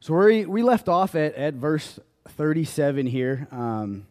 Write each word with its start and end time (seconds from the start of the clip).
So 0.00 0.14
we, 0.14 0.46
we 0.46 0.62
left 0.62 0.88
off 0.88 1.16
at, 1.16 1.34
at 1.34 1.54
verse 1.54 1.98
37 2.28 3.06
here. 3.06 3.48
Um, 3.50 4.06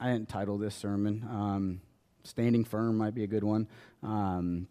I 0.00 0.10
didn't 0.10 0.28
title 0.28 0.58
this 0.58 0.74
sermon. 0.74 1.24
Um, 1.30 1.80
Standing 2.24 2.64
Firm 2.64 2.98
might 2.98 3.14
be 3.14 3.22
a 3.22 3.28
good 3.28 3.44
one. 3.44 3.68
Um, 4.02 4.66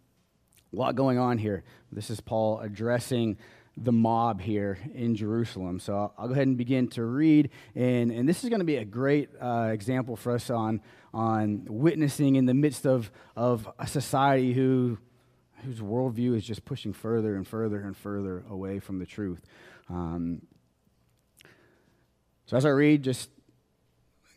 a 0.74 0.76
lot 0.76 0.94
going 0.94 1.18
on 1.18 1.38
here. 1.38 1.64
This 1.90 2.10
is 2.10 2.20
Paul 2.20 2.60
addressing 2.60 3.38
the 3.78 3.92
mob 3.92 4.42
here 4.42 4.78
in 4.94 5.16
Jerusalem. 5.16 5.80
So 5.80 5.96
I'll, 5.96 6.14
I'll 6.18 6.26
go 6.26 6.34
ahead 6.34 6.46
and 6.46 6.58
begin 6.58 6.88
to 6.88 7.02
read. 7.02 7.48
And, 7.74 8.12
and 8.12 8.28
this 8.28 8.44
is 8.44 8.50
going 8.50 8.60
to 8.60 8.66
be 8.66 8.76
a 8.76 8.84
great 8.84 9.30
uh, 9.40 9.70
example 9.72 10.16
for 10.16 10.32
us 10.32 10.50
on, 10.50 10.82
on 11.14 11.64
witnessing 11.66 12.36
in 12.36 12.44
the 12.44 12.54
midst 12.54 12.86
of, 12.86 13.10
of 13.34 13.66
a 13.78 13.86
society 13.86 14.52
who 14.52 14.98
whose 15.64 15.80
worldview 15.80 16.36
is 16.36 16.44
just 16.44 16.64
pushing 16.64 16.92
further 16.92 17.36
and 17.36 17.46
further 17.46 17.80
and 17.80 17.96
further 17.96 18.44
away 18.48 18.78
from 18.78 18.98
the 18.98 19.06
truth. 19.06 19.44
Um, 19.88 20.42
so 22.46 22.56
as 22.56 22.64
I 22.64 22.70
read, 22.70 23.02
just 23.02 23.30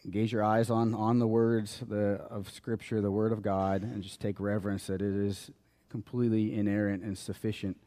gaze 0.09 0.31
your 0.31 0.44
eyes 0.44 0.70
on, 0.70 0.94
on 0.94 1.20
the 1.20 1.27
words 1.27 1.81
the, 1.88 2.21
of 2.30 2.49
Scripture, 2.49 3.02
the 3.02 3.11
Word 3.11 3.31
of 3.31 3.41
God, 3.41 3.83
and 3.83 4.03
just 4.03 4.20
take 4.20 4.39
reverence 4.39 4.88
that 4.88 5.02
it 5.02 5.16
is 5.16 5.49
completely 5.89 6.55
inerrant 6.55 7.03
and 7.03 7.17
sufficient 7.17 7.77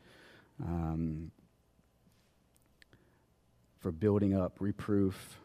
um, 0.63 1.31
for 3.81 3.93
building 3.93 4.35
up, 4.35 4.57
reproof, 4.61 5.39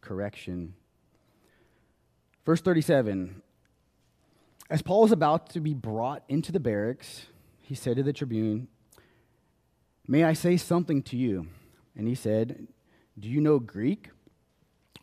correction. 0.00 0.74
Verse 2.44 2.60
37 2.60 3.42
As 4.68 4.82
Paul 4.82 5.04
is 5.06 5.12
about 5.12 5.50
to 5.50 5.60
be 5.60 5.74
brought 5.74 6.22
into 6.28 6.52
the 6.52 6.60
barracks, 6.60 7.26
he 7.70 7.76
said 7.76 7.96
to 7.96 8.02
the 8.02 8.12
tribune, 8.12 8.66
May 10.08 10.24
I 10.24 10.32
say 10.32 10.56
something 10.56 11.04
to 11.04 11.16
you? 11.16 11.46
And 11.96 12.08
he 12.08 12.16
said, 12.16 12.66
Do 13.16 13.28
you 13.28 13.40
know 13.40 13.60
Greek? 13.60 14.10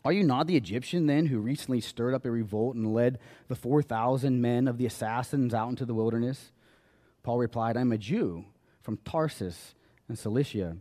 Are 0.04 0.12
you 0.12 0.26
not 0.26 0.48
the 0.48 0.58
Egyptian 0.58 1.06
then 1.06 1.28
who 1.28 1.40
recently 1.40 1.80
stirred 1.80 2.14
up 2.14 2.26
a 2.26 2.30
revolt 2.30 2.76
and 2.76 2.94
led 2.94 3.20
the 3.48 3.56
4,000 3.56 4.42
men 4.42 4.68
of 4.68 4.78
the 4.78 4.86
assassins 4.86 5.54
out 5.54 5.70
into 5.70 5.86
the 5.86 5.94
wilderness? 5.94 6.52
Paul 7.24 7.38
replied, 7.38 7.78
I'm 7.78 7.94
a 7.94 7.98
Jew 7.98 8.44
from 8.82 8.98
Tarsus 8.98 9.74
in 10.10 10.18
Cilicia, 10.18 10.76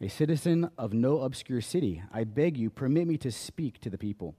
a 0.00 0.08
citizen 0.08 0.70
of 0.78 0.94
no 0.94 1.20
obscure 1.20 1.60
city. 1.60 2.02
I 2.10 2.24
beg 2.24 2.56
you, 2.56 2.70
permit 2.70 3.06
me 3.06 3.18
to 3.18 3.30
speak 3.30 3.82
to 3.82 3.90
the 3.90 3.98
people. 3.98 4.34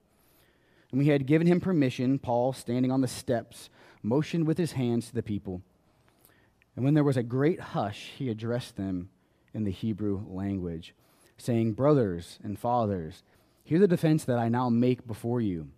And 0.90 0.98
we 0.98 1.06
had 1.06 1.26
given 1.26 1.46
him 1.46 1.60
permission. 1.60 2.18
Paul, 2.18 2.52
standing 2.52 2.90
on 2.90 3.00
the 3.00 3.06
steps, 3.06 3.70
motioned 4.02 4.48
with 4.48 4.58
his 4.58 4.72
hands 4.72 5.06
to 5.06 5.14
the 5.14 5.22
people. 5.22 5.62
And 6.80 6.86
when 6.86 6.94
there 6.94 7.04
was 7.04 7.18
a 7.18 7.22
great 7.22 7.60
hush, 7.60 8.10
he 8.16 8.30
addressed 8.30 8.78
them 8.78 9.10
in 9.52 9.64
the 9.64 9.70
Hebrew 9.70 10.24
language, 10.26 10.94
saying, 11.36 11.74
Brothers 11.74 12.38
and 12.42 12.58
fathers, 12.58 13.22
hear 13.62 13.78
the 13.78 13.86
defense 13.86 14.24
that 14.24 14.38
I 14.38 14.48
now 14.48 14.70
make 14.70 15.06
before 15.06 15.42
you. 15.42 15.68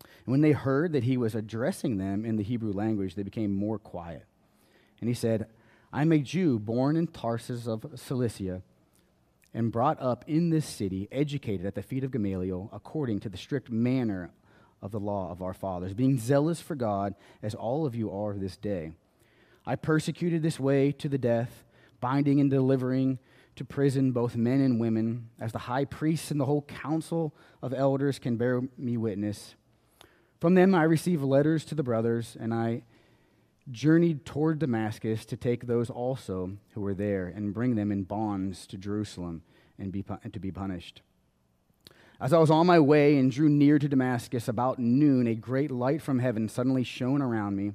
And 0.00 0.32
when 0.32 0.40
they 0.40 0.50
heard 0.50 0.92
that 0.92 1.04
he 1.04 1.16
was 1.16 1.36
addressing 1.36 1.98
them 1.98 2.24
in 2.24 2.34
the 2.34 2.42
Hebrew 2.42 2.72
language, 2.72 3.14
they 3.14 3.22
became 3.22 3.54
more 3.54 3.78
quiet. 3.78 4.24
And 5.00 5.06
he 5.06 5.14
said, 5.14 5.46
I 5.92 6.02
am 6.02 6.10
a 6.10 6.18
Jew 6.18 6.58
born 6.58 6.96
in 6.96 7.06
Tarsus 7.06 7.68
of 7.68 7.86
Cilicia 7.94 8.62
and 9.54 9.70
brought 9.70 10.02
up 10.02 10.24
in 10.26 10.50
this 10.50 10.66
city, 10.66 11.06
educated 11.12 11.64
at 11.64 11.76
the 11.76 11.82
feet 11.82 12.02
of 12.02 12.10
Gamaliel, 12.10 12.70
according 12.72 13.20
to 13.20 13.28
the 13.28 13.38
strict 13.38 13.70
manner 13.70 14.32
of 14.82 14.90
the 14.90 14.98
law 14.98 15.30
of 15.30 15.42
our 15.42 15.54
fathers, 15.54 15.94
being 15.94 16.18
zealous 16.18 16.60
for 16.60 16.74
God, 16.74 17.14
as 17.40 17.54
all 17.54 17.86
of 17.86 17.94
you 17.94 18.10
are 18.10 18.34
this 18.34 18.56
day. 18.56 18.90
I 19.68 19.76
persecuted 19.76 20.42
this 20.42 20.58
way 20.58 20.92
to 20.92 21.10
the 21.10 21.18
death, 21.18 21.62
binding 22.00 22.40
and 22.40 22.50
delivering 22.50 23.18
to 23.56 23.66
prison 23.66 24.12
both 24.12 24.34
men 24.34 24.62
and 24.62 24.80
women, 24.80 25.28
as 25.38 25.52
the 25.52 25.58
high 25.58 25.84
priests 25.84 26.30
and 26.30 26.40
the 26.40 26.46
whole 26.46 26.62
council 26.62 27.34
of 27.60 27.74
elders 27.74 28.18
can 28.18 28.38
bear 28.38 28.62
me 28.78 28.96
witness. 28.96 29.56
From 30.40 30.54
them 30.54 30.74
I 30.74 30.84
received 30.84 31.22
letters 31.22 31.66
to 31.66 31.74
the 31.74 31.82
brothers, 31.82 32.34
and 32.40 32.54
I 32.54 32.84
journeyed 33.70 34.24
toward 34.24 34.58
Damascus 34.58 35.26
to 35.26 35.36
take 35.36 35.66
those 35.66 35.90
also 35.90 36.52
who 36.70 36.80
were 36.80 36.94
there 36.94 37.26
and 37.26 37.52
bring 37.52 37.74
them 37.74 37.92
in 37.92 38.04
bonds 38.04 38.66
to 38.68 38.78
Jerusalem 38.78 39.42
and, 39.78 39.92
be, 39.92 40.02
and 40.24 40.32
to 40.32 40.40
be 40.40 40.50
punished. 40.50 41.02
As 42.22 42.32
I 42.32 42.38
was 42.38 42.50
on 42.50 42.66
my 42.66 42.80
way 42.80 43.18
and 43.18 43.30
drew 43.30 43.50
near 43.50 43.78
to 43.78 43.88
Damascus 43.88 44.48
about 44.48 44.78
noon, 44.78 45.26
a 45.26 45.34
great 45.34 45.70
light 45.70 46.00
from 46.00 46.20
heaven 46.20 46.48
suddenly 46.48 46.84
shone 46.84 47.20
around 47.20 47.54
me 47.54 47.74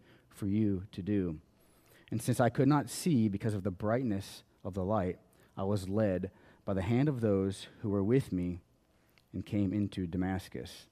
for 0.41 0.47
you 0.47 0.81
to 0.91 1.03
do. 1.03 1.37
And 2.09 2.19
since 2.19 2.39
I 2.39 2.49
could 2.49 2.67
not 2.67 2.89
see 2.89 3.27
because 3.27 3.53
of 3.53 3.61
the 3.61 3.69
brightness 3.69 4.41
of 4.63 4.73
the 4.73 4.83
light, 4.83 5.19
I 5.55 5.61
was 5.61 5.87
led 5.87 6.31
by 6.65 6.73
the 6.73 6.81
hand 6.81 7.07
of 7.07 7.21
those 7.21 7.67
who 7.81 7.91
were 7.91 8.03
with 8.03 8.31
me 8.31 8.63
and 9.33 9.45
came 9.45 9.71
into 9.71 10.07
Damascus. 10.07 10.87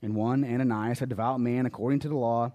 And 0.00 0.16
one, 0.16 0.42
Ananias, 0.42 1.02
a 1.02 1.06
devout 1.06 1.38
man 1.38 1.66
according 1.66 1.98
to 1.98 2.08
the 2.08 2.16
law, 2.16 2.52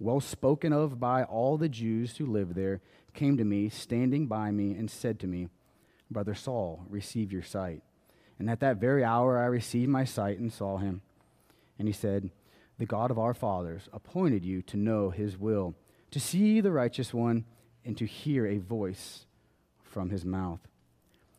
well 0.00 0.18
spoken 0.18 0.72
of 0.72 0.98
by 0.98 1.22
all 1.22 1.56
the 1.56 1.68
Jews 1.68 2.16
who 2.16 2.26
lived 2.26 2.56
there, 2.56 2.80
came 3.14 3.36
to 3.36 3.44
me, 3.44 3.68
standing 3.68 4.26
by 4.26 4.50
me, 4.50 4.72
and 4.72 4.90
said 4.90 5.20
to 5.20 5.28
me, 5.28 5.46
Brother 6.10 6.34
Saul, 6.34 6.84
receive 6.88 7.32
your 7.32 7.44
sight. 7.44 7.84
And 8.40 8.50
at 8.50 8.58
that 8.58 8.78
very 8.78 9.04
hour 9.04 9.38
I 9.38 9.46
received 9.46 9.88
my 9.88 10.02
sight 10.02 10.40
and 10.40 10.52
saw 10.52 10.78
him. 10.78 11.02
And 11.78 11.86
he 11.86 11.94
said, 11.94 12.32
the 12.78 12.86
God 12.86 13.10
of 13.10 13.18
our 13.18 13.34
fathers, 13.34 13.88
appointed 13.92 14.44
you 14.44 14.62
to 14.62 14.76
know 14.76 15.10
his 15.10 15.36
will, 15.38 15.74
to 16.10 16.20
see 16.20 16.60
the 16.60 16.72
righteous 16.72 17.14
one, 17.14 17.44
and 17.84 17.96
to 17.96 18.06
hear 18.06 18.46
a 18.46 18.58
voice 18.58 19.26
from 19.82 20.10
his 20.10 20.24
mouth. 20.24 20.60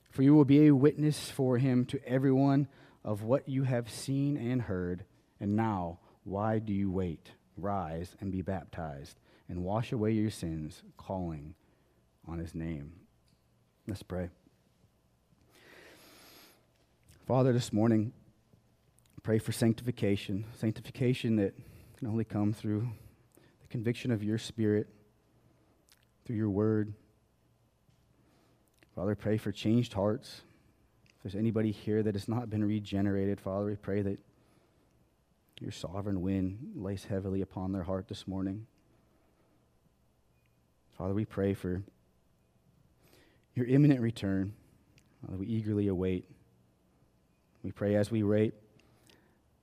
For 0.10 0.24
you 0.24 0.34
will 0.34 0.46
be 0.46 0.68
a 0.68 0.76
witness 0.76 1.30
for 1.30 1.58
him 1.58 1.86
to 1.86 2.04
everyone 2.08 2.68
of 3.04 3.22
what 3.24 3.48
you 3.48 3.64
have 3.64 3.90
seen 3.90 4.36
and 4.36 4.64
heard. 4.64 5.06
And 5.40 5.56
now, 5.56 6.00
why 6.24 6.60
do 6.60 6.74
you 6.74 6.90
wait? 6.90 7.32
Rise 7.56 8.16
and 8.20 8.32
be 8.32 8.42
baptized, 8.42 9.20
and 9.48 9.64
wash 9.64 9.92
away 9.92 10.12
your 10.12 10.32
sins, 10.32 10.82
calling 10.98 11.54
on 12.28 12.40
his 12.40 12.56
name. 12.56 12.94
Let's 13.88 14.04
pray. 14.04 14.30
Father, 17.28 17.54
this 17.54 17.72
morning, 17.72 18.14
Pray 19.28 19.40
for 19.40 19.52
sanctification, 19.52 20.46
sanctification 20.54 21.36
that 21.36 21.54
can 21.98 22.08
only 22.08 22.24
come 22.24 22.54
through 22.54 22.88
the 23.60 23.68
conviction 23.68 24.10
of 24.10 24.24
your 24.24 24.38
spirit, 24.38 24.88
through 26.24 26.38
your 26.38 26.50
word. 26.50 26.94
Father, 28.96 29.16
pray 29.16 29.36
for 29.36 29.52
changed 29.52 29.92
hearts. 29.92 30.44
If 31.10 31.24
there's 31.24 31.36
anybody 31.36 31.74
here 31.74 32.02
that 32.04 32.16
has 32.16 32.30
not 32.30 32.50
been 32.50 32.64
regenerated, 32.64 33.42
Father, 33.42 33.66
we 33.66 33.76
pray 33.76 34.02
that 34.02 34.18
your 35.60 35.72
sovereign 35.72 36.22
wind 36.22 36.60
lays 36.74 37.04
heavily 37.04 37.42
upon 37.42 37.74
their 37.74 37.84
heart 37.84 38.08
this 38.08 38.30
morning. 38.30 38.66
Father, 40.98 41.14
we 41.14 41.26
pray 41.26 41.54
for 41.54 41.84
your 43.56 43.66
imminent 43.66 44.00
return. 44.00 44.54
Father, 45.26 45.38
we 45.38 45.48
eagerly 45.48 45.90
await. 45.90 46.24
We 47.62 47.74
pray 47.74 47.98
as 47.98 48.10
we 48.10 48.24
wait 48.24 48.54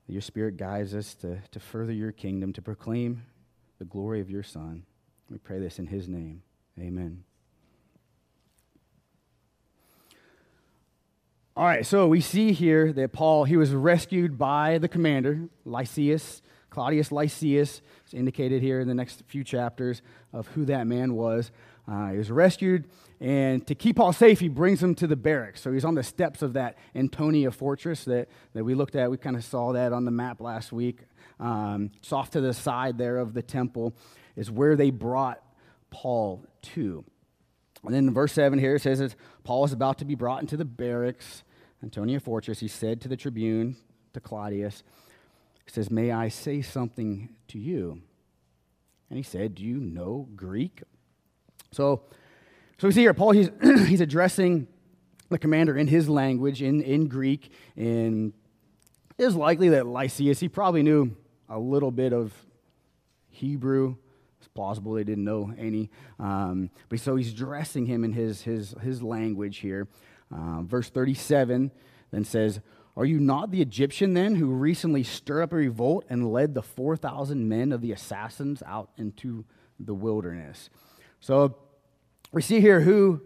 your 0.06 0.21
Spirit 0.21 0.56
guides 0.56 0.95
us 0.95 1.15
to, 1.17 1.41
to 1.51 1.61
further 1.61 1.93
your 1.93 2.12
kingdom, 2.12 2.53
to 2.53 2.62
proclaim 2.62 3.23
the 3.79 3.85
glory 3.85 4.21
of 4.21 4.31
your 4.31 4.43
Son. 4.43 4.85
We 5.31 5.39
pray 5.39 5.59
this 5.59 5.79
in 5.79 5.87
his 5.87 6.09
name. 6.09 6.43
Amen. 6.79 7.25
All 11.56 11.65
right, 11.65 11.87
so 11.87 12.09
we 12.09 12.21
see 12.21 12.53
here 12.53 12.93
that 12.93 13.12
Paul, 13.12 13.45
he 13.45 13.56
was 13.56 13.71
rescued 13.71 14.37
by 14.37 14.79
the 14.79 14.89
commander, 14.89 15.49
Lysias, 15.65 16.43
Claudius 16.69 17.12
Lysias. 17.12 17.81
It's 18.05 18.12
indicated 18.12 18.61
here 18.61 18.81
in 18.81 18.89
the 18.89 18.95
next 18.95 19.23
few 19.29 19.45
chapters 19.45 20.03
of 20.33 20.49
who 20.49 20.65
that 20.65 20.89
man 20.89 21.15
was. 21.15 21.53
Uh, 21.87 22.13
he 22.13 22.19
was 22.19 22.31
rescued, 22.31 22.89
and 23.21 23.67
to 23.67 23.75
keep 23.75 23.97
Paul 23.97 24.13
safe, 24.13 24.41
he 24.41 24.49
brings 24.49 24.83
him 24.83 24.95
to 24.97 25.07
the 25.07 25.17
barracks. 25.17 25.61
So 25.61 25.73
he's 25.73 25.85
on 25.85 25.95
the 25.95 26.03
steps 26.03 26.43
of 26.43 26.55
that 26.55 26.79
Antonia 26.95 27.51
fortress 27.51 28.05
that, 28.05 28.29
that 28.55 28.65
we 28.65 28.75
looked 28.75 28.97
at. 28.97 29.11
We 29.11 29.19
kind 29.19 29.37
of 29.37 29.45
saw 29.45 29.73
that 29.73 29.93
on 29.93 30.05
the 30.05 30.11
map 30.11 30.41
last 30.41 30.73
week. 30.73 31.01
Um, 31.39 31.91
it's 31.99 32.13
off 32.13 32.31
to 32.31 32.41
the 32.41 32.55
side 32.55 32.97
there 32.97 33.19
of 33.19 33.35
the 33.35 33.43
temple, 33.43 33.95
is 34.37 34.51
where 34.51 34.77
they 34.77 34.91
brought 34.91 35.43
Paul 35.91 36.45
to. 36.75 37.05
And 37.85 37.95
then 37.95 38.09
in 38.09 38.15
verse 38.15 38.33
7 38.33 38.59
here 38.59 38.77
it 38.77 38.83
says 38.83 38.99
that 39.01 39.15
Paul 39.43 39.65
is 39.65 39.73
about 39.73 39.99
to 39.99 40.05
be 40.05 40.15
brought 40.15 40.41
into 40.41 40.57
the 40.57 40.65
barracks, 40.65 41.43
Antonia 41.83 42.19
Fortress. 42.19 42.61
He 42.61 42.69
said 42.69 43.01
to 43.03 43.09
the 43.09 43.17
tribune, 43.17 43.77
to 44.15 44.21
Claudius, 44.21 44.83
he 45.67 45.71
says, 45.71 45.91
May 45.91 46.11
I 46.11 46.29
say 46.29 46.63
something 46.63 47.37
to 47.49 47.59
you? 47.59 48.01
And 49.11 49.17
he 49.19 49.23
said, 49.23 49.57
Do 49.57 49.65
you 49.65 49.79
know 49.79 50.29
Greek? 50.35 50.83
So, 51.75 52.03
so 52.79 52.87
we 52.87 52.93
see 52.93 53.00
here, 53.00 53.15
Paul, 53.15 53.32
he's, 53.32 53.50
he's 53.87 54.00
addressing 54.00 54.69
the 55.29 55.38
commander 55.38 55.76
in 55.76 55.88
his 55.88 56.09
language, 56.09 56.62
in, 56.62 56.81
in 56.81 57.09
Greek, 57.09 57.50
and 57.76 58.32
it 59.19 59.25
is 59.25 59.35
likely 59.35 59.71
that 59.71 59.87
Lysias, 59.87 60.38
he 60.38 60.49
probably 60.49 60.85
knew 60.85 61.17
a 61.49 61.59
little 61.59 61.91
bit 61.91 62.12
of 62.12 62.32
Hebrew. 63.29 63.97
It's 64.38 64.47
plausible 64.49 64.93
they 64.93 65.03
didn't 65.03 65.25
know 65.25 65.53
any. 65.59 65.91
Um, 66.21 66.71
but 66.88 67.00
so 67.00 67.17
he's 67.17 67.32
addressing 67.32 67.87
him 67.87 68.05
in 68.05 68.12
his, 68.12 68.43
his, 68.43 68.75
his 68.81 69.03
language 69.03 69.59
here. 69.59 69.88
Uh, 70.32 70.62
verse 70.62 70.91
37 70.91 71.73
then 72.12 72.25
says, 72.25 72.61
Are 72.97 73.05
you 73.05 73.19
not 73.19 73.50
the 73.50 73.61
Egyptian 73.61 74.15
then 74.15 74.37
who 74.37 74.47
recently 74.47 75.03
stirred 75.03 75.43
up 75.43 75.53
a 75.53 75.56
revolt 75.56 76.05
and 76.09 76.32
led 76.32 76.55
the 76.55 76.62
4,000 76.62 77.49
men 77.49 77.73
of 77.73 77.81
the 77.81 77.91
assassins 77.91 78.62
out 78.65 78.91
into 78.97 79.44
the 79.81 79.94
wilderness? 79.94 80.70
So 81.25 81.56
we 82.35 82.43
see 82.43 82.61
here 82.61 82.81
who 82.81 83.21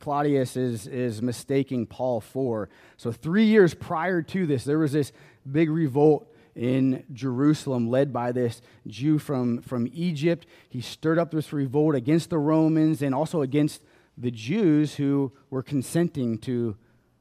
Claudius 0.00 0.56
is, 0.56 0.86
is 0.86 1.22
mistaking 1.22 1.86
Paul 1.86 2.20
for. 2.20 2.68
So, 2.96 3.12
three 3.12 3.46
years 3.46 3.74
prior 3.74 4.22
to 4.22 4.46
this, 4.46 4.64
there 4.64 4.78
was 4.78 4.92
this 4.92 5.12
big 5.50 5.70
revolt 5.70 6.30
in 6.54 7.04
Jerusalem 7.12 7.88
led 7.88 8.12
by 8.12 8.32
this 8.32 8.60
Jew 8.86 9.18
from, 9.18 9.62
from 9.62 9.88
Egypt. 9.92 10.46
He 10.68 10.80
stirred 10.80 11.18
up 11.18 11.30
this 11.30 11.52
revolt 11.52 11.94
against 11.94 12.30
the 12.30 12.38
Romans 12.38 13.02
and 13.02 13.14
also 13.14 13.42
against 13.42 13.82
the 14.18 14.30
Jews 14.30 14.96
who 14.96 15.32
were 15.50 15.62
consenting 15.62 16.38
to 16.38 16.76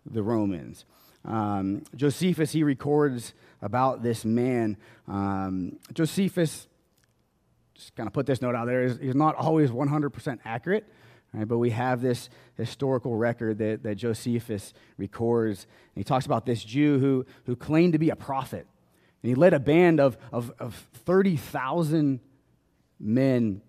the 0.06 0.22
Romans. 0.22 0.86
Um, 1.26 1.84
Josephus, 1.96 2.52
he 2.52 2.64
records 2.64 3.34
about 3.62 4.04
this 4.04 4.26
man. 4.26 4.78
Um, 5.08 5.78
Josephus, 5.94 6.68
just 7.76 7.96
kind 7.96 8.08
of 8.08 8.14
put 8.14 8.26
this 8.26 8.42
note 8.42 8.56
out 8.56 8.66
there, 8.66 8.84
is, 8.84 8.98
is 8.98 9.16
not 9.16 9.36
always 9.36 9.70
100% 9.70 10.40
accurate. 10.44 10.86
Right, 11.34 11.48
but 11.48 11.58
we 11.58 11.72
have 11.72 12.02
this 12.02 12.30
historical 12.58 13.16
record 13.16 13.58
that, 13.58 13.82
that 13.84 13.96
Josephus 13.96 14.72
records. 14.98 15.66
And 15.96 16.02
he 16.02 16.04
talks 16.04 16.28
about 16.28 16.46
this 16.46 16.64
Jew 16.64 17.00
who, 17.00 17.26
who 17.46 17.56
claimed 17.56 17.94
to 17.94 18.00
be 18.00 18.12
a 18.12 18.16
prophet. 18.16 18.68
And 19.24 19.30
he 19.30 19.36
led 19.36 19.54
a 19.54 19.60
band 19.60 20.00
of, 20.00 20.16
of, 20.32 20.52
of 20.60 20.76
30,000 21.06 22.20
men, 23.00 23.62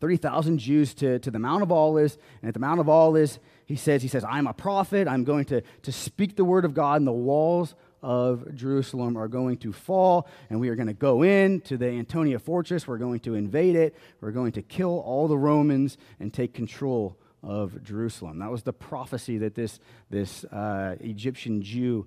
30,000 0.00 0.58
Jews 0.58 0.94
to, 0.94 1.18
to 1.18 1.30
the 1.30 1.38
Mount 1.38 1.62
of 1.62 1.70
Olives. 1.70 2.16
And 2.40 2.48
at 2.48 2.54
the 2.54 2.60
Mount 2.60 2.80
of 2.80 2.88
Olives, 2.88 3.40
he 3.66 3.76
says, 3.76 4.00
he 4.00 4.08
says, 4.08 4.24
I'm 4.24 4.46
a 4.46 4.54
prophet. 4.54 5.06
I'm 5.06 5.24
going 5.24 5.44
to, 5.46 5.60
to 5.82 5.92
speak 5.92 6.36
the 6.36 6.44
word 6.44 6.64
of 6.64 6.72
God, 6.72 7.00
and 7.00 7.06
the 7.06 7.12
walls 7.12 7.74
of 8.06 8.54
Jerusalem 8.54 9.16
are 9.16 9.26
going 9.26 9.56
to 9.58 9.72
fall, 9.72 10.28
and 10.48 10.60
we 10.60 10.68
are 10.68 10.76
going 10.76 10.86
to 10.86 10.94
go 10.94 11.24
in 11.24 11.60
to 11.62 11.76
the 11.76 11.88
Antonia 11.88 12.38
fortress. 12.38 12.86
We're 12.86 12.98
going 12.98 13.18
to 13.20 13.34
invade 13.34 13.74
it. 13.74 13.96
We're 14.20 14.30
going 14.30 14.52
to 14.52 14.62
kill 14.62 15.00
all 15.00 15.26
the 15.26 15.36
Romans 15.36 15.98
and 16.20 16.32
take 16.32 16.54
control 16.54 17.18
of 17.42 17.82
Jerusalem. 17.82 18.38
That 18.38 18.52
was 18.52 18.62
the 18.62 18.72
prophecy 18.72 19.38
that 19.38 19.56
this, 19.56 19.80
this 20.08 20.44
uh, 20.44 20.94
Egyptian 21.00 21.62
Jew, 21.62 22.06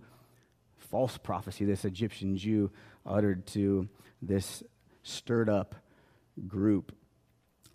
false 0.78 1.18
prophecy, 1.18 1.66
this 1.66 1.84
Egyptian 1.84 2.38
Jew 2.38 2.72
uttered 3.06 3.46
to 3.48 3.90
this 4.22 4.64
stirred 5.04 5.50
up 5.50 5.76
group. 6.48 6.96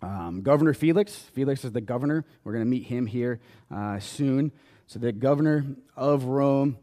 Um, 0.01 0.41
governor 0.41 0.73
Felix, 0.73 1.15
Felix 1.15 1.63
is 1.63 1.73
the 1.73 1.81
governor. 1.81 2.25
We're 2.43 2.53
going 2.53 2.65
to 2.65 2.69
meet 2.69 2.85
him 2.85 3.05
here 3.05 3.39
uh, 3.69 3.99
soon. 3.99 4.51
So, 4.87 4.97
the 4.97 5.11
governor 5.11 5.65
of 5.95 6.25
Rome 6.25 6.77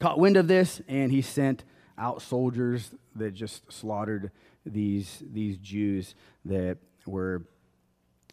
caught 0.00 0.18
wind 0.18 0.36
of 0.36 0.48
this 0.48 0.80
and 0.88 1.10
he 1.10 1.22
sent 1.22 1.64
out 1.98 2.22
soldiers 2.22 2.90
that 3.14 3.32
just 3.32 3.70
slaughtered 3.72 4.30
these, 4.64 5.22
these 5.32 5.56
Jews 5.58 6.14
that 6.44 6.78
were 7.06 7.42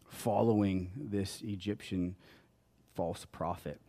following 0.07 0.91
this 0.95 1.41
Egyptian 1.41 2.15
false 2.95 3.25
prophet. 3.31 3.79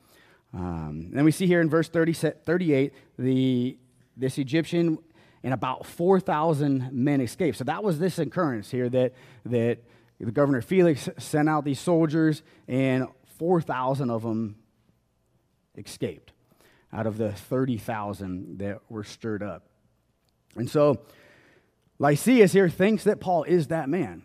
Um, 0.52 1.10
and 1.14 1.24
we 1.24 1.32
see 1.32 1.46
here 1.46 1.60
in 1.60 1.68
verse 1.68 1.88
30, 1.88 2.12
38, 2.12 2.92
the, 3.18 3.76
this 4.16 4.38
Egyptian 4.38 4.98
and 5.42 5.52
about 5.52 5.84
4,000 5.84 6.90
men 6.92 7.20
escaped. 7.20 7.58
So 7.58 7.64
that 7.64 7.82
was 7.82 7.98
this 7.98 8.18
occurrence 8.18 8.70
here 8.70 8.88
that, 8.88 9.12
that 9.44 9.78
the 10.18 10.30
governor 10.30 10.62
Felix 10.62 11.08
sent 11.18 11.48
out 11.48 11.64
these 11.64 11.80
soldiers, 11.80 12.42
and 12.68 13.08
4,000 13.38 14.10
of 14.10 14.22
them 14.22 14.56
escaped 15.76 16.33
out 16.94 17.06
of 17.06 17.18
the 17.18 17.32
30,000 17.32 18.58
that 18.58 18.80
were 18.88 19.04
stirred 19.04 19.42
up. 19.42 19.66
And 20.54 20.70
so 20.70 21.00
Lysias 21.98 22.52
here 22.52 22.68
thinks 22.68 23.04
that 23.04 23.20
Paul 23.20 23.42
is 23.44 23.66
that 23.68 23.88
man. 23.88 24.22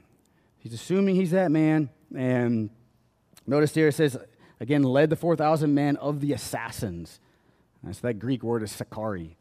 He's 0.60 0.74
assuming 0.74 1.16
he's 1.16 1.32
that 1.32 1.52
man. 1.52 1.90
And 2.16 2.70
notice 3.48 3.74
here 3.74 3.88
it 3.88 3.94
says, 3.94 4.18
again, 4.60 4.84
led 4.84 5.10
the 5.10 5.16
4,000 5.16 5.74
men 5.74 5.98
of 5.98 6.22
the 6.22 6.34
assassins. 6.34 7.20
That's 7.84 8.00
that 8.00 8.20
Greek 8.20 8.44
word 8.44 8.62
is 8.62 8.72
sicarii. 8.72 9.36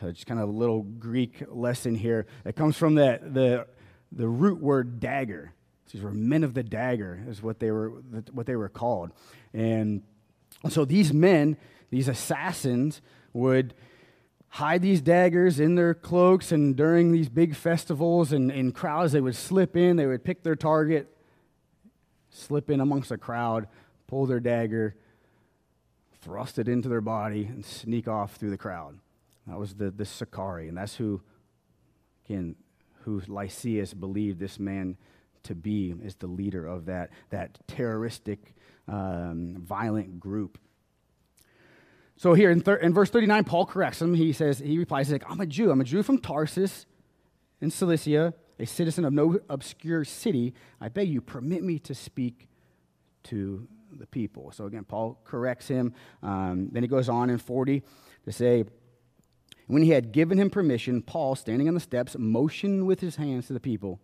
So 0.00 0.10
just 0.12 0.26
kind 0.26 0.40
of 0.40 0.48
a 0.48 0.52
little 0.52 0.82
Greek 0.82 1.42
lesson 1.48 1.94
here. 1.94 2.26
It 2.44 2.56
comes 2.56 2.76
from 2.76 2.94
the, 2.94 3.20
the, 3.22 3.66
the 4.12 4.28
root 4.28 4.60
word 4.60 5.00
dagger. 5.00 5.52
These 5.90 6.02
were 6.02 6.10
men 6.10 6.42
of 6.42 6.54
the 6.54 6.62
dagger, 6.62 7.22
is 7.28 7.42
what 7.42 7.60
they 7.60 7.70
were, 7.70 7.90
what 8.32 8.46
they 8.46 8.56
were 8.56 8.68
called. 8.68 9.12
And 9.52 10.02
so 10.68 10.84
these 10.84 11.12
men, 11.12 11.56
these 11.90 12.08
assassins 12.08 13.00
would 13.32 13.74
hide 14.48 14.80
these 14.80 15.00
daggers 15.00 15.60
in 15.60 15.74
their 15.74 15.94
cloaks, 15.94 16.52
and 16.52 16.76
during 16.76 17.12
these 17.12 17.28
big 17.28 17.54
festivals 17.54 18.32
and 18.32 18.50
in 18.50 18.72
crowds, 18.72 19.12
they 19.12 19.20
would 19.20 19.36
slip 19.36 19.76
in, 19.76 19.96
they 19.96 20.06
would 20.06 20.24
pick 20.24 20.42
their 20.42 20.56
target, 20.56 21.14
slip 22.30 22.70
in 22.70 22.80
amongst 22.80 23.10
the 23.10 23.18
crowd, 23.18 23.68
pull 24.06 24.26
their 24.26 24.40
dagger, 24.40 24.96
thrust 26.20 26.58
it 26.58 26.68
into 26.68 26.88
their 26.88 27.00
body, 27.00 27.44
and 27.44 27.64
sneak 27.64 28.08
off 28.08 28.36
through 28.36 28.50
the 28.50 28.56
crowd. 28.56 28.98
That 29.46 29.58
was 29.58 29.74
the, 29.74 29.90
the 29.90 30.04
Sicarii, 30.04 30.68
and 30.68 30.76
that's 30.76 30.96
who, 30.96 31.20
again, 32.24 32.56
who 33.02 33.20
Lysias 33.28 33.94
believed 33.94 34.40
this 34.40 34.58
man 34.58 34.96
to 35.44 35.54
be 35.54 35.94
as 36.04 36.16
the 36.16 36.26
leader 36.26 36.66
of 36.66 36.86
that, 36.86 37.10
that 37.30 37.58
terroristic, 37.68 38.54
um, 38.88 39.56
violent 39.60 40.18
group. 40.18 40.58
So 42.16 42.32
here 42.34 42.50
in, 42.50 42.60
thir- 42.60 42.76
in 42.76 42.94
verse 42.94 43.10
39, 43.10 43.44
Paul 43.44 43.66
corrects 43.66 44.00
him. 44.00 44.14
He 44.14 44.32
says, 44.32 44.58
he 44.58 44.78
replies, 44.78 45.08
he's 45.08 45.12
like, 45.12 45.30
I'm 45.30 45.40
a 45.40 45.46
Jew. 45.46 45.70
I'm 45.70 45.80
a 45.80 45.84
Jew 45.84 46.02
from 46.02 46.18
Tarsus 46.18 46.86
in 47.60 47.70
Cilicia, 47.70 48.34
a 48.58 48.66
citizen 48.66 49.04
of 49.04 49.12
no 49.12 49.38
obscure 49.50 50.04
city. 50.04 50.54
I 50.80 50.88
beg 50.88 51.08
you, 51.08 51.20
permit 51.20 51.62
me 51.62 51.78
to 51.80 51.94
speak 51.94 52.48
to 53.24 53.68
the 53.92 54.06
people. 54.06 54.50
So 54.52 54.64
again, 54.64 54.84
Paul 54.84 55.20
corrects 55.24 55.68
him. 55.68 55.94
Um, 56.22 56.68
then 56.72 56.82
he 56.82 56.88
goes 56.88 57.08
on 57.08 57.28
in 57.28 57.38
40 57.38 57.82
to 58.24 58.32
say, 58.32 58.64
when 59.66 59.82
he 59.82 59.90
had 59.90 60.12
given 60.12 60.38
him 60.38 60.48
permission, 60.48 61.02
Paul, 61.02 61.34
standing 61.34 61.68
on 61.68 61.74
the 61.74 61.80
steps, 61.80 62.16
motioned 62.18 62.86
with 62.86 63.00
his 63.00 63.16
hands 63.16 63.48
to 63.48 63.52
the 63.52 63.60
people. 63.60 64.00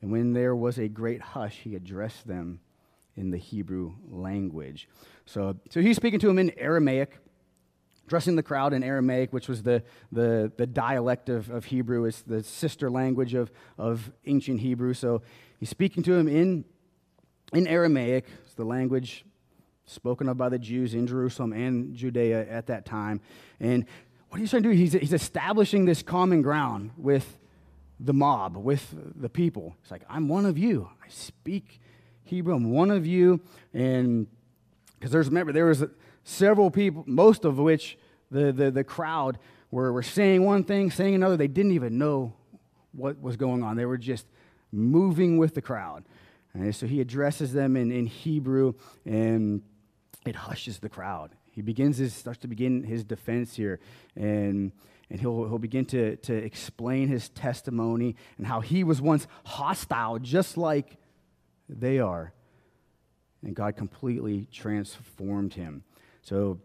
And 0.00 0.12
when 0.12 0.32
there 0.32 0.54
was 0.54 0.78
a 0.78 0.86
great 0.86 1.20
hush, 1.20 1.60
he 1.64 1.74
addressed 1.74 2.26
them 2.26 2.60
in 3.18 3.30
the 3.30 3.36
Hebrew 3.36 3.94
language. 4.08 4.88
So, 5.26 5.56
so 5.70 5.80
he's 5.80 5.96
speaking 5.96 6.20
to 6.20 6.30
him 6.30 6.38
in 6.38 6.52
Aramaic, 6.56 7.18
addressing 8.06 8.36
the 8.36 8.42
crowd 8.42 8.72
in 8.72 8.84
Aramaic, 8.84 9.32
which 9.32 9.48
was 9.48 9.62
the, 9.64 9.82
the, 10.12 10.52
the 10.56 10.66
dialect 10.66 11.28
of, 11.28 11.50
of 11.50 11.66
Hebrew, 11.66 12.04
it's 12.04 12.22
the 12.22 12.42
sister 12.42 12.88
language 12.88 13.34
of, 13.34 13.50
of 13.76 14.12
ancient 14.24 14.60
Hebrew. 14.60 14.94
So 14.94 15.22
he's 15.58 15.68
speaking 15.68 16.02
to 16.04 16.14
him 16.14 16.28
in, 16.28 16.64
in 17.52 17.66
Aramaic, 17.66 18.26
it's 18.44 18.54
the 18.54 18.64
language 18.64 19.24
spoken 19.84 20.28
of 20.28 20.36
by 20.36 20.48
the 20.48 20.58
Jews 20.58 20.94
in 20.94 21.06
Jerusalem 21.06 21.52
and 21.52 21.94
Judea 21.94 22.48
at 22.48 22.68
that 22.68 22.84
time. 22.84 23.20
And 23.58 23.84
what 24.28 24.40
he's 24.40 24.50
trying 24.50 24.62
to 24.62 24.68
do, 24.68 24.74
he's, 24.76 24.92
he's 24.92 25.12
establishing 25.12 25.86
this 25.86 26.02
common 26.02 26.42
ground 26.42 26.92
with 26.96 27.38
the 27.98 28.12
mob, 28.12 28.56
with 28.56 28.94
the 29.16 29.28
people. 29.28 29.76
It's 29.82 29.90
like, 29.90 30.02
I'm 30.08 30.28
one 30.28 30.46
of 30.46 30.56
you. 30.56 30.88
I 31.02 31.08
speak 31.08 31.80
Hebrew. 32.28 32.56
One 32.58 32.90
of 32.90 33.06
you. 33.06 33.40
And 33.72 34.26
because 34.98 35.10
there's, 35.10 35.28
remember, 35.28 35.52
there 35.52 35.66
was 35.66 35.84
several 36.24 36.70
people, 36.70 37.04
most 37.06 37.44
of 37.44 37.58
which 37.58 37.98
the, 38.30 38.52
the, 38.52 38.70
the 38.70 38.84
crowd 38.84 39.38
were, 39.70 39.92
were 39.92 40.02
saying 40.02 40.44
one 40.44 40.64
thing, 40.64 40.90
saying 40.90 41.14
another. 41.14 41.36
They 41.36 41.48
didn't 41.48 41.72
even 41.72 41.98
know 41.98 42.34
what 42.92 43.20
was 43.20 43.36
going 43.36 43.62
on. 43.62 43.76
They 43.76 43.86
were 43.86 43.98
just 43.98 44.26
moving 44.72 45.38
with 45.38 45.54
the 45.54 45.62
crowd. 45.62 46.04
And 46.54 46.74
so 46.74 46.86
he 46.86 47.00
addresses 47.00 47.52
them 47.52 47.76
in, 47.76 47.92
in 47.92 48.06
Hebrew, 48.06 48.74
and 49.04 49.62
it 50.26 50.34
hushes 50.34 50.78
the 50.78 50.88
crowd. 50.88 51.34
He 51.50 51.62
begins 51.62 51.98
his, 51.98 52.14
starts 52.14 52.40
to 52.40 52.48
begin 52.48 52.82
his 52.82 53.04
defense 53.04 53.54
here, 53.54 53.80
and, 54.16 54.72
and 55.10 55.20
he'll, 55.20 55.46
he'll 55.46 55.58
begin 55.58 55.84
to, 55.86 56.16
to 56.16 56.34
explain 56.34 57.08
his 57.08 57.28
testimony 57.30 58.16
and 58.36 58.46
how 58.46 58.60
he 58.60 58.84
was 58.84 59.00
once 59.00 59.26
hostile, 59.44 60.18
just 60.18 60.56
like 60.56 60.96
they 61.68 61.98
are. 61.98 62.32
and 63.42 63.54
God 63.54 63.76
completely 63.76 64.48
transformed 64.52 65.54
him. 65.54 65.84
So 66.22 66.58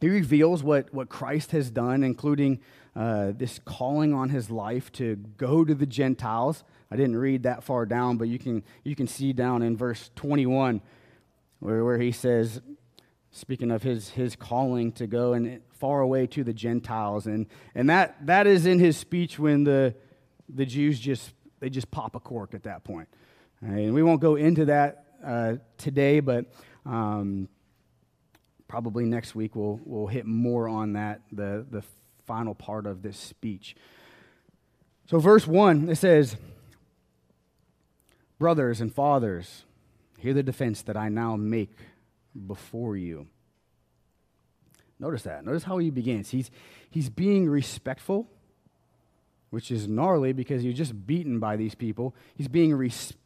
he 0.00 0.08
reveals 0.08 0.62
what, 0.64 0.92
what 0.92 1.08
Christ 1.08 1.52
has 1.52 1.70
done, 1.70 2.02
including 2.02 2.60
uh, 2.96 3.32
this 3.36 3.60
calling 3.64 4.12
on 4.12 4.30
his 4.30 4.50
life 4.50 4.90
to 4.92 5.16
go 5.36 5.64
to 5.64 5.74
the 5.74 5.86
Gentiles. 5.86 6.64
I 6.90 6.96
didn't 6.96 7.16
read 7.16 7.44
that 7.44 7.62
far 7.62 7.86
down, 7.86 8.16
but 8.16 8.26
you 8.26 8.38
can, 8.38 8.64
you 8.82 8.96
can 8.96 9.06
see 9.06 9.32
down 9.32 9.62
in 9.62 9.76
verse 9.76 10.10
21 10.16 10.82
where, 11.60 11.84
where 11.84 11.98
he 11.98 12.10
says, 12.10 12.60
speaking 13.30 13.70
of 13.70 13.82
his, 13.82 14.10
his 14.10 14.34
calling 14.34 14.90
to 14.92 15.06
go 15.06 15.32
and 15.34 15.60
far 15.70 16.00
away 16.00 16.26
to 16.26 16.44
the 16.44 16.52
Gentiles. 16.52 17.26
And, 17.26 17.46
and 17.74 17.88
that, 17.88 18.26
that 18.26 18.46
is 18.46 18.66
in 18.66 18.78
his 18.78 18.96
speech 18.96 19.38
when 19.38 19.64
the, 19.64 19.94
the 20.48 20.66
Jews 20.66 20.98
just, 20.98 21.32
they 21.60 21.70
just 21.70 21.90
pop 21.90 22.16
a 22.16 22.20
cork 22.20 22.54
at 22.54 22.64
that 22.64 22.84
point. 22.84 23.08
And 23.62 23.94
we 23.94 24.02
won't 24.02 24.20
go 24.20 24.34
into 24.34 24.64
that 24.66 25.04
uh, 25.24 25.54
today, 25.78 26.18
but 26.18 26.46
um, 26.84 27.48
probably 28.66 29.04
next 29.04 29.36
week 29.36 29.54
we'll, 29.54 29.78
we'll 29.84 30.08
hit 30.08 30.26
more 30.26 30.68
on 30.68 30.94
that, 30.94 31.20
the, 31.30 31.64
the 31.70 31.84
final 32.26 32.56
part 32.56 32.86
of 32.86 33.02
this 33.02 33.16
speech. 33.16 33.76
So, 35.06 35.20
verse 35.20 35.46
1, 35.46 35.88
it 35.88 35.96
says, 35.96 36.36
Brothers 38.38 38.80
and 38.80 38.92
fathers, 38.92 39.64
hear 40.18 40.34
the 40.34 40.42
defense 40.42 40.82
that 40.82 40.96
I 40.96 41.08
now 41.08 41.36
make 41.36 41.76
before 42.46 42.96
you. 42.96 43.28
Notice 44.98 45.22
that. 45.22 45.44
Notice 45.44 45.62
how 45.64 45.78
he 45.78 45.90
begins. 45.90 46.30
He's, 46.30 46.50
he's 46.90 47.08
being 47.08 47.48
respectful, 47.48 48.28
which 49.50 49.70
is 49.70 49.86
gnarly 49.86 50.32
because 50.32 50.64
you're 50.64 50.72
just 50.72 51.06
beaten 51.06 51.38
by 51.38 51.56
these 51.56 51.76
people. 51.76 52.16
He's 52.34 52.48
being 52.48 52.74
respectful 52.74 53.21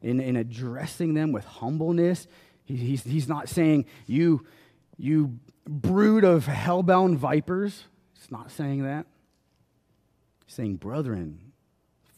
in, 0.00 0.20
in 0.20 0.36
addressing 0.36 1.14
them 1.14 1.32
with 1.32 1.44
humbleness. 1.44 2.26
He, 2.64 2.76
he's, 2.76 3.04
he's 3.04 3.28
not 3.28 3.48
saying, 3.48 3.86
you, 4.06 4.46
you 4.96 5.38
brood 5.66 6.24
of 6.24 6.46
hellbound 6.46 7.16
vipers. 7.16 7.84
He's 8.14 8.30
not 8.30 8.50
saying 8.50 8.84
that. 8.84 9.06
He's 10.46 10.54
saying, 10.54 10.76
brethren, 10.76 11.52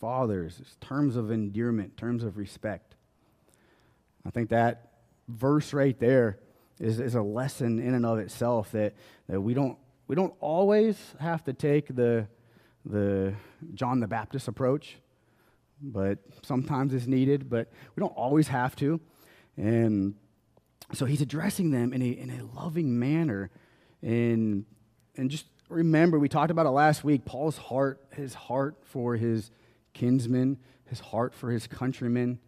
fathers, 0.01 0.61
terms 0.81 1.17
of 1.17 1.31
endearment, 1.31 1.97
terms 1.97 2.25
of 2.25 2.37
respect. 2.37 2.95
I 4.27 4.31
think 4.31 4.51
that 4.51 4.91
verse 5.29 5.73
right 5.73 5.99
there 5.99 6.39
is, 6.81 7.01
is 7.01 7.15
a 7.15 7.23
lesson 7.23 7.79
in 7.79 7.95
and 7.95 8.05
of 8.05 8.19
itself 8.19 8.73
that, 8.73 8.95
that 9.29 9.41
we, 9.41 9.55
don't, 9.55 9.79
we 10.09 10.15
don't 10.15 10.35
always 10.41 10.99
have 11.21 11.45
to 11.45 11.53
take 11.53 11.95
the, 11.95 12.27
the 12.85 13.35
John 13.75 14.01
the 14.01 14.07
Baptist 14.07 14.49
approach, 14.49 14.97
but 15.93 16.19
sometimes 16.43 16.95
it's 16.95 17.07
needed, 17.07 17.49
but 17.49 17.71
we 17.95 18.01
don't 18.01 18.17
always 18.17 18.49
have 18.49 18.75
to. 18.77 19.01
And 19.57 20.15
so 20.93 21.05
he's 21.05 21.21
addressing 21.21 21.71
them 21.71 21.93
in 21.93 22.03
a, 22.03 22.09
in 22.09 22.31
a 22.31 22.45
loving 22.59 22.99
manner. 22.99 23.51
And, 24.03 24.65
and 25.17 25.31
just 25.31 25.47
remember, 25.69 26.19
we 26.19 26.29
talked 26.29 26.51
about 26.51 26.67
it 26.67 26.71
last 26.71 27.05
week 27.05 27.25
Paul's 27.25 27.57
heart, 27.57 28.01
his 28.13 28.35
heart 28.35 28.77
for 28.83 29.17
his 29.17 29.51
kinsmen, 29.93 30.59
his 30.87 31.01
heart 31.01 31.35
for 31.35 31.51
his 31.51 31.67
countrymen 31.67 32.39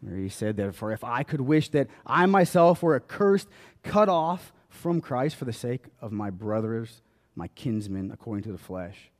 where 0.00 0.16
he 0.16 0.28
said 0.28 0.56
that 0.56 0.74
for 0.74 0.92
if 0.92 1.04
I 1.04 1.22
could 1.22 1.40
wish 1.40 1.68
that 1.70 1.88
I 2.06 2.26
myself 2.26 2.82
were 2.82 2.96
accursed, 2.96 3.48
cut 3.82 4.08
off 4.08 4.52
from 4.68 5.00
Christ 5.00 5.36
for 5.36 5.44
the 5.44 5.52
sake 5.52 5.86
of 6.00 6.12
my 6.12 6.30
brothers, 6.30 7.02
my 7.34 7.48
kinsmen, 7.48 8.10
according 8.10 8.44
to 8.44 8.52
the 8.52 8.58
flesh. 8.58 9.10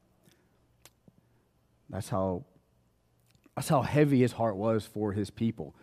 That's 1.88 2.08
how, 2.08 2.44
that's 3.56 3.68
how 3.68 3.82
heavy 3.82 4.20
his 4.20 4.32
heart 4.32 4.56
was 4.56 4.86
for 4.86 5.12
his 5.12 5.30
people. 5.30 5.74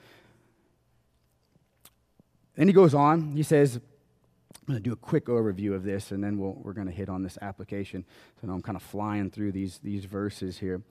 Then 2.55 2.67
he 2.67 2.73
goes 2.73 2.93
on, 2.93 3.33
he 3.33 3.43
says, 3.43 3.75
I'm 3.75 4.73
going 4.73 4.79
to 4.79 4.83
do 4.83 4.93
a 4.93 4.97
quick 4.97 5.25
overview 5.27 5.73
of 5.73 5.83
this, 5.83 6.11
and 6.11 6.23
then 6.23 6.37
we 6.37 6.47
we 6.47 6.69
are 6.69 6.73
going 6.73 6.87
to 6.87 6.93
hit 6.93 7.07
on 7.07 7.23
this 7.23 7.37
application. 7.41 8.03
So 8.41 8.51
I'm 8.51 8.61
kind 8.61 8.75
of 8.75 8.81
flying 8.81 9.29
through 9.29 9.51
these, 9.51 9.79
these 9.83 10.05
verses 10.05 10.57
here. 10.57 10.81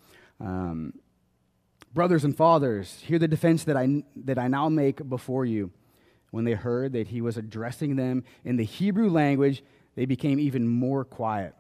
Um, 0.41 0.93
Brothers 1.95 2.25
and 2.25 2.37
fathers, 2.37 3.01
hear 3.07 3.19
the 3.19 3.29
defense 3.29 3.65
that 3.65 3.77
I, 3.77 4.03
that 4.17 4.39
I 4.39 4.49
now 4.49 4.69
make 4.69 5.09
before 5.09 5.47
you. 5.47 5.71
When 6.31 6.45
they 6.45 6.53
heard 6.53 6.93
that 6.93 7.09
he 7.09 7.23
was 7.23 7.39
addressing 7.39 7.97
them 7.97 8.23
in 8.45 8.57
the 8.57 8.65
Hebrew 8.65 9.09
language, 9.09 9.63
they 9.95 10.05
became 10.05 10.39
even 10.39 10.69
more 10.69 11.05
quiet. 11.05 11.55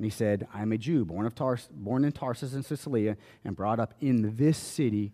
And 0.00 0.06
he 0.06 0.10
said, 0.10 0.48
I 0.54 0.62
am 0.62 0.72
a 0.72 0.78
Jew, 0.78 1.04
born, 1.04 1.26
of 1.26 1.34
Tars- 1.34 1.68
born 1.70 2.06
in 2.06 2.12
Tarsus 2.12 2.54
in 2.54 2.62
Cilicia, 2.62 3.18
and 3.44 3.54
brought 3.54 3.78
up 3.78 3.92
in 4.00 4.34
this 4.34 4.56
city, 4.56 5.12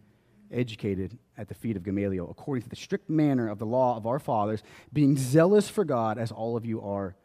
educated 0.49 1.19
at 1.37 1.49
the 1.49 1.55
feet 1.55 1.76
of 1.76 1.83
Gamaliel, 1.83 2.31
according 2.31 2.62
to 2.62 2.69
the 2.69 2.76
strict 2.76 3.11
manner 3.11 3.49
of 3.49 3.59
the 3.59 3.66
law 3.66 3.97
of 3.97 4.07
our 4.07 4.21
fathers, 4.21 4.62
being 4.93 5.16
zealous 5.16 5.69
for 5.69 5.85
God 5.85 6.19
as 6.19 6.31
all 6.31 6.57
of 6.57 6.64
you 6.64 6.81
are 6.83 7.16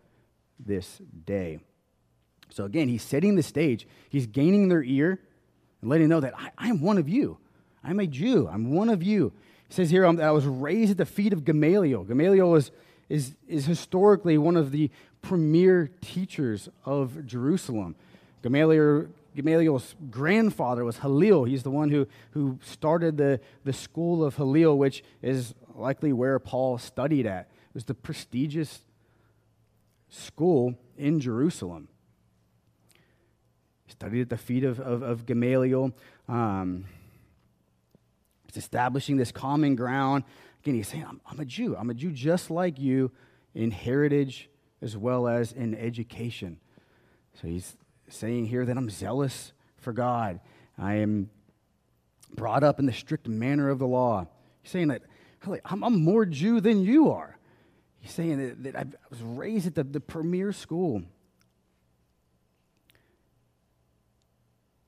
this 0.59 0.99
day. 1.23 1.59
So 2.49 2.65
again, 2.65 2.87
he's 2.87 3.03
setting 3.03 3.35
the 3.35 3.43
stage. 3.43 3.85
He's 4.09 4.25
gaining 4.25 4.69
their 4.69 4.81
ear 4.81 5.21
and 5.81 5.89
letting 5.91 6.09
know 6.09 6.19
that 6.19 6.33
I, 6.57 6.67
am 6.67 6.81
one 6.81 6.97
of 6.97 7.07
you. 7.07 7.37
I'm 7.83 7.99
a 7.99 8.07
Jew. 8.07 8.49
I'm 8.51 8.71
one 8.73 8.89
of 8.89 9.03
you. 9.03 9.33
He 9.67 9.75
says 9.75 9.91
here 9.91 10.03
I 10.03 10.31
was 10.31 10.47
raised 10.47 10.89
at 10.89 10.97
the 10.97 11.05
feet 11.05 11.31
of 11.31 11.45
Gamaliel. 11.45 12.05
Gamaliel 12.05 12.55
is, 12.55 12.71
is, 13.07 13.35
is 13.47 13.67
historically 13.67 14.39
one 14.39 14.57
of 14.57 14.71
the 14.71 14.89
premier 15.21 15.89
teachers 16.01 16.69
of 16.85 17.25
Jerusalem. 17.25 17.95
Gamaliel, 18.43 19.07
Gamaliel's 19.35 19.95
grandfather 20.09 20.83
was 20.83 20.97
Hillel. 20.97 21.45
He's 21.45 21.63
the 21.63 21.71
one 21.71 21.89
who, 21.89 22.07
who 22.31 22.59
started 22.63 23.17
the, 23.17 23.39
the 23.63 23.73
school 23.73 24.23
of 24.23 24.35
Hillel, 24.35 24.77
which 24.77 25.03
is 25.21 25.53
likely 25.75 26.11
where 26.11 26.39
Paul 26.39 26.77
studied 26.77 27.25
at. 27.25 27.49
It 27.69 27.73
was 27.73 27.85
the 27.85 27.93
prestigious 27.93 28.81
school 30.09 30.75
in 30.97 31.19
Jerusalem 31.19 31.87
He 33.85 33.91
studied 33.91 34.21
at 34.21 34.29
the 34.29 34.37
feet 34.37 34.63
of, 34.63 34.79
of, 34.79 35.01
of 35.01 35.25
Gamaliel. 35.25 35.93
Um, 36.27 36.85
he's 38.45 38.57
establishing 38.57 39.17
this 39.17 39.31
common 39.31 39.75
ground. 39.75 40.25
Again, 40.61 40.75
he's 40.75 40.89
saying, 40.89 41.05
I'm, 41.07 41.21
I'm 41.25 41.39
a 41.39 41.45
Jew. 41.45 41.75
I'm 41.77 41.89
a 41.89 41.93
Jew 41.93 42.11
just 42.11 42.51
like 42.51 42.77
you 42.77 43.11
in 43.55 43.71
heritage 43.71 44.49
as 44.81 44.97
well 44.97 45.27
as 45.27 45.51
in 45.51 45.75
education. 45.75 46.59
So 47.39 47.47
he's 47.47 47.75
saying 48.07 48.47
here 48.47 48.65
that 48.65 48.77
I'm 48.77 48.89
zealous 48.89 49.53
for 49.77 49.93
God. 49.93 50.39
I 50.77 50.95
am 50.95 51.29
brought 52.33 52.63
up 52.63 52.79
in 52.79 52.85
the 52.85 52.93
strict 52.93 53.27
manner 53.27 53.69
of 53.69 53.79
the 53.79 53.87
law. 53.87 54.27
He's 54.61 54.71
saying 54.71 54.89
that 54.89 55.01
I'm, 55.65 56.03
more 56.03 56.25
Jew 56.25 56.61
than 56.61 56.83
you 56.83 57.11
are. 57.11 57.37
He's 57.99 58.11
saying 58.11 58.37
that, 58.37 58.63
that 58.63 58.75
I 58.75 58.85
was 59.09 59.21
raised 59.21 59.67
at 59.67 59.75
the, 59.75 59.83
the 59.83 59.99
premier 59.99 60.51
school. 60.51 61.03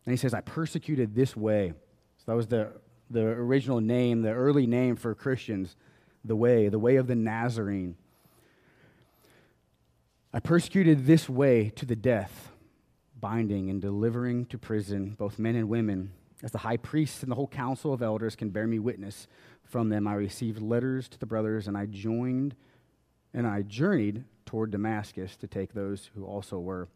And 0.05 0.12
he 0.12 0.17
says, 0.17 0.33
I 0.33 0.41
persecuted 0.41 1.15
this 1.15 1.35
way. 1.35 1.73
So 2.17 2.23
that 2.27 2.35
was 2.35 2.47
the, 2.47 2.73
the 3.09 3.21
original 3.21 3.79
name, 3.79 4.21
the 4.21 4.31
early 4.31 4.67
name 4.67 4.95
for 4.95 5.15
Christians, 5.15 5.75
the 6.25 6.35
way, 6.35 6.69
the 6.69 6.79
way 6.79 6.97
of 6.97 7.07
the 7.07 7.15
Nazarene. 7.15 7.95
I 10.35 10.39
persecuted 10.39 11.05
this 11.05 11.29
way 11.29 11.69
to 11.75 11.85
the 11.85 11.95
death, 11.95 12.49
binding 13.19 13.69
and 13.69 13.79
delivering 13.79 14.47
to 14.47 14.57
prison 14.57 15.15
both 15.17 15.37
men 15.37 15.55
and 15.55 15.69
women. 15.69 16.11
As 16.41 16.51
the 16.51 16.57
high 16.57 16.77
priests 16.77 17.21
and 17.21 17.31
the 17.31 17.35
whole 17.35 17.47
council 17.47 17.93
of 17.93 18.01
elders 18.01 18.35
can 18.35 18.49
bear 18.49 18.65
me 18.65 18.79
witness 18.79 19.27
from 19.63 19.89
them, 19.89 20.07
I 20.07 20.15
received 20.15 20.59
letters 20.59 21.07
to 21.09 21.19
the 21.19 21.27
brothers, 21.27 21.67
and 21.67 21.77
I 21.77 21.85
joined 21.85 22.55
and 23.35 23.45
I 23.45 23.61
journeyed 23.61 24.23
toward 24.45 24.71
Damascus 24.71 25.35
to 25.37 25.47
take 25.47 25.73
those 25.73 26.09
who 26.15 26.25
also 26.25 26.59
were 26.59 26.87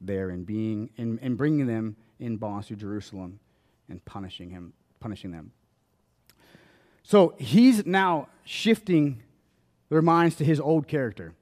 there 0.00 0.28
and 0.28 0.44
being 0.44 0.90
and, 0.98 1.18
and 1.22 1.36
bringing 1.36 1.66
them 1.66 1.96
in 2.18 2.36
bonds 2.36 2.68
to 2.68 2.76
Jerusalem 2.76 3.40
and 3.88 4.04
punishing 4.04 4.50
him, 4.50 4.74
punishing 5.00 5.30
them. 5.30 5.52
So 7.02 7.34
he's 7.38 7.86
now 7.86 8.28
shifting 8.44 9.22
their 9.88 10.02
minds 10.02 10.36
to 10.36 10.44
his 10.44 10.60
old 10.60 10.88
character. 10.88 11.32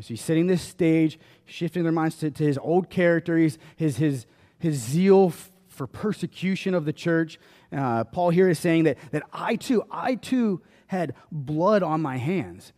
So 0.00 0.08
he's 0.08 0.20
setting 0.20 0.48
this 0.48 0.62
stage, 0.62 1.18
shifting 1.44 1.84
their 1.84 1.92
minds 1.92 2.16
to, 2.16 2.30
to 2.30 2.44
his 2.44 2.58
old 2.58 2.90
character, 2.90 3.38
his, 3.38 3.58
his, 3.76 3.96
his, 3.96 4.26
his 4.58 4.74
zeal 4.74 5.32
for 5.68 5.86
persecution 5.86 6.74
of 6.74 6.84
the 6.84 6.92
church. 6.92 7.38
Uh, 7.72 8.04
Paul 8.04 8.30
here 8.30 8.48
is 8.48 8.58
saying 8.58 8.84
that, 8.84 8.98
that 9.12 9.22
I 9.32 9.56
too, 9.56 9.84
I 9.90 10.16
too 10.16 10.62
had 10.88 11.14
blood 11.30 11.82
on 11.82 12.02
my 12.02 12.16
hands, 12.16 12.72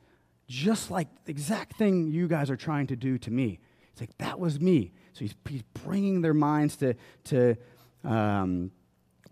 just 0.46 0.90
like 0.90 1.08
the 1.24 1.30
exact 1.30 1.76
thing 1.76 2.08
you 2.08 2.28
guys 2.28 2.50
are 2.50 2.56
trying 2.56 2.86
to 2.88 2.96
do 2.96 3.16
to 3.18 3.30
me. 3.30 3.60
It's 3.92 4.00
like, 4.00 4.16
that 4.18 4.38
was 4.38 4.60
me. 4.60 4.92
So 5.14 5.20
he's, 5.20 5.34
he's 5.48 5.62
bringing 5.84 6.20
their 6.20 6.34
minds 6.34 6.76
to, 6.76 6.94
to 7.24 7.56
um, 8.04 8.70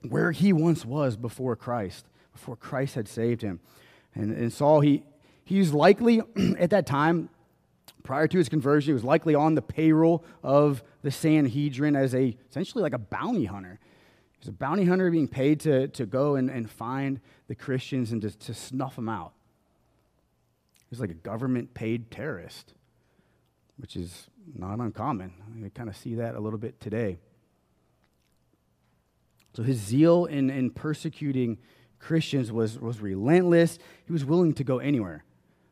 where 0.08 0.32
he 0.32 0.54
once 0.54 0.86
was 0.86 1.16
before 1.16 1.54
Christ, 1.54 2.06
before 2.32 2.56
Christ 2.56 2.94
had 2.94 3.08
saved 3.08 3.42
him. 3.42 3.60
And, 4.14 4.32
and 4.32 4.50
Saul, 4.50 4.80
he, 4.80 5.04
he's 5.44 5.72
likely 5.72 6.22
at 6.58 6.70
that 6.70 6.86
time, 6.86 7.28
prior 8.04 8.28
to 8.28 8.38
his 8.38 8.48
conversion, 8.48 8.90
he 8.90 8.92
was 8.92 9.02
likely 9.02 9.34
on 9.34 9.56
the 9.56 9.62
payroll 9.62 10.24
of 10.44 10.84
the 11.02 11.10
Sanhedrin 11.10 11.96
as 11.96 12.14
a 12.14 12.36
essentially 12.48 12.82
like 12.82 12.92
a 12.92 12.98
bounty 12.98 13.46
hunter. 13.46 13.80
He's 14.38 14.48
a 14.48 14.52
bounty 14.52 14.84
hunter 14.84 15.10
being 15.10 15.26
paid 15.26 15.58
to, 15.60 15.88
to 15.88 16.06
go 16.06 16.36
and, 16.36 16.48
and 16.48 16.70
find 16.70 17.20
the 17.48 17.54
Christians 17.54 18.12
and 18.12 18.22
to, 18.22 18.30
to 18.30 18.54
snuff 18.54 18.94
them 18.94 19.08
out. 19.08 19.32
He's 20.90 21.00
like 21.00 21.10
a 21.10 21.14
government 21.14 21.74
paid 21.74 22.10
terrorist, 22.10 22.74
which 23.78 23.96
is 23.96 24.28
not 24.54 24.78
uncommon. 24.78 25.32
We 25.60 25.70
kind 25.70 25.88
of 25.88 25.96
see 25.96 26.14
that 26.16 26.34
a 26.34 26.40
little 26.40 26.58
bit 26.58 26.78
today. 26.80 27.18
So 29.54 29.62
his 29.62 29.78
zeal 29.78 30.26
in, 30.26 30.50
in 30.50 30.70
persecuting 30.70 31.58
Christians 31.98 32.52
was, 32.52 32.78
was 32.78 33.00
relentless. 33.00 33.78
He 34.04 34.12
was 34.12 34.24
willing 34.24 34.52
to 34.54 34.64
go 34.64 34.78
anywhere. 34.78 35.24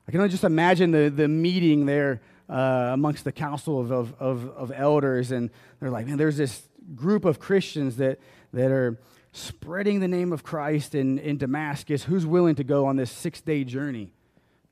I 0.07 0.11
can 0.11 0.21
only 0.21 0.31
just 0.31 0.45
imagine 0.45 0.91
the, 0.91 1.09
the 1.09 1.29
meeting 1.29 1.87
there 1.87 2.21
uh, 2.49 2.91
amongst 2.93 3.25
the 3.25 3.33
council 3.33 3.81
of, 3.81 3.93
of, 3.93 4.15
of, 4.19 4.49
of, 4.51 4.73
elders, 4.75 5.31
and 5.31 5.51
they're 5.81 5.91
like, 5.91 6.07
man, 6.07 6.19
there's 6.19 6.37
this 6.37 6.69
group 6.95 7.25
of 7.25 7.39
Christians 7.39 7.97
that, 7.97 8.19
that 8.53 8.71
are 8.71 8.99
spreading 9.33 10.01
the 10.01 10.09
name 10.09 10.33
of 10.33 10.43
Christ 10.43 10.95
in, 10.95 11.19
in 11.19 11.39
Damascus. 11.39 12.05
Who's 12.05 12.27
willing 12.27 12.57
to 12.57 12.65
go 12.65 12.87
on 12.87 12.97
this 12.97 13.11
six 13.11 13.41
day 13.41 13.65
journey? 13.65 14.13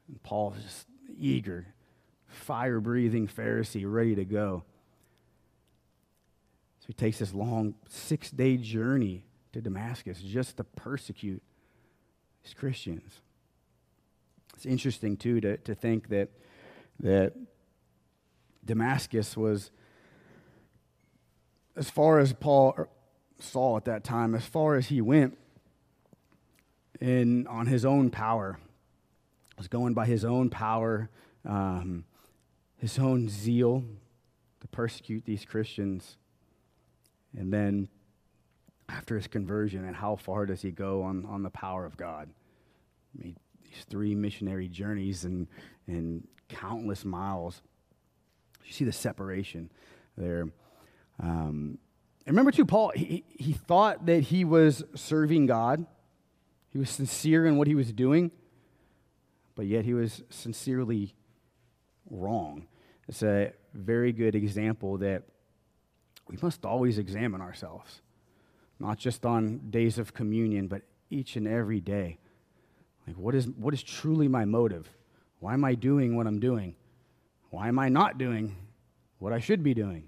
And 0.09 0.23
Paul 0.23 0.55
is 0.57 0.63
just 0.65 0.87
eager, 1.19 1.67
fire 2.27 2.81
breathing 2.81 3.29
Pharisee, 3.29 3.85
ready 3.87 4.15
to 4.17 4.25
go. 4.25 4.65
So 6.81 6.87
he 6.89 6.93
takes 6.93 7.19
this 7.19 7.33
long 7.33 7.75
six 7.89 8.31
day 8.31 8.57
journey 8.57 9.25
to 9.53 9.61
Damascus 9.61 10.21
just 10.21 10.57
to 10.57 10.65
persecute 10.65 11.43
these 12.43 12.55
Christians. 12.55 13.23
It's 14.61 14.67
interesting, 14.67 15.17
too, 15.17 15.41
to, 15.41 15.57
to 15.57 15.75
think 15.75 16.11
that, 16.11 16.29
that 16.99 17.33
Damascus 18.63 19.35
was, 19.35 19.71
as 21.75 21.89
far 21.89 22.19
as 22.19 22.35
Paul 22.35 22.87
saw 23.39 23.79
at 23.79 23.87
that 23.87 24.05
time, 24.05 24.35
as 24.35 24.45
far 24.45 24.75
as 24.75 24.89
he 24.89 25.01
went 25.01 25.39
in, 27.01 27.47
on 27.47 27.69
his 27.69 27.87
own 27.87 28.11
power, 28.11 28.59
was 29.57 29.67
going 29.67 29.95
by 29.95 30.05
his 30.05 30.27
own 30.27 30.51
power, 30.51 31.09
um, 31.47 32.05
his 32.77 32.99
own 32.99 33.31
zeal 33.31 33.83
to 34.61 34.69
persecute 34.69 35.25
these 35.25 35.47
Christians. 35.47 36.19
And 37.35 37.51
then 37.51 37.89
after 38.91 39.17
his 39.17 39.27
conversion, 39.27 39.87
and 39.87 39.97
how 39.97 40.17
far 40.17 40.45
does 40.45 40.61
he 40.61 40.71
go 40.71 41.03
on, 41.03 41.25
on 41.25 41.45
the 41.45 41.49
power 41.49 41.87
of 41.87 41.97
God? 41.97 42.29
I 43.19 43.25
mean, 43.25 43.37
these 43.71 43.85
three 43.89 44.15
missionary 44.15 44.69
journeys 44.69 45.25
and, 45.25 45.47
and 45.87 46.27
countless 46.49 47.05
miles. 47.05 47.63
You 48.65 48.73
see 48.73 48.85
the 48.85 48.93
separation 48.93 49.71
there. 50.17 50.49
Um, 51.23 51.79
remember, 52.27 52.51
too, 52.51 52.65
Paul, 52.65 52.93
he, 52.95 53.25
he 53.29 53.53
thought 53.53 54.07
that 54.07 54.25
he 54.25 54.45
was 54.45 54.83
serving 54.95 55.47
God. 55.47 55.87
He 56.71 56.79
was 56.79 56.91
sincere 56.91 57.47
in 57.47 57.57
what 57.57 57.67
he 57.67 57.75
was 57.75 57.93
doing, 57.93 58.31
but 59.55 59.67
yet 59.67 59.85
he 59.85 59.95
was 59.95 60.23
sincerely 60.31 61.15
wrong. 62.09 62.67
It's 63.09 63.23
a 63.23 63.53
very 63.75 64.13
good 64.13 64.35
example 64.35 64.99
that 64.99 65.25
we 66.29 66.37
must 66.41 66.65
always 66.65 66.99
examine 66.99 67.41
ourselves, 67.41 68.03
not 68.79 68.99
just 68.99 69.27
on 69.27 69.71
days 69.71 69.99
of 69.99 70.15
communion, 70.15 70.69
but 70.69 70.83
each 71.11 71.35
and 71.35 71.49
every 71.49 71.81
day. 71.81 72.19
Like, 73.07 73.17
what 73.17 73.35
is, 73.35 73.49
what 73.49 73.75
is 73.75 73.83
truly 73.83 74.29
my 74.29 74.45
motive? 74.45 74.89
Why 75.41 75.55
am 75.55 75.65
I 75.65 75.75
doing 75.75 76.17
what 76.17 76.27
I'm 76.27 76.41
doing? 76.41 76.77
Why 77.51 77.69
am 77.69 77.79
I 77.79 77.89
not 77.89 78.19
doing 78.19 78.57
what 79.19 79.33
I 79.33 79.41
should 79.41 79.63
be 79.63 79.75
doing? 79.75 80.05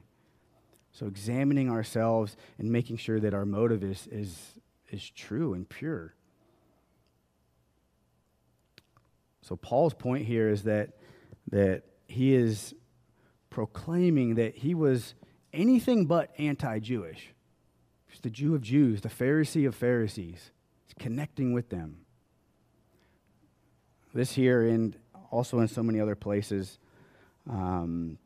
So, 0.93 1.07
examining 1.07 1.71
ourselves 1.71 2.37
and 2.59 2.71
making 2.71 2.99
sure 2.99 3.19
that 3.19 3.33
our 3.33 3.47
motive 3.47 3.83
is, 3.83 4.07
is, 4.09 4.55
is 4.91 5.09
true 5.09 5.55
and 5.55 5.67
pure. 5.67 6.15
So, 9.41 9.57
Paul's 9.57 9.95
point 9.95 10.27
here 10.27 10.51
is 10.51 10.65
that, 10.65 10.91
that 11.51 11.85
he 12.07 12.35
is 12.35 12.75
proclaiming 13.49 14.35
that 14.35 14.57
he 14.57 14.75
was 14.75 15.15
anything 15.53 16.07
but 16.07 16.31
anti 16.39 16.79
Jewish. 16.79 17.33
He's 18.07 18.21
the 18.21 18.31
Jew 18.31 18.55
of 18.55 18.61
Jews, 18.61 19.01
the 19.01 19.09
Pharisee 19.09 19.67
of 19.67 19.75
Pharisees. 19.75 20.51
He's 20.85 20.95
connecting 20.99 21.55
with 21.55 21.71
them. 21.71 21.99
This 24.15 24.33
here, 24.33 24.67
and 24.67 24.97
also 25.31 25.61
in 25.61 25.69
so 25.69 25.83
many 25.83 26.01
other 26.01 26.15
places, 26.15 26.79
um, 27.49 28.19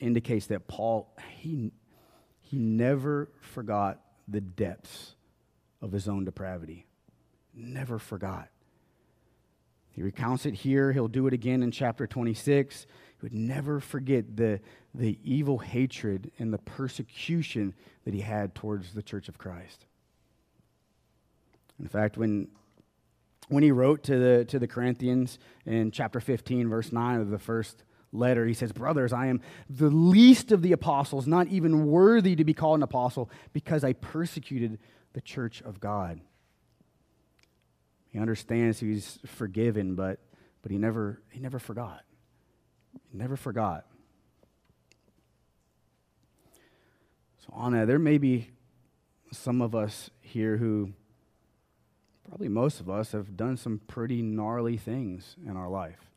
indicates 0.00 0.46
that 0.46 0.66
Paul, 0.66 1.14
he, 1.38 1.72
he 2.40 2.58
never 2.58 3.28
forgot 3.40 4.00
the 4.26 4.40
depths 4.40 5.14
of 5.82 5.92
his 5.92 6.08
own 6.08 6.24
depravity. 6.24 6.86
Never 7.54 7.98
forgot. 7.98 8.48
He 9.90 10.02
recounts 10.02 10.44
it 10.44 10.54
here. 10.54 10.92
He'll 10.92 11.08
do 11.08 11.26
it 11.26 11.32
again 11.32 11.62
in 11.62 11.70
chapter 11.70 12.06
26. 12.06 12.82
He 12.82 13.22
would 13.22 13.34
never 13.34 13.78
forget 13.80 14.36
the, 14.36 14.60
the 14.92 15.18
evil 15.22 15.58
hatred 15.58 16.32
and 16.38 16.52
the 16.52 16.58
persecution 16.58 17.74
that 18.04 18.12
he 18.12 18.20
had 18.20 18.54
towards 18.54 18.92
the 18.92 19.02
church 19.02 19.28
of 19.28 19.38
Christ. 19.38 19.86
In 21.78 21.86
fact, 21.86 22.16
when 22.16 22.48
when 23.48 23.62
he 23.62 23.70
wrote 23.70 24.04
to 24.04 24.18
the, 24.18 24.44
to 24.46 24.58
the 24.58 24.66
Corinthians 24.66 25.38
in 25.66 25.90
chapter 25.90 26.20
15, 26.20 26.68
verse 26.68 26.92
9 26.92 27.20
of 27.20 27.30
the 27.30 27.38
first 27.38 27.84
letter, 28.12 28.46
he 28.46 28.54
says, 28.54 28.72
Brothers, 28.72 29.12
I 29.12 29.26
am 29.26 29.40
the 29.68 29.90
least 29.90 30.52
of 30.52 30.62
the 30.62 30.72
apostles, 30.72 31.26
not 31.26 31.48
even 31.48 31.86
worthy 31.86 32.36
to 32.36 32.44
be 32.44 32.54
called 32.54 32.78
an 32.78 32.82
apostle, 32.82 33.30
because 33.52 33.84
I 33.84 33.92
persecuted 33.92 34.78
the 35.12 35.20
church 35.20 35.62
of 35.62 35.80
God. 35.80 36.20
He 38.08 38.18
understands 38.18 38.78
he's 38.78 39.18
forgiven, 39.26 39.94
but, 39.94 40.20
but 40.62 40.70
he, 40.70 40.78
never, 40.78 41.20
he 41.30 41.40
never 41.40 41.58
forgot. 41.58 42.02
He 43.10 43.18
never 43.18 43.36
forgot. 43.36 43.86
So, 47.44 47.54
Anna, 47.60 47.84
there 47.84 47.98
may 47.98 48.18
be 48.18 48.50
some 49.32 49.60
of 49.60 49.74
us 49.74 50.10
here 50.20 50.56
who 50.56 50.92
probably 52.28 52.48
most 52.48 52.80
of 52.80 52.88
us 52.88 53.12
have 53.12 53.36
done 53.36 53.56
some 53.56 53.80
pretty 53.86 54.22
gnarly 54.22 54.76
things 54.76 55.36
in 55.46 55.56
our 55.56 55.68
life. 55.68 56.10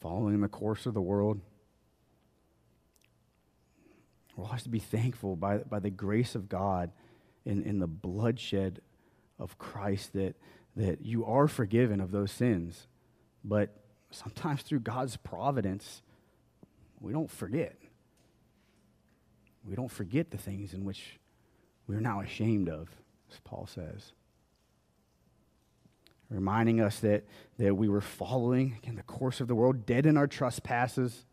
Following 0.00 0.40
the 0.40 0.48
course 0.48 0.86
of 0.86 0.94
the 0.94 1.00
world. 1.00 1.40
We're 4.36 4.46
always 4.46 4.62
to 4.64 4.68
be 4.68 4.78
thankful 4.78 5.36
by, 5.36 5.58
by 5.58 5.78
the 5.78 5.90
grace 5.90 6.34
of 6.34 6.48
God 6.48 6.90
in, 7.44 7.62
in 7.62 7.78
the 7.78 7.86
bloodshed 7.86 8.80
of 9.38 9.58
Christ 9.58 10.14
that, 10.14 10.34
that 10.74 11.04
you 11.04 11.24
are 11.26 11.46
forgiven 11.46 12.00
of 12.00 12.10
those 12.10 12.32
sins. 12.32 12.88
But 13.44 13.76
sometimes 14.10 14.62
through 14.62 14.80
God's 14.80 15.16
providence, 15.16 16.02
we 17.00 17.12
don't 17.12 17.30
forget. 17.30 17.76
We 19.64 19.76
don't 19.76 19.90
forget 19.90 20.30
the 20.30 20.38
things 20.38 20.74
in 20.74 20.84
which 20.84 21.18
we're 21.86 22.00
now 22.00 22.20
ashamed 22.20 22.68
of 22.68 22.88
as 23.32 23.40
Paul 23.44 23.66
says. 23.66 24.12
Reminding 26.28 26.80
us 26.80 27.00
that, 27.00 27.24
that 27.58 27.74
we 27.76 27.88
were 27.88 28.00
following 28.00 28.78
in 28.84 28.96
the 28.96 29.02
course 29.02 29.40
of 29.40 29.48
the 29.48 29.54
world, 29.54 29.86
dead 29.86 30.06
in 30.06 30.16
our 30.16 30.26
trespasses, 30.26 31.24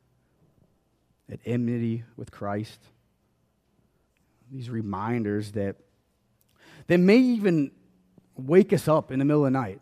at 1.32 1.40
enmity 1.46 2.04
with 2.18 2.32
Christ. 2.32 2.80
These 4.52 4.70
reminders 4.70 5.52
that, 5.54 5.76
that 6.88 6.98
may 6.98 7.18
even 7.18 7.72
wake 8.36 8.74
us 8.74 8.88
up 8.88 9.12
in 9.12 9.20
the 9.20 9.26
middle 9.26 9.46
of 9.46 9.54
the 9.54 9.60
night. 9.60 9.80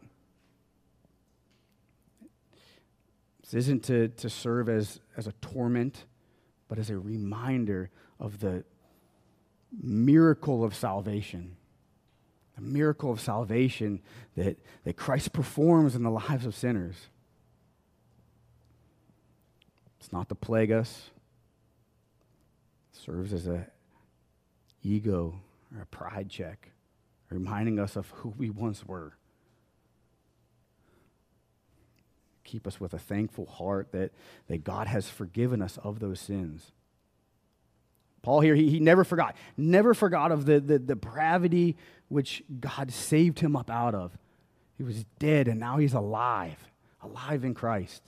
This 3.42 3.54
isn't 3.54 3.86
to, 3.86 4.10
to 4.10 4.30
serve 4.30 4.68
as, 4.68 5.00
as 5.16 5.26
a 5.26 5.32
torment, 5.42 6.04
but 6.68 6.78
as 6.78 6.90
a 6.90 6.98
reminder 6.98 7.90
of 8.20 8.40
the 8.40 8.66
miracle 9.82 10.64
of 10.64 10.76
salvation 10.76 11.57
the 12.58 12.64
miracle 12.64 13.12
of 13.12 13.22
salvation 13.22 14.02
that, 14.36 14.58
that 14.84 14.98
Christ 14.98 15.32
performs 15.32 15.96
in 15.96 16.04
the 16.04 16.10
lives 16.10 16.46
of 16.46 16.56
sinners. 16.56 16.96
It's 20.00 20.12
not 20.12 20.28
to 20.30 20.36
plague 20.36 20.72
us. 20.72 21.12
It 22.92 23.00
serves 23.00 23.32
as 23.32 23.48
a 23.48 23.68
ego 24.84 25.40
or 25.76 25.84
a 25.84 25.86
pride 25.86 26.30
check, 26.30 26.72
reminding 27.30 27.80
us 27.80 27.96
of 27.96 28.10
who 28.10 28.34
we 28.38 28.50
once 28.50 28.86
were. 28.86 29.14
Keep 32.44 32.66
us 32.66 32.80
with 32.80 32.94
a 32.94 33.00
thankful 33.00 33.46
heart 33.46 33.92
that, 33.92 34.12
that 34.48 34.64
God 34.64 34.88
has 34.88 35.10
forgiven 35.10 35.62
us 35.62 35.78
of 35.84 36.00
those 36.00 36.20
sins. 36.20 36.72
Paul 38.28 38.42
here, 38.42 38.56
he, 38.56 38.70
he 38.70 38.82
never 38.82 39.06
forgot, 39.06 39.38
never 39.56 39.94
forgot 39.94 40.34
of 40.34 40.46
the, 40.46 40.60
the, 40.60 40.80
the 40.80 40.80
depravity 40.80 41.78
which 42.10 42.44
God 42.60 42.92
saved 42.92 43.40
him 43.40 43.56
up 43.56 43.70
out 43.70 43.96
of. 43.96 44.18
He 44.76 44.84
was 44.84 45.06
dead 45.18 45.48
and 45.48 45.62
now 45.62 45.78
he's 45.78 45.94
alive, 45.94 46.58
alive 47.02 47.46
in 47.46 47.54
Christ. 47.54 48.04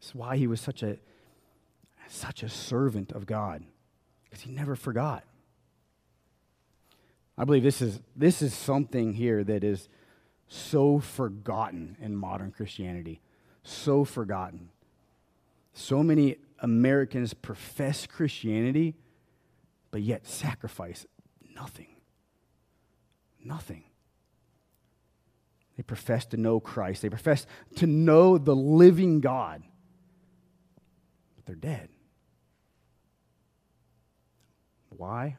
That's 0.00 0.14
why 0.14 0.38
he 0.38 0.46
was 0.46 0.62
such 0.62 0.82
a, 0.82 0.96
such 2.08 2.42
a 2.42 2.48
servant 2.48 3.12
of 3.12 3.26
God, 3.26 3.64
because 4.24 4.40
he 4.40 4.50
never 4.50 4.74
forgot. 4.74 5.24
I 7.36 7.44
believe 7.44 7.64
this 7.64 7.82
is, 7.82 8.00
this 8.16 8.40
is 8.40 8.54
something 8.54 9.12
here 9.12 9.44
that 9.44 9.62
is 9.62 9.90
so 10.48 11.00
forgotten 11.00 11.98
in 12.00 12.16
modern 12.16 12.50
Christianity. 12.50 13.20
So 13.62 14.06
forgotten. 14.06 14.70
So 15.74 16.02
many 16.02 16.36
Americans 16.60 17.34
profess 17.34 18.06
Christianity, 18.06 18.94
but 19.90 20.02
yet 20.02 20.26
sacrifice 20.26 21.06
nothing. 21.54 21.88
Nothing. 23.44 23.84
They 25.76 25.82
profess 25.82 26.24
to 26.26 26.36
know 26.36 26.58
Christ, 26.58 27.02
they 27.02 27.10
profess 27.10 27.46
to 27.76 27.86
know 27.86 28.38
the 28.38 28.56
living 28.56 29.20
God, 29.20 29.62
but 31.34 31.46
they're 31.46 31.54
dead. 31.54 31.90
Why? 34.88 35.36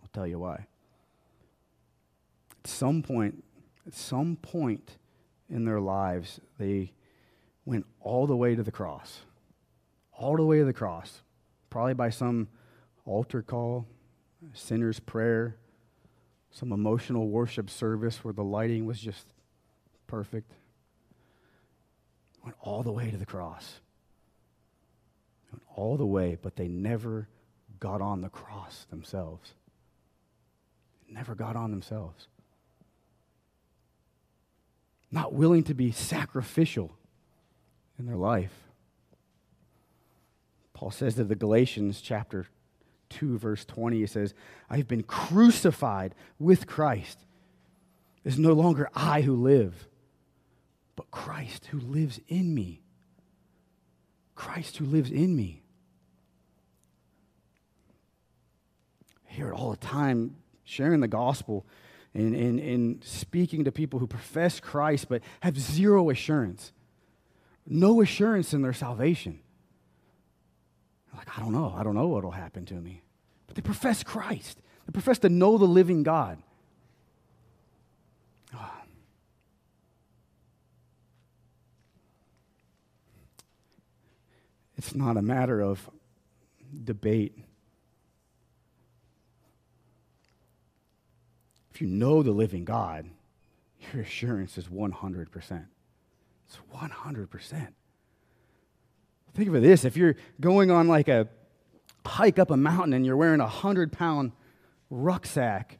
I'll 0.00 0.08
tell 0.12 0.26
you 0.26 0.38
why. 0.38 0.66
At 2.64 2.70
some 2.70 3.02
point, 3.02 3.42
at 3.86 3.94
some 3.94 4.36
point 4.36 4.98
in 5.48 5.64
their 5.64 5.80
lives, 5.80 6.40
they 6.58 6.92
went 7.70 7.86
all 8.00 8.26
the 8.26 8.36
way 8.36 8.56
to 8.56 8.64
the 8.64 8.72
cross. 8.72 9.20
All 10.12 10.36
the 10.36 10.44
way 10.44 10.58
to 10.58 10.64
the 10.64 10.72
cross. 10.72 11.22
Probably 11.70 11.94
by 11.94 12.10
some 12.10 12.48
altar 13.06 13.42
call, 13.42 13.86
sinner's 14.54 14.98
prayer, 14.98 15.56
some 16.50 16.72
emotional 16.72 17.28
worship 17.28 17.70
service 17.70 18.24
where 18.24 18.34
the 18.34 18.42
lighting 18.42 18.86
was 18.86 18.98
just 18.98 19.24
perfect. 20.08 20.50
Went 22.42 22.56
all 22.60 22.82
the 22.82 22.90
way 22.90 23.08
to 23.08 23.16
the 23.16 23.24
cross. 23.24 23.78
Went 25.52 25.62
all 25.76 25.96
the 25.96 26.06
way, 26.06 26.36
but 26.42 26.56
they 26.56 26.66
never 26.66 27.28
got 27.78 28.00
on 28.00 28.20
the 28.20 28.30
cross 28.30 28.84
themselves. 28.90 29.52
Never 31.08 31.36
got 31.36 31.54
on 31.54 31.70
themselves. 31.70 32.26
Not 35.12 35.32
willing 35.32 35.62
to 35.64 35.74
be 35.74 35.92
sacrificial 35.92 36.96
in 38.00 38.06
their 38.06 38.16
life. 38.16 38.54
Paul 40.72 40.90
says 40.90 41.14
to 41.16 41.24
the 41.24 41.34
Galatians, 41.34 42.00
chapter 42.00 42.46
2, 43.10 43.38
verse 43.38 43.64
20, 43.66 43.98
he 43.98 44.06
says, 44.06 44.32
I've 44.70 44.88
been 44.88 45.02
crucified 45.02 46.14
with 46.38 46.66
Christ. 46.66 47.18
It's 48.24 48.38
no 48.38 48.54
longer 48.54 48.88
I 48.94 49.20
who 49.20 49.36
live, 49.36 49.86
but 50.96 51.10
Christ 51.10 51.66
who 51.66 51.78
lives 51.78 52.18
in 52.26 52.54
me. 52.54 52.80
Christ 54.34 54.78
who 54.78 54.86
lives 54.86 55.10
in 55.10 55.36
me. 55.36 55.62
I 59.28 59.34
hear 59.34 59.48
it 59.50 59.54
all 59.54 59.70
the 59.70 59.76
time, 59.76 60.36
sharing 60.64 61.00
the 61.00 61.08
gospel 61.08 61.66
and, 62.14 62.34
and, 62.34 62.58
and 62.58 63.04
speaking 63.04 63.64
to 63.64 63.72
people 63.72 63.98
who 63.98 64.06
profess 64.06 64.58
Christ 64.58 65.10
but 65.10 65.22
have 65.40 65.60
zero 65.60 66.08
assurance. 66.08 66.72
No 67.72 68.00
assurance 68.00 68.52
in 68.52 68.62
their 68.62 68.72
salvation. 68.72 69.38
Like, 71.16 71.38
I 71.38 71.40
don't 71.40 71.52
know. 71.52 71.72
I 71.76 71.84
don't 71.84 71.94
know 71.94 72.08
what 72.08 72.24
will 72.24 72.32
happen 72.32 72.66
to 72.66 72.74
me. 72.74 73.02
But 73.46 73.54
they 73.54 73.62
profess 73.62 74.02
Christ, 74.02 74.58
they 74.86 74.92
profess 74.92 75.20
to 75.20 75.28
know 75.28 75.56
the 75.56 75.66
living 75.66 76.02
God. 76.02 76.42
Oh. 78.54 78.70
It's 84.76 84.94
not 84.94 85.18
a 85.18 85.22
matter 85.22 85.60
of 85.60 85.90
debate. 86.84 87.36
If 91.70 91.82
you 91.82 91.86
know 91.86 92.22
the 92.22 92.30
living 92.30 92.64
God, 92.64 93.04
your 93.92 94.00
assurance 94.00 94.56
is 94.56 94.68
100%. 94.68 95.66
It's 96.50 96.58
100%. 96.74 97.68
Think 99.34 99.48
of 99.48 99.54
it 99.54 99.60
this 99.60 99.84
if 99.84 99.96
you're 99.96 100.16
going 100.40 100.72
on 100.72 100.88
like 100.88 101.06
a 101.06 101.28
hike 102.04 102.40
up 102.40 102.50
a 102.50 102.56
mountain 102.56 102.92
and 102.92 103.06
you're 103.06 103.16
wearing 103.16 103.40
a 103.40 103.44
100 103.44 103.92
pound 103.92 104.32
rucksack, 104.90 105.78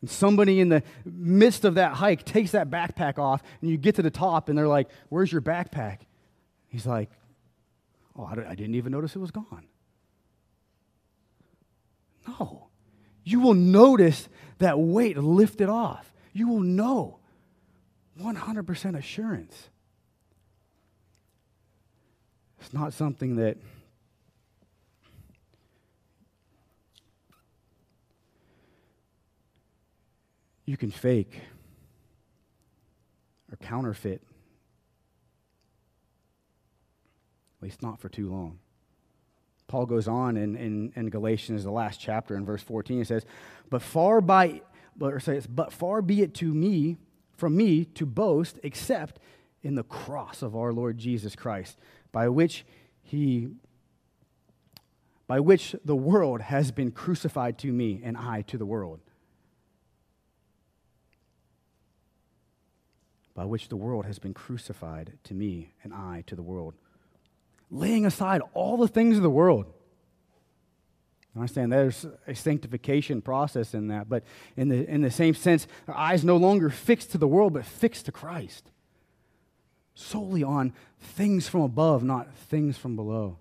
and 0.00 0.10
somebody 0.10 0.58
in 0.58 0.68
the 0.68 0.82
midst 1.04 1.64
of 1.64 1.76
that 1.76 1.92
hike 1.94 2.24
takes 2.24 2.50
that 2.50 2.68
backpack 2.68 3.18
off, 3.18 3.42
and 3.60 3.70
you 3.70 3.76
get 3.76 3.94
to 3.96 4.02
the 4.02 4.10
top, 4.10 4.48
and 4.48 4.58
they're 4.58 4.66
like, 4.66 4.88
Where's 5.08 5.30
your 5.30 5.40
backpack? 5.40 5.98
He's 6.66 6.86
like, 6.86 7.10
Oh, 8.16 8.24
I 8.24 8.54
didn't 8.56 8.74
even 8.74 8.90
notice 8.90 9.14
it 9.14 9.20
was 9.20 9.30
gone. 9.30 9.66
No. 12.26 12.68
You 13.22 13.38
will 13.38 13.54
notice 13.54 14.28
that 14.58 14.80
weight 14.80 15.16
lifted 15.16 15.68
off. 15.68 16.12
You 16.32 16.48
will 16.48 16.60
know 16.60 17.20
100% 18.20 18.98
assurance. 18.98 19.70
It's 22.60 22.72
not 22.72 22.92
something 22.92 23.36
that 23.36 23.56
you 30.64 30.76
can 30.76 30.90
fake 30.90 31.40
or 33.50 33.56
counterfeit, 33.56 34.22
at 37.58 37.62
least 37.62 37.82
not 37.82 37.98
for 37.98 38.08
too 38.08 38.30
long. 38.30 38.58
Paul 39.66 39.86
goes 39.86 40.08
on 40.08 40.36
in, 40.36 40.56
in, 40.56 40.92
in 40.96 41.10
Galatians, 41.10 41.64
the 41.64 41.70
last 41.70 42.00
chapter, 42.00 42.36
in 42.36 42.44
verse 42.44 42.62
14, 42.62 42.98
he 42.98 43.04
says, 43.04 43.24
But 43.70 43.82
far 43.82 44.20
by 44.20 44.62
but, 44.98 45.22
says, 45.22 45.46
but 45.46 45.72
far 45.72 46.02
be 46.02 46.22
it 46.22 46.34
to 46.34 46.52
me, 46.52 46.96
from 47.36 47.56
me, 47.56 47.84
to 47.84 48.04
boast, 48.04 48.58
except 48.62 49.20
in 49.62 49.74
the 49.74 49.82
cross 49.82 50.42
of 50.42 50.54
our 50.54 50.72
Lord 50.72 50.98
Jesus 50.98 51.34
Christ, 51.34 51.78
by 52.12 52.28
which 52.28 52.64
he 53.02 53.48
by 55.26 55.40
which 55.40 55.76
the 55.84 55.94
world 55.94 56.40
has 56.40 56.70
been 56.70 56.90
crucified 56.90 57.58
to 57.58 57.70
me 57.70 58.00
and 58.02 58.16
I 58.16 58.40
to 58.42 58.56
the 58.56 58.64
world. 58.64 59.00
By 63.34 63.44
which 63.44 63.68
the 63.68 63.76
world 63.76 64.06
has 64.06 64.18
been 64.18 64.32
crucified 64.32 65.18
to 65.24 65.34
me 65.34 65.74
and 65.84 65.92
I 65.92 66.24
to 66.28 66.34
the 66.34 66.42
world. 66.42 66.72
Laying 67.70 68.06
aside 68.06 68.40
all 68.54 68.78
the 68.78 68.88
things 68.88 69.18
of 69.18 69.22
the 69.22 69.28
world. 69.28 69.66
I 71.36 71.40
understand 71.40 71.70
there's 71.70 72.06
a 72.26 72.34
sanctification 72.34 73.20
process 73.20 73.74
in 73.74 73.88
that, 73.88 74.08
but 74.08 74.24
in 74.56 74.70
the, 74.70 74.88
in 74.88 75.02
the 75.02 75.10
same 75.10 75.34
sense, 75.34 75.68
our 75.86 75.94
eyes 75.94 76.24
no 76.24 76.38
longer 76.38 76.70
fixed 76.70 77.12
to 77.12 77.18
the 77.18 77.28
world, 77.28 77.52
but 77.52 77.66
fixed 77.66 78.06
to 78.06 78.12
Christ 78.12 78.70
solely 79.98 80.44
on 80.44 80.72
things 81.00 81.48
from 81.48 81.62
above, 81.62 82.04
not 82.04 82.32
things 82.34 82.78
from 82.78 82.94
below. 82.94 83.36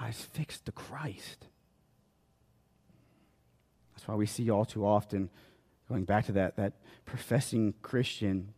Eyes 0.00 0.26
fixed 0.32 0.64
to 0.66 0.72
Christ. 0.72 1.46
That's 3.94 4.08
why 4.08 4.14
we 4.14 4.26
see 4.26 4.48
all 4.50 4.64
too 4.64 4.86
often, 4.86 5.30
going 5.88 6.04
back 6.04 6.26
to 6.26 6.32
that, 6.32 6.56
that 6.56 6.74
professing 7.04 7.74
Christian, 7.82 8.54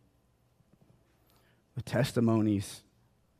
the 1.75 1.81
testimonies 1.81 2.81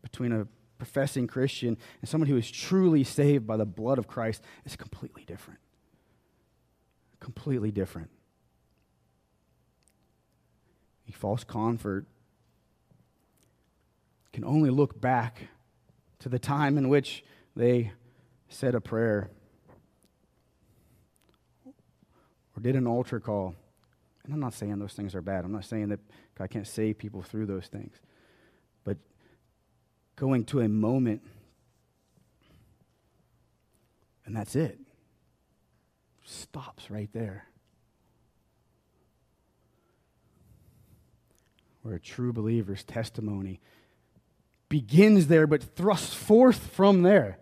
between 0.02 0.32
a 0.32 0.48
professing 0.78 1.28
Christian 1.28 1.78
and 2.02 2.10
someone 2.10 2.30
who 2.30 2.38
is 2.38 2.50
truly 2.52 3.04
saved 3.04 3.48
by 3.48 3.58
the 3.58 3.66
blood 3.66 3.98
of 3.98 4.08
Christ 4.08 4.42
is 4.66 4.76
completely 4.76 5.24
different. 5.26 5.60
Completely 7.20 7.72
different 7.72 8.10
a 11.10 11.12
false 11.12 11.44
convert 11.44 12.06
can 14.32 14.46
only 14.46 14.70
look 14.70 15.02
back 15.02 15.48
to 16.20 16.30
the 16.30 16.40
time 16.40 16.78
in 16.78 16.88
which 16.88 17.24
they 17.56 17.92
said 18.48 18.76
a 18.76 18.82
prayer 18.82 19.30
or 22.56 22.62
did 22.62 22.76
an 22.76 22.88
altar 22.88 23.20
call. 23.20 23.56
And 24.24 24.34
I'm 24.34 24.40
not 24.40 24.54
saying 24.54 24.78
those 24.78 24.94
things 24.94 25.16
are 25.16 25.22
bad. 25.22 25.46
I'm 25.46 25.52
not 25.52 25.66
saying 25.66 25.90
that 25.90 26.00
God 26.38 26.50
can't 26.50 26.68
save 26.68 26.98
people 26.98 27.22
through 27.22 27.48
those 27.48 27.68
things. 27.68 27.96
But 28.84 28.98
going 30.16 30.46
to 30.46 30.62
a 30.62 30.70
moment, 30.70 31.22
and 34.26 34.36
that's 34.36 34.56
it. 34.56 34.78
Stops 36.24 36.92
right 36.92 37.10
there. 37.14 37.49
Where 41.82 41.96
a 41.96 42.00
true 42.00 42.34
believer's 42.34 42.84
testimony 42.84 43.60
begins 44.68 45.28
there 45.28 45.48
but 45.48 45.64
thrusts 45.64 46.14
forth 46.14 46.68
from 46.68 47.02
there. 47.02 47.40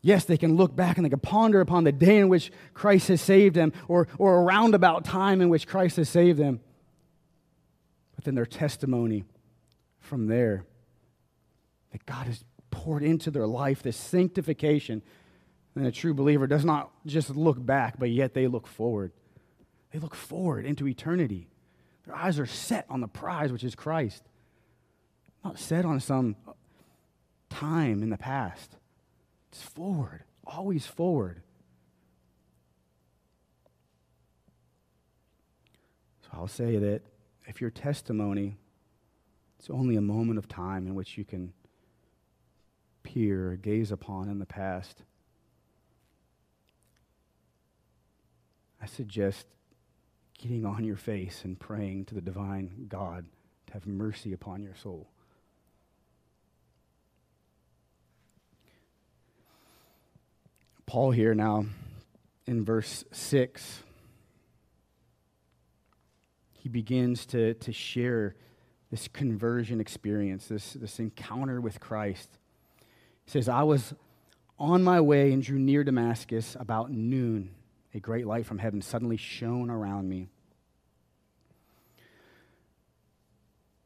Yes, 0.00 0.24
they 0.24 0.36
can 0.36 0.56
look 0.56 0.74
back 0.74 0.96
and 0.96 1.04
they 1.04 1.10
can 1.10 1.18
ponder 1.18 1.60
upon 1.60 1.84
the 1.84 1.92
day 1.92 2.18
in 2.18 2.28
which 2.28 2.52
Christ 2.72 3.08
has 3.08 3.20
saved 3.20 3.56
them 3.56 3.72
or, 3.88 4.08
or 4.16 4.36
a 4.36 4.42
roundabout 4.42 5.04
time 5.04 5.40
in 5.40 5.48
which 5.48 5.66
Christ 5.66 5.96
has 5.96 6.08
saved 6.08 6.38
them. 6.38 6.60
But 8.14 8.24
then 8.24 8.34
their 8.34 8.46
testimony 8.46 9.24
from 10.00 10.26
there 10.26 10.64
that 11.92 12.06
God 12.06 12.26
has 12.26 12.44
poured 12.70 13.02
into 13.02 13.30
their 13.30 13.46
life, 13.46 13.82
this 13.82 13.96
sanctification, 13.96 15.02
And 15.74 15.86
a 15.86 15.92
true 15.92 16.14
believer 16.14 16.46
does 16.46 16.64
not 16.64 16.90
just 17.06 17.30
look 17.30 17.64
back, 17.64 17.98
but 17.98 18.10
yet 18.10 18.34
they 18.34 18.46
look 18.46 18.66
forward. 18.66 19.12
They 19.92 19.98
look 19.98 20.14
forward 20.14 20.64
into 20.64 20.86
eternity. 20.86 21.48
Their 22.08 22.16
eyes 22.16 22.38
are 22.38 22.46
set 22.46 22.86
on 22.88 23.02
the 23.02 23.06
prize, 23.06 23.52
which 23.52 23.62
is 23.62 23.74
Christ, 23.74 24.22
not 25.44 25.58
set 25.58 25.84
on 25.84 26.00
some 26.00 26.36
time 27.50 28.02
in 28.02 28.08
the 28.08 28.16
past. 28.16 28.76
It's 29.52 29.60
forward, 29.60 30.24
always 30.42 30.86
forward. 30.86 31.42
So 36.22 36.28
I'll 36.32 36.48
say 36.48 36.78
that 36.78 37.02
if 37.46 37.60
your 37.60 37.68
testimony 37.68 38.56
is 39.60 39.68
only 39.68 39.96
a 39.96 40.00
moment 40.00 40.38
of 40.38 40.48
time 40.48 40.86
in 40.86 40.94
which 40.94 41.18
you 41.18 41.26
can 41.26 41.52
peer, 43.02 43.58
gaze 43.60 43.92
upon 43.92 44.30
in 44.30 44.38
the 44.38 44.46
past, 44.46 45.02
I 48.80 48.86
suggest 48.86 49.46
getting 50.38 50.64
on 50.64 50.84
your 50.84 50.96
face 50.96 51.42
and 51.44 51.58
praying 51.58 52.04
to 52.06 52.14
the 52.14 52.20
divine 52.20 52.86
God 52.88 53.26
to 53.66 53.72
have 53.74 53.86
mercy 53.86 54.32
upon 54.32 54.62
your 54.62 54.74
soul. 54.74 55.08
Paul 60.86 61.10
here 61.10 61.34
now 61.34 61.66
in 62.46 62.64
verse 62.64 63.04
6, 63.12 63.82
he 66.54 66.68
begins 66.68 67.26
to, 67.26 67.52
to 67.54 67.72
share 67.72 68.36
this 68.90 69.06
conversion 69.08 69.80
experience, 69.80 70.46
this, 70.46 70.72
this 70.72 70.98
encounter 70.98 71.60
with 71.60 71.78
Christ. 71.78 72.38
He 73.26 73.30
says, 73.32 73.50
I 73.50 73.64
was 73.64 73.92
on 74.58 74.82
my 74.82 75.00
way 75.00 75.32
and 75.32 75.42
drew 75.42 75.58
near 75.58 75.84
Damascus 75.84 76.56
about 76.58 76.90
noon. 76.90 77.50
A 77.94 78.00
great 78.00 78.26
light 78.26 78.46
from 78.46 78.58
heaven 78.58 78.82
suddenly 78.82 79.16
shone 79.16 79.70
around 79.70 80.08
me. 80.08 80.28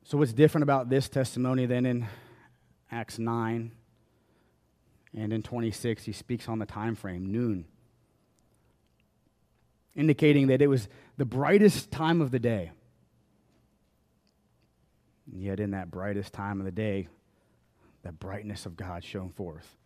So, 0.05 0.19
what's 0.19 0.33
different 0.33 0.65
about 0.65 0.91
this 0.91 1.09
testimony 1.09 1.67
than 1.67 1.87
in 1.87 2.07
Acts 2.91 3.19
9 3.19 3.73
and 5.17 5.33
in 5.33 5.43
26, 5.43 6.05
he 6.05 6.13
speaks 6.13 6.49
on 6.49 6.59
the 6.59 6.67
time 6.67 6.95
frame, 6.95 7.31
noon, 7.31 7.67
indicating 9.95 10.49
that 10.49 10.63
it 10.63 10.69
was 10.69 10.89
the 11.19 11.25
brightest 11.25 11.91
time 11.91 12.21
of 12.21 12.31
the 12.31 12.39
day. 12.39 12.73
And 15.31 15.43
yet, 15.43 15.61
in 15.61 15.71
that 15.73 15.91
brightest 15.91 16.33
time 16.33 16.61
of 16.61 16.65
the 16.65 16.73
day, 16.73 17.09
the 18.03 18.13
brightness 18.13 18.67
of 18.67 18.77
God 18.77 19.05
shone 19.05 19.31
forth. 19.31 19.77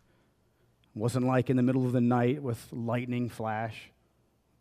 It 0.95 0.99
wasn't 0.99 1.25
like 1.25 1.49
in 1.49 1.57
the 1.57 1.63
middle 1.63 1.85
of 1.85 1.91
the 1.91 2.01
night 2.01 2.41
with 2.41 2.67
lightning 2.71 3.29
flash, 3.29 3.91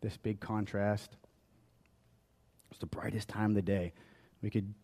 this 0.00 0.16
big 0.16 0.40
contrast. 0.40 1.16
It's 2.70 2.78
the 2.78 2.86
brightest 2.86 3.28
time 3.28 3.50
of 3.50 3.54
the 3.54 3.62
day. 3.62 3.92
We 4.42 4.50
could 4.50 4.74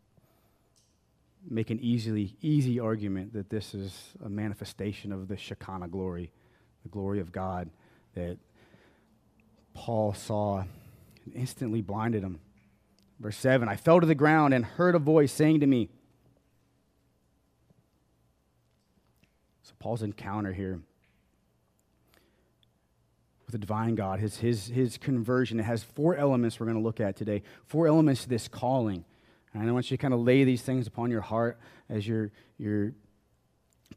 make 1.48 1.70
an 1.70 1.78
easily 1.80 2.36
easy 2.40 2.78
argument 2.78 3.32
that 3.34 3.50
this 3.50 3.74
is 3.74 3.92
a 4.24 4.28
manifestation 4.28 5.12
of 5.12 5.28
the 5.28 5.36
Shekinah 5.36 5.88
glory, 5.88 6.30
the 6.82 6.88
glory 6.88 7.20
of 7.20 7.32
God 7.32 7.70
that 8.14 8.38
Paul 9.74 10.14
saw 10.14 10.64
and 11.24 11.34
instantly 11.34 11.80
blinded 11.80 12.22
him. 12.22 12.40
Verse 13.20 13.36
7 13.36 13.68
I 13.68 13.76
fell 13.76 14.00
to 14.00 14.06
the 14.06 14.14
ground 14.14 14.54
and 14.54 14.64
heard 14.64 14.94
a 14.94 14.98
voice 14.98 15.32
saying 15.32 15.60
to 15.60 15.66
me, 15.66 15.88
So 19.62 19.72
Paul's 19.78 20.02
encounter 20.02 20.52
here 20.52 20.80
with 23.52 23.60
the 23.60 23.66
divine 23.66 23.94
God, 23.94 24.18
his, 24.18 24.38
his, 24.38 24.68
his 24.68 24.96
conversion, 24.96 25.60
it 25.60 25.64
has 25.64 25.82
four 25.82 26.16
elements 26.16 26.58
we're 26.58 26.66
going 26.66 26.78
to 26.78 26.82
look 26.82 27.00
at 27.00 27.16
today. 27.16 27.42
Four 27.66 27.86
elements 27.86 28.22
to 28.22 28.28
this 28.28 28.48
calling. 28.48 29.04
And 29.52 29.68
I 29.68 29.72
want 29.72 29.90
you 29.90 29.96
to 29.98 30.00
kind 30.00 30.14
of 30.14 30.20
lay 30.20 30.44
these 30.44 30.62
things 30.62 30.86
upon 30.86 31.10
your 31.10 31.20
heart 31.20 31.58
as 31.90 32.08
you're, 32.08 32.32
you're 32.56 32.94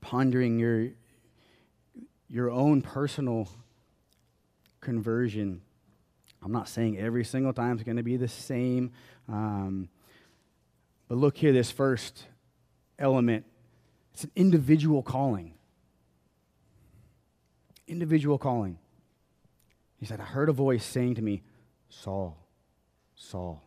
pondering 0.01 0.59
your, 0.59 0.89
your 2.29 2.51
own 2.51 2.81
personal 2.81 3.47
conversion. 4.81 5.61
I'm 6.43 6.51
not 6.51 6.67
saying 6.67 6.97
every 6.99 7.23
single 7.23 7.53
time 7.53 7.77
is 7.77 7.83
going 7.83 7.97
to 7.97 8.03
be 8.03 8.17
the 8.17 8.27
same. 8.27 8.91
Um, 9.29 9.87
but 11.07 11.17
look 11.17 11.37
here, 11.37 11.53
this 11.53 11.71
first 11.71 12.25
element 12.99 13.45
it's 14.13 14.23
an 14.23 14.31
individual 14.37 15.03
calling. 15.03 15.53
Individual 17.85 18.37
calling. 18.37 18.79
He 20.05 20.07
said, 20.07 20.21
I 20.21 20.25
heard 20.25 20.49
a 20.49 20.53
voice 20.53 20.85
saying 20.85 21.15
to 21.15 21.23
me, 21.23 21.41
Saul, 21.89 22.37
Saul, 23.15 23.63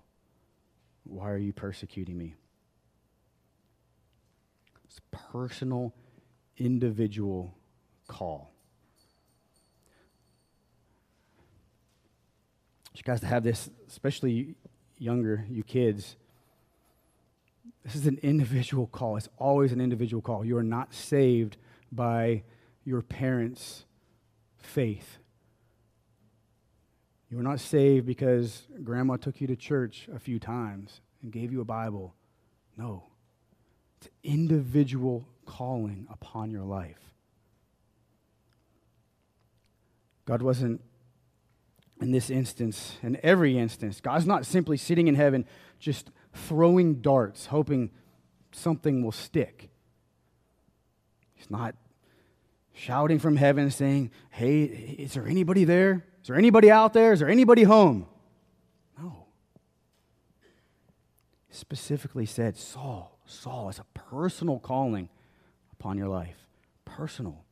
why 1.02 1.32
are 1.32 1.36
you 1.36 1.52
persecuting 1.52 2.16
me? 2.16 2.36
It's 4.84 4.98
a 4.98 5.16
personal, 5.32 5.92
individual 6.56 7.56
call. 8.06 8.52
You 12.94 13.02
guys 13.02 13.18
to 13.22 13.26
have 13.26 13.42
this, 13.42 13.68
especially 13.88 14.54
younger, 14.96 15.44
you 15.50 15.64
kids. 15.64 16.14
This 17.82 17.96
is 17.96 18.06
an 18.06 18.20
individual 18.22 18.86
call. 18.86 19.16
It's 19.16 19.28
always 19.38 19.72
an 19.72 19.80
individual 19.80 20.22
call. 20.22 20.44
You 20.44 20.56
are 20.56 20.62
not 20.62 20.94
saved 20.94 21.56
by 21.90 22.44
your 22.84 23.02
parents' 23.02 23.86
faith. 24.56 25.18
You 27.30 27.36
were 27.36 27.42
not 27.42 27.60
saved 27.60 28.06
because 28.06 28.66
grandma 28.82 29.16
took 29.16 29.40
you 29.40 29.46
to 29.48 29.56
church 29.56 30.08
a 30.14 30.18
few 30.18 30.38
times 30.38 31.00
and 31.22 31.30
gave 31.30 31.52
you 31.52 31.60
a 31.60 31.64
Bible. 31.64 32.14
No. 32.76 33.04
It's 33.98 34.08
individual 34.22 35.28
calling 35.44 36.06
upon 36.10 36.50
your 36.50 36.62
life. 36.64 37.00
God 40.24 40.42
wasn't, 40.42 40.80
in 42.00 42.12
this 42.12 42.30
instance, 42.30 42.96
in 43.02 43.18
every 43.22 43.58
instance, 43.58 44.00
God's 44.00 44.26
not 44.26 44.46
simply 44.46 44.76
sitting 44.76 45.08
in 45.08 45.14
heaven 45.14 45.46
just 45.78 46.10
throwing 46.34 47.00
darts, 47.00 47.46
hoping 47.46 47.90
something 48.52 49.02
will 49.02 49.12
stick. 49.12 49.70
He's 51.34 51.50
not 51.50 51.74
shouting 52.74 53.18
from 53.18 53.36
heaven 53.36 53.70
saying, 53.70 54.10
Hey, 54.30 54.62
is 54.62 55.14
there 55.14 55.26
anybody 55.26 55.64
there? 55.64 56.04
Is 56.28 56.30
there 56.30 56.38
anybody 56.38 56.70
out 56.70 56.92
there? 56.92 57.14
Is 57.14 57.20
there 57.20 57.30
anybody 57.30 57.62
home? 57.62 58.06
No. 59.00 59.28
He 61.46 61.54
specifically 61.54 62.26
said, 62.26 62.58
Saul, 62.58 63.18
Saul, 63.24 63.70
it's 63.70 63.78
a 63.78 63.86
personal 63.94 64.58
calling 64.58 65.08
upon 65.72 65.96
your 65.96 66.08
life. 66.08 66.36
Personal. 66.84 67.46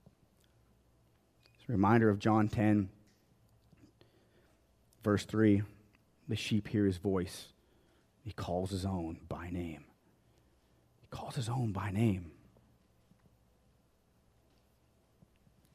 It's 1.55 1.67
a 1.71 1.73
reminder 1.73 2.11
of 2.11 2.19
John 2.19 2.49
10, 2.49 2.91
verse 5.03 5.25
3. 5.25 5.63
The 6.29 6.37
sheep 6.37 6.69
hear 6.69 6.85
his 6.85 6.99
voice. 6.99 7.47
He 8.25 8.33
calls 8.33 8.69
his 8.69 8.85
own 8.85 9.21
by 9.27 9.49
name. 9.49 9.87
He 11.01 11.07
calls 11.09 11.35
his 11.35 11.49
own 11.49 11.73
by 11.73 11.93
name. 11.93 12.31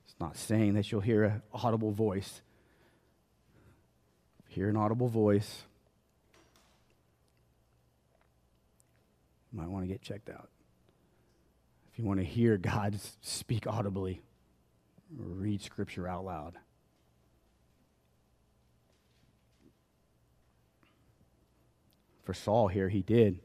It's 0.05 0.19
not 0.19 0.37
saying 0.37 0.75
that 0.75 0.91
you'll 0.91 1.01
hear 1.01 1.23
an 1.23 1.41
audible 1.51 1.93
voice 1.93 2.43
hear 4.51 4.67
an 4.67 4.75
audible 4.75 5.07
voice, 5.07 5.63
you 9.51 9.59
might 9.59 9.69
want 9.69 9.83
to 9.83 9.87
get 9.87 10.01
checked 10.01 10.29
out. 10.29 10.49
If 11.91 11.97
you 11.97 12.03
want 12.03 12.19
to 12.19 12.25
hear 12.25 12.57
God 12.57 12.99
speak 13.21 13.65
audibly, 13.65 14.21
read 15.17 15.61
Scripture 15.61 16.05
out 16.05 16.25
loud. 16.25 16.55
For 22.23 22.33
Saul 22.33 22.67
here, 22.67 22.89
he 22.89 23.01
did. 23.01 23.39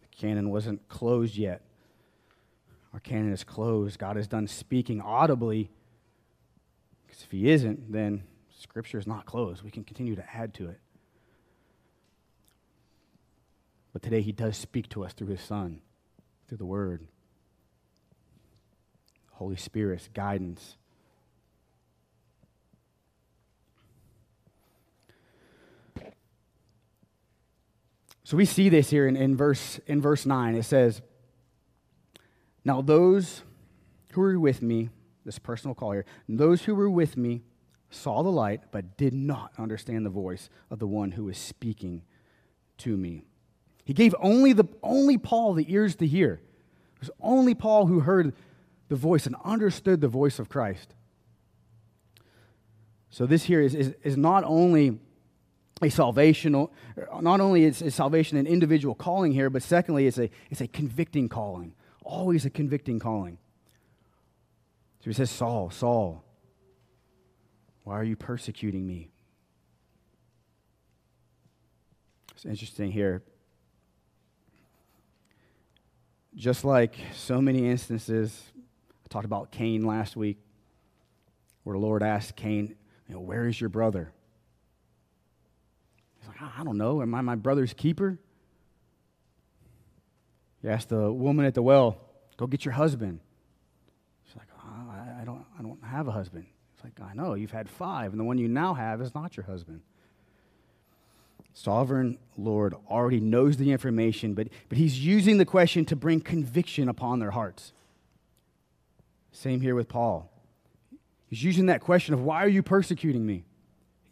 The 0.00 0.16
canon 0.16 0.50
wasn't 0.50 0.88
closed 0.88 1.36
yet. 1.36 1.62
Our 2.92 3.00
canon 3.00 3.32
is 3.32 3.44
closed. 3.44 3.96
God 4.00 4.16
has 4.16 4.26
done 4.26 4.48
speaking 4.48 5.00
audibly. 5.00 5.70
Because 7.06 7.22
if 7.22 7.30
he 7.30 7.48
isn't, 7.48 7.92
then 7.92 8.24
Scripture 8.58 8.98
is 8.98 9.06
not 9.06 9.24
closed. 9.24 9.62
We 9.62 9.70
can 9.70 9.84
continue 9.84 10.16
to 10.16 10.24
add 10.34 10.52
to 10.54 10.68
it. 10.68 10.80
But 13.92 14.02
today, 14.02 14.20
He 14.20 14.32
does 14.32 14.56
speak 14.56 14.88
to 14.90 15.04
us 15.04 15.12
through 15.12 15.28
His 15.28 15.40
Son, 15.40 15.80
through 16.48 16.58
the 16.58 16.66
Word. 16.66 17.06
Holy 19.32 19.56
Spirit's 19.56 20.08
guidance. 20.12 20.76
So 28.24 28.36
we 28.36 28.44
see 28.44 28.68
this 28.68 28.90
here 28.90 29.06
in, 29.06 29.16
in, 29.16 29.36
verse, 29.36 29.80
in 29.86 30.02
verse 30.02 30.26
9. 30.26 30.54
It 30.54 30.64
says, 30.64 31.00
Now 32.64 32.82
those 32.82 33.42
who 34.12 34.20
were 34.20 34.38
with 34.38 34.60
me 34.60 34.90
this 35.28 35.38
personal 35.38 35.74
call 35.74 35.92
here. 35.92 36.06
Those 36.26 36.62
who 36.62 36.74
were 36.74 36.88
with 36.88 37.18
me 37.18 37.42
saw 37.90 38.22
the 38.22 38.30
light, 38.30 38.62
but 38.70 38.96
did 38.96 39.14
not 39.14 39.52
understand 39.58 40.04
the 40.04 40.10
voice 40.10 40.50
of 40.70 40.78
the 40.78 40.86
one 40.86 41.12
who 41.12 41.24
was 41.24 41.38
speaking 41.38 42.02
to 42.78 42.96
me. 42.96 43.24
He 43.84 43.94
gave 43.94 44.14
only, 44.20 44.52
the, 44.52 44.66
only 44.82 45.16
Paul 45.16 45.54
the 45.54 45.72
ears 45.72 45.96
to 45.96 46.06
hear. 46.06 46.34
It 46.96 47.00
was 47.00 47.10
only 47.20 47.54
Paul 47.54 47.86
who 47.86 48.00
heard 48.00 48.34
the 48.88 48.96
voice 48.96 49.26
and 49.26 49.34
understood 49.44 50.00
the 50.00 50.08
voice 50.08 50.38
of 50.38 50.48
Christ. 50.48 50.94
So 53.10 53.24
this 53.24 53.44
here 53.44 53.60
is, 53.60 53.74
is, 53.74 53.94
is 54.02 54.16
not 54.16 54.44
only 54.44 54.98
a 55.80 55.86
salvational, 55.86 56.70
not 57.20 57.40
only 57.40 57.64
is, 57.64 57.80
is 57.80 57.94
salvation 57.94 58.36
an 58.36 58.46
individual 58.46 58.94
calling 58.94 59.32
here, 59.32 59.48
but 59.48 59.62
secondly, 59.62 60.06
it's 60.06 60.18
a, 60.18 60.28
it's 60.50 60.60
a 60.60 60.66
convicting 60.66 61.28
calling. 61.28 61.72
Always 62.02 62.44
a 62.44 62.50
convicting 62.50 62.98
calling. 62.98 63.38
So 65.00 65.10
he 65.10 65.12
says, 65.12 65.30
Saul, 65.30 65.70
Saul, 65.70 66.24
why 67.88 67.98
are 67.98 68.04
you 68.04 68.16
persecuting 68.16 68.86
me? 68.86 69.08
It's 72.34 72.44
interesting 72.44 72.92
here. 72.92 73.22
Just 76.36 76.66
like 76.66 76.96
so 77.14 77.40
many 77.40 77.66
instances, 77.66 78.42
I 78.58 79.08
talked 79.08 79.24
about 79.24 79.50
Cain 79.52 79.86
last 79.86 80.16
week, 80.16 80.36
where 81.64 81.72
the 81.72 81.80
Lord 81.80 82.02
asked 82.02 82.36
Cain, 82.36 82.76
you 83.08 83.14
know, 83.14 83.22
where 83.22 83.46
is 83.46 83.58
your 83.58 83.70
brother? 83.70 84.12
He's 86.20 86.28
like, 86.28 86.42
I 86.42 86.62
don't 86.64 86.76
know. 86.76 87.00
Am 87.00 87.14
I 87.14 87.22
my 87.22 87.36
brother's 87.36 87.72
keeper? 87.72 88.18
He 90.60 90.68
asked 90.68 90.90
the 90.90 91.10
woman 91.10 91.46
at 91.46 91.54
the 91.54 91.62
well, 91.62 91.96
go 92.36 92.46
get 92.46 92.66
your 92.66 92.74
husband. 92.74 93.20
She's 94.26 94.36
like, 94.36 94.48
oh, 94.58 94.90
I, 94.90 95.22
I, 95.22 95.24
don't, 95.24 95.46
I 95.58 95.62
don't 95.62 95.82
have 95.82 96.06
a 96.06 96.12
husband. 96.12 96.44
It's 96.78 96.84
like, 96.84 97.10
I 97.10 97.12
know, 97.12 97.34
you've 97.34 97.50
had 97.50 97.68
five, 97.68 98.12
and 98.12 98.20
the 98.20 98.24
one 98.24 98.38
you 98.38 98.46
now 98.46 98.74
have 98.74 99.00
is 99.00 99.12
not 99.12 99.36
your 99.36 99.46
husband. 99.46 99.80
Sovereign 101.52 102.18
Lord 102.36 102.72
already 102.88 103.18
knows 103.18 103.56
the 103.56 103.72
information, 103.72 104.34
but, 104.34 104.46
but 104.68 104.78
he's 104.78 105.04
using 105.04 105.38
the 105.38 105.44
question 105.44 105.84
to 105.86 105.96
bring 105.96 106.20
conviction 106.20 106.88
upon 106.88 107.18
their 107.18 107.32
hearts. 107.32 107.72
Same 109.32 109.60
here 109.60 109.74
with 109.74 109.88
Paul. 109.88 110.30
He's 111.26 111.42
using 111.42 111.66
that 111.66 111.80
question 111.80 112.14
of, 112.14 112.20
why 112.22 112.44
are 112.44 112.48
you 112.48 112.62
persecuting 112.62 113.26
me? 113.26 113.44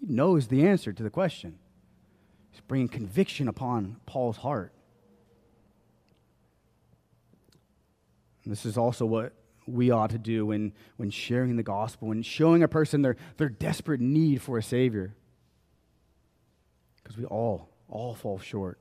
He 0.01 0.13
knows 0.13 0.49
the 0.49 0.67
answer 0.67 0.93
to 0.93 1.03
the 1.05 1.11
question. 1.11 1.61
He's 2.51 2.63
bringing 2.63 2.89
conviction 2.89 3.47
upon 3.47 3.99
Paul's 4.07 4.39
heart. 4.39 4.73
And 8.43 8.51
this 8.51 8.67
is 8.67 8.77
also 8.77 9.07
what 9.07 9.33
we 9.67 9.91
ought 9.91 10.11
to 10.11 10.19
do 10.19 10.47
when, 10.47 10.73
when 10.97 11.11
sharing 11.11 11.57
the 11.57 11.63
gospel, 11.63 12.09
when 12.09 12.23
showing 12.23 12.63
a 12.63 12.69
person 12.69 13.03
their, 13.03 13.17
their 13.37 13.49
desperate 13.49 14.01
need 14.01 14.41
for 14.41 14.59
a 14.59 14.63
Savior. 14.63 15.15
Because 17.03 17.17
we 17.17 17.25
all, 17.25 17.69
all 17.89 18.15
fall 18.15 18.39
short 18.39 18.79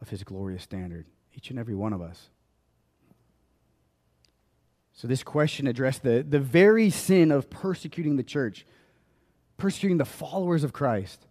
of 0.00 0.08
His 0.08 0.22
glorious 0.22 0.62
standard, 0.62 1.06
each 1.34 1.50
and 1.50 1.58
every 1.58 1.74
one 1.74 1.92
of 1.92 2.00
us. 2.00 2.30
So, 4.92 5.06
this 5.06 5.22
question 5.22 5.68
addressed 5.68 6.02
the, 6.02 6.26
the 6.28 6.40
very 6.40 6.90
sin 6.90 7.30
of 7.30 7.50
persecuting 7.50 8.16
the 8.16 8.24
church, 8.24 8.66
persecuting 9.56 9.98
the 9.98 10.04
followers 10.04 10.64
of 10.64 10.72
Christ. 10.72 11.24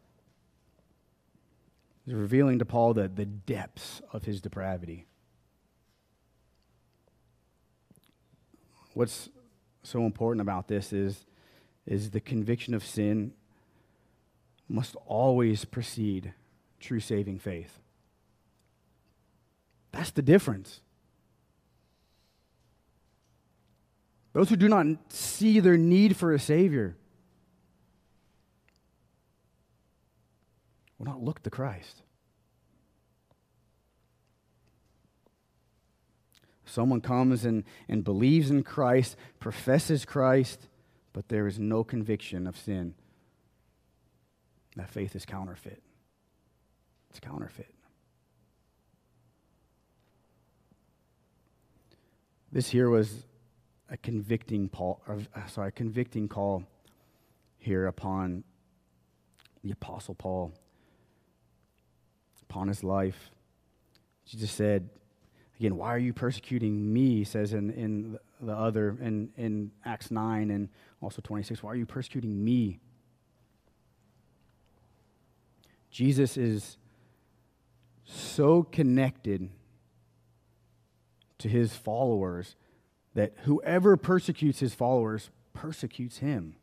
Is 2.06 2.14
revealing 2.14 2.60
to 2.60 2.66
Paul 2.66 2.94
the, 2.94 3.10
the 3.10 3.26
depths 3.26 4.02
of 4.14 4.24
his 4.24 4.40
depravity. 4.40 5.08
What's 8.98 9.30
so 9.84 10.08
important 10.08 10.42
about 10.42 10.68
this 10.68 10.92
is, 10.92 11.28
is 11.86 12.10
the 12.10 12.20
conviction 12.20 12.74
of 12.74 12.84
sin 12.84 13.32
must 14.68 14.96
always 15.06 15.66
precede 15.66 16.34
true 16.80 17.00
saving 17.00 17.38
faith. 17.38 17.78
That's 19.92 20.10
the 20.10 20.24
difference. 20.24 20.80
Those 24.34 24.50
who 24.50 24.56
do 24.56 24.68
not 24.68 24.88
see 25.10 25.60
their 25.60 25.78
need 25.78 26.18
for 26.18 26.34
a 26.34 26.40
Savior 26.40 26.96
will 30.98 31.06
not 31.06 31.22
look 31.22 31.44
to 31.44 31.52
Christ. 31.52 32.02
Someone 36.68 37.02
comes 37.02 37.46
and, 37.46 37.64
and 37.88 38.04
believes 38.04 38.52
in 38.52 38.64
Christ, 38.64 39.16
professes 39.40 40.06
Christ, 40.06 40.68
but 41.14 41.30
there 41.30 41.48
is 41.48 41.58
no 41.58 41.84
conviction 41.84 42.46
of 42.46 42.58
sin. 42.58 42.94
That 44.76 44.90
faith 44.90 45.16
is 45.16 45.26
counterfeit. 45.26 45.82
It's 47.10 47.20
counterfeit. 47.20 47.74
This 52.52 52.70
here 52.70 52.90
was 52.90 53.26
a 53.90 53.98
convicting 53.98 54.70
Paul, 54.70 55.02
or, 55.08 55.20
uh, 55.36 55.48
sorry, 55.48 55.70
a 55.70 55.72
convicting 55.72 56.28
call 56.28 56.64
here 57.58 57.88
upon 57.88 58.44
the 59.64 59.72
Apostle 59.72 60.16
Paul, 60.16 60.54
upon 62.44 62.68
his 62.68 62.84
life. 62.84 63.32
Jesus 64.26 64.52
said, 64.52 64.90
again, 65.60 65.76
why 65.76 65.94
are 65.94 66.00
you 66.00 66.14
persecuting 66.14 66.94
me? 66.94 67.24
Says 67.24 67.54
in, 67.54 67.72
in 67.72 68.18
the 68.42 68.54
other, 68.54 68.98
in, 69.02 69.30
in 69.38 69.72
Acts 69.86 70.12
9 70.12 70.52
and 70.52 70.70
also 71.02 71.22
26, 71.24 71.64
why 71.64 71.72
are 71.72 71.76
you 71.76 71.86
persecuting 71.86 72.44
me? 72.44 72.80
Jesus 75.90 76.38
is 76.38 76.78
so 78.06 78.64
connected 78.64 79.50
to 81.40 81.50
his 81.50 81.76
followers 81.76 82.56
that 83.16 83.34
whoever 83.44 83.98
persecutes 83.98 84.60
his 84.60 84.76
followers 84.76 85.32
persecutes 85.54 86.20
him. 86.20 86.56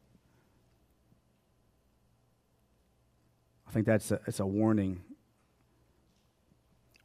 I 3.68 3.72
think 3.72 3.86
that's 3.86 4.12
a, 4.12 4.20
it's 4.26 4.38
a 4.38 4.46
warning. 4.46 5.00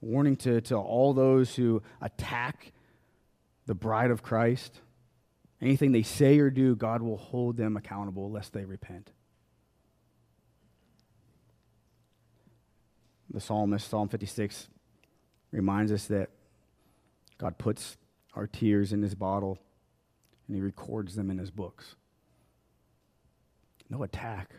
Warning 0.01 0.35
to, 0.37 0.61
to 0.61 0.75
all 0.75 1.13
those 1.13 1.55
who 1.55 1.81
attack 2.01 2.71
the 3.65 3.75
bride 3.75 4.11
of 4.11 4.23
Christ. 4.23 4.79
Anything 5.61 5.91
they 5.91 6.03
say 6.03 6.39
or 6.39 6.49
do, 6.49 6.75
God 6.75 7.01
will 7.01 7.17
hold 7.17 7.57
them 7.57 7.75
accountable 7.75 8.31
lest 8.31 8.53
they 8.53 8.65
repent. 8.65 9.11
The 13.29 13.41
psalmist, 13.41 13.87
Psalm 13.89 14.09
56, 14.09 14.69
reminds 15.51 15.91
us 15.91 16.05
that 16.05 16.29
God 17.37 17.57
puts 17.57 17.97
our 18.33 18.47
tears 18.47 18.93
in 18.93 19.01
his 19.01 19.15
bottle 19.15 19.59
and 20.47 20.55
he 20.55 20.61
records 20.61 21.15
them 21.15 21.29
in 21.29 21.37
his 21.37 21.51
books. 21.51 21.95
No 23.89 24.03
attack, 24.03 24.51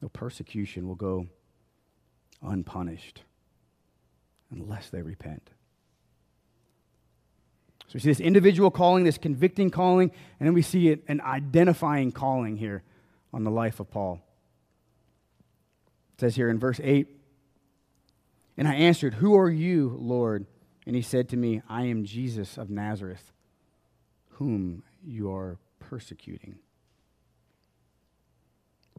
no 0.00 0.08
persecution 0.08 0.86
will 0.86 0.94
go 0.94 1.26
unpunished 2.42 3.24
unless 4.50 4.90
they 4.90 5.02
repent. 5.02 5.50
So 7.88 7.92
we 7.94 8.00
see 8.00 8.10
this 8.10 8.20
individual 8.20 8.70
calling, 8.70 9.04
this 9.04 9.16
convicting 9.16 9.70
calling, 9.70 10.10
and 10.38 10.46
then 10.46 10.52
we 10.52 10.60
see 10.60 10.88
it, 10.88 11.04
an 11.08 11.22
identifying 11.22 12.12
calling 12.12 12.56
here 12.56 12.82
on 13.32 13.44
the 13.44 13.50
life 13.50 13.80
of 13.80 13.90
Paul. 13.90 14.20
It 16.14 16.20
says 16.20 16.36
here 16.36 16.50
in 16.50 16.58
verse 16.58 16.80
8, 16.82 17.08
And 18.58 18.68
I 18.68 18.74
answered, 18.74 19.14
Who 19.14 19.36
are 19.36 19.48
you, 19.48 19.96
Lord? 19.98 20.46
And 20.86 20.94
he 20.96 21.02
said 21.02 21.30
to 21.30 21.36
me, 21.36 21.62
I 21.68 21.84
am 21.84 22.04
Jesus 22.04 22.58
of 22.58 22.68
Nazareth, 22.68 23.32
whom 24.32 24.82
you 25.02 25.32
are 25.32 25.58
persecuting. 25.78 26.58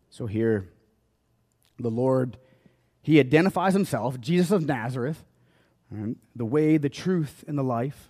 So 0.09 0.25
here, 0.25 0.69
the 1.77 1.91
Lord, 1.91 2.37
he 3.03 3.19
identifies 3.19 3.73
himself, 3.73 4.19
Jesus 4.19 4.49
of 4.49 4.65
Nazareth, 4.65 5.23
and 5.89 6.17
the 6.35 6.45
way, 6.45 6.77
the 6.77 6.89
truth, 6.89 7.43
and 7.47 7.57
the 7.57 7.63
life. 7.63 8.09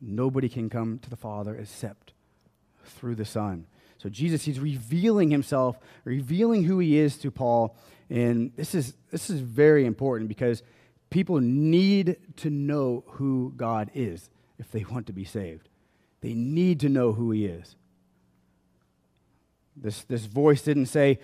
Nobody 0.00 0.48
can 0.48 0.68
come 0.68 0.98
to 1.00 1.10
the 1.10 1.16
Father 1.16 1.56
except 1.56 2.12
through 2.84 3.16
the 3.16 3.24
Son. 3.24 3.66
So 3.98 4.08
Jesus, 4.08 4.44
he's 4.44 4.60
revealing 4.60 5.30
himself, 5.30 5.78
revealing 6.04 6.64
who 6.64 6.78
he 6.78 6.98
is 6.98 7.16
to 7.18 7.30
Paul. 7.30 7.76
And 8.08 8.52
this 8.56 8.74
is, 8.74 8.94
this 9.10 9.28
is 9.28 9.40
very 9.40 9.84
important 9.84 10.28
because 10.28 10.62
People 11.10 11.40
need 11.40 12.16
to 12.36 12.50
know 12.50 13.04
who 13.06 13.52
God 13.56 13.90
is 13.94 14.28
if 14.58 14.70
they 14.70 14.84
want 14.84 15.06
to 15.06 15.12
be 15.12 15.24
saved. 15.24 15.68
They 16.20 16.34
need 16.34 16.80
to 16.80 16.88
know 16.88 17.12
who 17.12 17.30
He 17.30 17.46
is. 17.46 17.76
This, 19.76 20.02
this 20.02 20.26
voice 20.26 20.62
didn't 20.62 20.86
say, 20.86 21.20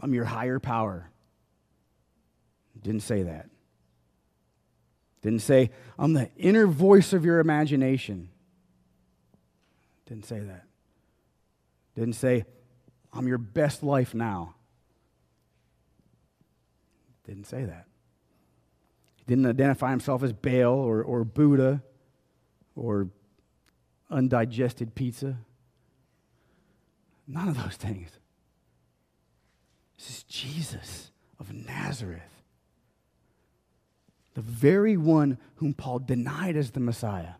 I'm 0.00 0.14
your 0.14 0.24
higher 0.24 0.58
power. 0.58 1.10
didn't 2.82 3.02
say 3.02 3.22
that. 3.22 3.48
Didn't 5.24 5.40
say, 5.40 5.70
I'm 5.98 6.12
the 6.12 6.28
inner 6.36 6.66
voice 6.66 7.14
of 7.14 7.24
your 7.24 7.40
imagination. 7.40 8.28
Didn't 10.04 10.26
say 10.26 10.38
that. 10.38 10.66
Didn't 11.96 12.12
say, 12.12 12.44
I'm 13.10 13.26
your 13.26 13.38
best 13.38 13.82
life 13.82 14.12
now. 14.12 14.54
Didn't 17.26 17.46
say 17.46 17.64
that. 17.64 17.86
He 19.16 19.24
didn't 19.26 19.46
identify 19.46 19.88
himself 19.92 20.22
as 20.22 20.34
Baal 20.34 20.74
or, 20.74 21.02
or 21.02 21.24
Buddha 21.24 21.82
or 22.76 23.08
undigested 24.10 24.94
pizza. 24.94 25.38
None 27.26 27.48
of 27.48 27.56
those 27.56 27.76
things. 27.76 28.10
This 29.96 30.10
is 30.10 30.22
Jesus 30.24 31.12
of 31.40 31.50
Nazareth, 31.50 32.33
the 34.34 34.42
very 34.42 34.96
one 34.96 35.38
whom 35.56 35.74
Paul 35.74 36.00
denied 36.00 36.56
as 36.56 36.72
the 36.72 36.80
Messiah. 36.80 37.34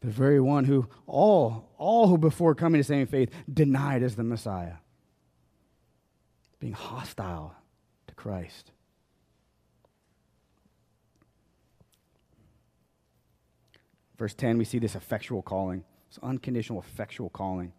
The 0.00 0.10
very 0.10 0.40
one 0.40 0.64
who 0.64 0.88
all, 1.06 1.70
all 1.76 2.06
who 2.08 2.16
before 2.16 2.54
coming 2.54 2.80
to 2.80 2.84
saving 2.84 3.06
faith 3.06 3.30
denied 3.52 4.02
as 4.02 4.16
the 4.16 4.22
Messiah, 4.24 4.76
being 6.58 6.72
hostile 6.72 7.54
to 8.06 8.14
Christ. 8.14 8.70
Verse 14.16 14.34
10, 14.34 14.56
we 14.56 14.64
see 14.64 14.78
this 14.78 14.94
effectual 14.94 15.42
calling, 15.42 15.84
this 16.08 16.18
unconditional 16.22 16.78
effectual 16.78 17.28
calling. 17.28 17.72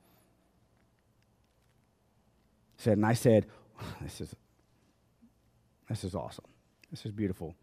said, 2.77 2.97
and 2.97 3.05
I 3.05 3.13
said, 3.13 3.45
this 4.01 4.21
is 4.21 4.35
this 5.91 6.05
is 6.05 6.15
awesome. 6.15 6.45
This 6.89 7.05
is 7.05 7.11
beautiful. 7.11 7.53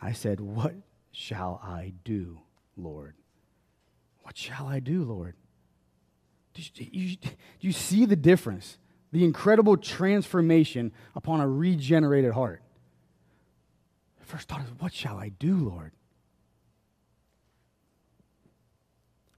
I 0.00 0.12
said, 0.12 0.40
What 0.40 0.74
shall 1.12 1.60
I 1.62 1.92
do, 2.02 2.40
Lord? 2.76 3.14
What 4.22 4.36
shall 4.36 4.66
I 4.66 4.80
do, 4.80 5.04
Lord? 5.04 5.34
Do 6.54 6.62
you, 6.62 6.88
you, 6.90 7.16
you 7.60 7.72
see 7.72 8.06
the 8.06 8.16
difference? 8.16 8.78
The 9.12 9.24
incredible 9.24 9.76
transformation 9.76 10.92
upon 11.14 11.40
a 11.40 11.46
regenerated 11.46 12.32
heart. 12.32 12.62
The 14.20 14.26
first 14.26 14.48
thought 14.48 14.62
is, 14.62 14.70
What 14.78 14.94
shall 14.94 15.18
I 15.18 15.28
do, 15.28 15.54
Lord? 15.56 15.92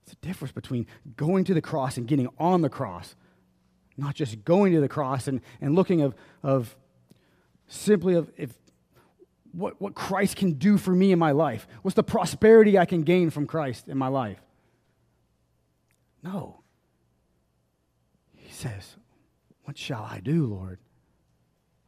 It's 0.04 0.14
the 0.14 0.26
difference 0.26 0.52
between 0.52 0.86
going 1.16 1.44
to 1.44 1.54
the 1.54 1.60
cross 1.60 1.96
and 1.96 2.06
getting 2.06 2.28
on 2.38 2.62
the 2.62 2.70
cross, 2.70 3.16
not 3.96 4.14
just 4.14 4.44
going 4.44 4.72
to 4.74 4.80
the 4.80 4.88
cross 4.88 5.26
and, 5.26 5.40
and 5.60 5.74
looking 5.74 6.02
of, 6.02 6.14
of 6.44 6.76
simply 7.68 8.14
of 8.14 8.30
if 8.36 8.52
what, 9.52 9.80
what 9.80 9.94
Christ 9.94 10.36
can 10.36 10.52
do 10.52 10.76
for 10.76 10.90
me 10.90 11.12
in 11.12 11.18
my 11.18 11.30
life. 11.30 11.66
What's 11.82 11.94
the 11.94 12.02
prosperity 12.02 12.78
I 12.78 12.84
can 12.84 13.02
gain 13.02 13.30
from 13.30 13.46
Christ 13.46 13.88
in 13.88 13.96
my 13.96 14.08
life? 14.08 14.38
No. 16.22 16.60
He 18.34 18.52
says, 18.52 18.96
What 19.64 19.78
shall 19.78 20.02
I 20.02 20.20
do, 20.20 20.46
Lord? 20.46 20.78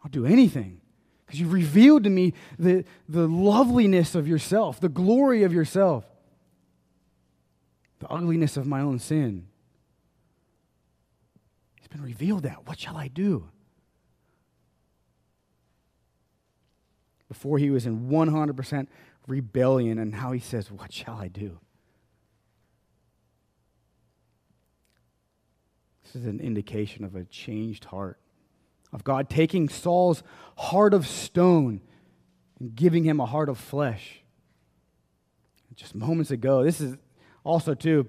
I'll 0.02 0.10
do 0.10 0.24
anything 0.24 0.80
because 1.26 1.40
you've 1.40 1.52
revealed 1.52 2.04
to 2.04 2.10
me 2.10 2.32
the, 2.58 2.84
the 3.08 3.28
loveliness 3.28 4.14
of 4.14 4.26
yourself, 4.26 4.80
the 4.80 4.88
glory 4.88 5.42
of 5.42 5.52
yourself, 5.52 6.04
the 7.98 8.08
ugliness 8.08 8.56
of 8.56 8.66
my 8.66 8.80
own 8.80 8.98
sin. 8.98 9.46
It's 11.76 11.88
been 11.88 12.02
revealed 12.02 12.44
that. 12.44 12.66
What 12.66 12.78
shall 12.78 12.96
I 12.96 13.08
do? 13.08 13.50
Before 17.28 17.58
he 17.58 17.70
was 17.70 17.86
in 17.86 18.08
100% 18.08 18.86
rebellion, 19.26 19.98
and 19.98 20.14
how 20.14 20.32
he 20.32 20.40
says, 20.40 20.70
What 20.70 20.92
shall 20.92 21.16
I 21.16 21.28
do? 21.28 21.58
This 26.02 26.22
is 26.22 26.26
an 26.26 26.40
indication 26.40 27.04
of 27.04 27.14
a 27.14 27.24
changed 27.24 27.84
heart, 27.86 28.18
of 28.92 29.04
God 29.04 29.28
taking 29.28 29.68
Saul's 29.68 30.22
heart 30.56 30.94
of 30.94 31.06
stone 31.06 31.82
and 32.58 32.74
giving 32.74 33.04
him 33.04 33.20
a 33.20 33.26
heart 33.26 33.50
of 33.50 33.58
flesh. 33.58 34.22
Just 35.76 35.94
moments 35.94 36.32
ago, 36.32 36.64
this 36.64 36.80
is 36.80 36.96
also, 37.44 37.72
too, 37.74 38.08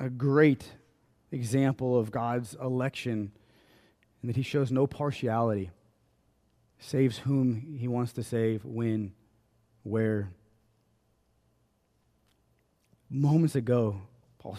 a 0.00 0.08
great 0.08 0.66
example 1.30 1.98
of 1.98 2.10
God's 2.10 2.54
election 2.54 3.32
and 4.22 4.28
that 4.28 4.36
he 4.36 4.42
shows 4.42 4.72
no 4.72 4.86
partiality, 4.86 5.70
saves 6.82 7.18
whom 7.18 7.76
he 7.78 7.88
wants 7.88 8.12
to 8.14 8.22
save, 8.22 8.64
when, 8.64 9.12
where. 9.84 10.32
Moments 13.08 13.54
ago, 13.54 14.02
Paul 14.38 14.58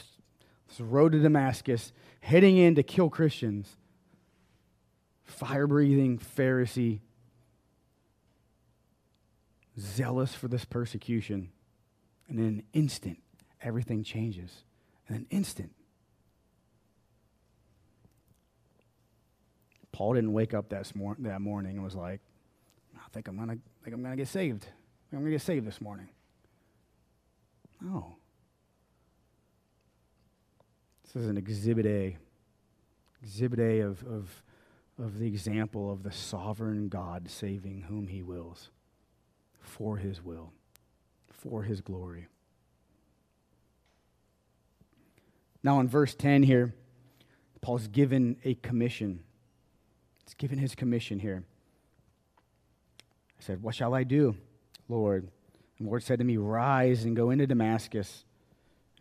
this 0.68 0.80
road 0.80 1.12
to 1.12 1.20
Damascus, 1.20 1.92
heading 2.22 2.58
in 2.58 2.76
to 2.76 2.84
kill 2.84 3.10
Christians. 3.10 3.78
Fire 5.24 5.68
breathing 5.68 6.20
Pharisee, 6.20 7.00
zealous 9.80 10.34
for 10.34 10.48
this 10.48 10.66
persecution. 10.66 11.50
And 12.28 12.40
in 12.40 12.46
an 12.46 12.64
instant, 12.74 13.20
everything 13.62 14.04
changes. 14.04 14.64
In 15.10 15.16
an 15.16 15.28
instant. 15.30 15.74
Paul 19.94 20.16
didn't 20.16 20.34
wake 20.34 20.54
up 20.54 20.70
that, 20.70 20.84
smor- 20.84 21.16
that 21.20 21.40
morning 21.40 21.76
and 21.76 21.84
was 21.84 21.96
like, 21.96 22.20
I 22.98 23.08
think 23.14 23.28
I'm 23.30 23.38
gonna 23.38 23.54
I 23.54 23.84
think 23.84 23.96
I'm 23.96 24.04
gonna 24.04 24.18
get 24.18 24.28
saved. 24.28 24.68
I'm 25.14 25.20
gonna 25.20 25.32
get 25.32 25.42
saved 25.42 25.66
this 25.66 25.80
morning. 25.80 26.10
No. 27.80 28.16
This 31.04 31.24
is 31.24 31.30
an 31.30 31.38
exhibit 31.38 31.86
A. 31.86 32.18
Exhibit 33.22 33.60
A 33.60 33.80
of, 33.82 34.04
of, 34.04 34.44
of 34.98 35.20
the 35.20 35.28
example 35.28 35.92
of 35.92 36.02
the 36.02 36.12
sovereign 36.12 36.90
God 36.90 37.30
saving 37.30 37.86
whom 37.88 38.08
he 38.08 38.24
wills 38.24 38.70
for 39.60 39.98
his 39.98 40.24
will, 40.24 40.52
for 41.30 41.64
his 41.64 41.82
glory. 41.82 42.28
Now, 45.64 45.80
in 45.80 45.88
verse 45.88 46.16
10 46.16 46.44
here, 46.44 46.74
Paul's 47.62 47.88
given 47.88 48.38
a 48.44 48.56
commission. 48.56 49.24
He's 50.26 50.34
given 50.34 50.58
his 50.58 50.76
commission 50.76 51.20
here. 51.20 51.44
I 53.40 53.44
said, 53.44 53.62
What 53.62 53.76
shall 53.76 53.94
I 53.94 54.04
do, 54.04 54.36
Lord? 54.88 55.30
And 55.78 55.88
the 55.88 55.90
Lord 55.90 56.04
said 56.04 56.20
to 56.20 56.26
me, 56.26 56.38
Rise 56.38 57.04
and 57.04 57.16
go 57.16 57.30
into 57.30 57.48
Damascus 57.48 58.24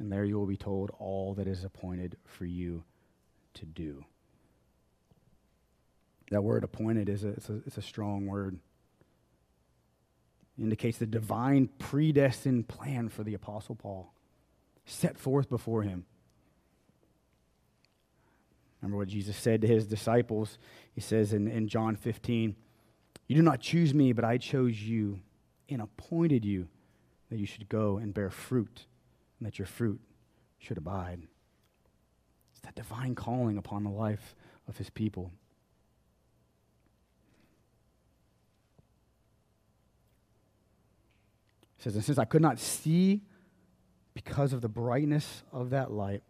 and 0.03 0.11
there 0.11 0.25
you 0.25 0.37
will 0.37 0.47
be 0.47 0.57
told 0.57 0.91
all 0.99 1.35
that 1.35 1.47
is 1.47 1.63
appointed 1.63 2.17
for 2.25 2.45
you 2.45 2.83
to 3.55 3.65
do. 3.65 4.05
That 6.31 6.43
word 6.43 6.65
appointed 6.65 7.09
is 7.09 7.23
a, 7.23 7.29
it's 7.29 7.49
a, 7.49 7.61
it's 7.67 7.79
a 7.79 7.83
strong 7.83 8.27
word. 8.27 8.59
It 10.59 10.63
indicates 10.63 10.99
the 10.99 11.07
divine 11.07 11.69
predestined 11.79 12.67
plan 12.67 13.11
for 13.11 13.23
the 13.23 13.35
Apostle 13.35 13.77
Paul, 13.77 14.13
set 14.87 15.19
forth 15.19 15.49
before 15.49 15.83
him. 15.83 16.05
Remember 18.83 18.99
what 18.99 19.09
Jesus 19.09 19.37
said 19.37 19.61
to 19.61 19.69
his 19.69 19.87
disciples? 19.87 20.59
He 20.93 21.01
says 21.01 21.33
in, 21.33 21.47
in 21.47 21.69
John 21.69 21.95
15, 21.95 22.57
You 23.29 23.37
do 23.37 23.43
not 23.43 23.61
choose 23.61 23.95
me, 23.95 24.13
but 24.13 24.25
I 24.25 24.39
chose 24.39 24.83
you 24.83 25.21
and 25.69 25.81
appointed 25.81 26.45
you 26.45 26.67
that 27.31 27.39
you 27.39 27.47
should 27.47 27.69
go 27.69 27.97
and 27.97 28.13
bear 28.13 28.29
fruit 28.29 28.87
and 29.39 29.47
that 29.47 29.59
your 29.59 29.67
fruit 29.67 30.01
should 30.59 30.79
abide. 30.79 31.23
It's 32.53 32.61
that 32.63 32.75
divine 32.75 33.15
calling 33.15 33.57
upon 33.57 33.85
the 33.85 33.91
life 33.91 34.35
of 34.69 34.77
his 34.77 34.91
people. 34.91 35.31
It 41.79 41.85
says, 41.85 41.95
And 41.95 42.05
since 42.05 42.19
I 42.19 42.25
could 42.25 42.43
not 42.43 42.59
see 42.59 43.23
because 44.15 44.53
of 44.53 44.61
the 44.61 44.69
brightness 44.69 45.45
of 45.53 45.71
that 45.71 45.91
light, 45.91 46.23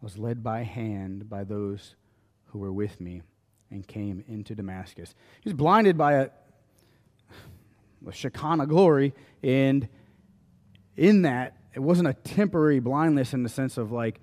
was 0.00 0.18
led 0.18 0.42
by 0.42 0.62
hand 0.62 1.28
by 1.28 1.44
those 1.44 1.94
who 2.46 2.58
were 2.58 2.72
with 2.72 3.00
me 3.00 3.22
and 3.70 3.86
came 3.86 4.24
into 4.26 4.54
Damascus. 4.54 5.14
He 5.40 5.48
was 5.48 5.54
blinded 5.54 5.96
by 5.96 6.14
a, 6.14 6.28
a 8.06 8.12
Shekinah 8.12 8.66
glory, 8.66 9.14
and 9.42 9.88
in 10.96 11.22
that, 11.22 11.56
it 11.74 11.80
wasn't 11.80 12.08
a 12.08 12.14
temporary 12.14 12.80
blindness 12.80 13.32
in 13.32 13.42
the 13.42 13.48
sense 13.48 13.78
of 13.78 13.92
like 13.92 14.20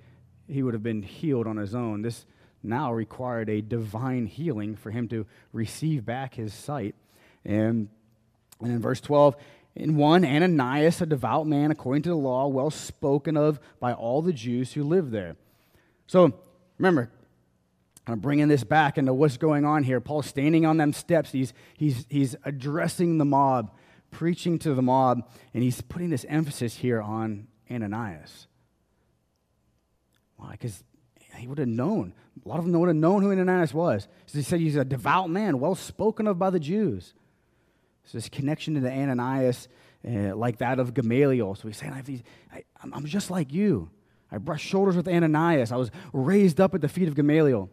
he 0.48 0.64
would 0.64 0.74
have 0.74 0.84
been 0.84 1.02
healed 1.02 1.48
on 1.48 1.58
his 1.58 1.74
own. 1.74 2.02
This 2.02 2.26
now 2.64 2.92
required 2.92 3.50
a 3.50 3.62
divine 3.62 4.26
healing 4.26 4.76
for 4.76 4.92
him 4.92 5.08
to 5.10 5.26
receive 5.54 6.06
back 6.06 6.36
his 6.36 6.54
sight. 6.54 6.96
And, 7.46 7.90
and 8.60 8.72
in 8.72 8.82
verse 8.82 9.00
12, 9.00 9.36
in 9.76 9.96
one, 9.96 10.26
Ananias, 10.26 11.02
a 11.02 11.06
devout 11.06 11.48
man 11.48 11.72
according 11.72 12.04
to 12.04 12.10
the 12.10 12.16
law, 12.16 12.48
well 12.48 12.72
spoken 12.72 13.38
of 13.38 13.60
by 13.80 13.94
all 13.94 14.22
the 14.22 14.34
Jews 14.34 14.74
who 14.74 14.84
lived 14.84 15.12
there. 15.12 15.36
So 16.08 16.34
remember, 16.78 17.12
I'm 18.08 18.20
bringing 18.20 18.48
this 18.48 18.64
back 18.64 18.98
into 18.98 19.14
what's 19.14 19.38
going 19.38 19.66
on 19.66 19.84
here. 19.84 20.00
Paul's 20.00 20.28
standing 20.28 20.66
on 20.66 20.78
them 20.78 20.94
steps. 20.94 21.32
He's, 21.32 21.54
he's, 21.78 22.06
he's 22.10 22.36
addressing 22.44 23.18
the 23.18 23.26
mob 23.26 23.72
preaching 24.12 24.58
to 24.60 24.74
the 24.74 24.82
mob, 24.82 25.30
and 25.54 25.64
he's 25.64 25.82
putting 25.82 26.10
this 26.10 26.26
emphasis 26.30 26.76
here 26.76 27.02
on 27.02 27.48
Ananias. 27.70 28.48
Why? 30.38 30.52
Because 30.52 30.84
he 31.36 31.48
would 31.48 31.58
have 31.58 31.68
known. 31.68 32.14
A 32.46 32.48
lot 32.48 32.60
of 32.60 32.66
them 32.66 32.80
would 32.80 32.88
have 32.88 32.96
known 32.96 33.22
who 33.22 33.32
Ananias 33.32 33.74
was. 33.74 34.08
So 34.26 34.38
he 34.38 34.44
said 34.44 34.60
he's 34.60 34.76
a 34.76 34.86
devout 34.86 35.30
man, 35.30 35.60
well 35.60 35.76
spoken 35.76 36.28
of 36.28 36.40
by 36.40 36.50
the 36.50 36.60
Jews. 36.60 37.14
So 38.06 38.18
this 38.18 38.30
connection 38.30 38.76
to 38.76 38.80
the 38.80 38.92
Ananias, 38.92 39.68
uh, 40.08 40.36
like 40.36 40.60
that 40.60 40.80
of 40.80 40.94
Gamaliel. 40.94 41.56
So 41.56 41.68
he's 41.68 41.78
saying, 41.78 41.94
I 41.94 42.02
these, 42.02 42.24
I, 42.54 42.64
I'm 42.82 43.06
just 43.06 43.30
like 43.30 43.52
you. 43.52 43.90
I 44.32 44.38
brushed 44.38 44.66
shoulders 44.66 44.96
with 44.96 45.08
Ananias. 45.08 45.72
I 45.72 45.78
was 45.78 45.92
raised 46.12 46.60
up 46.60 46.76
at 46.76 46.82
the 46.82 46.90
feet 46.90 47.08
of 47.08 47.16
Gamaliel. 47.16 47.70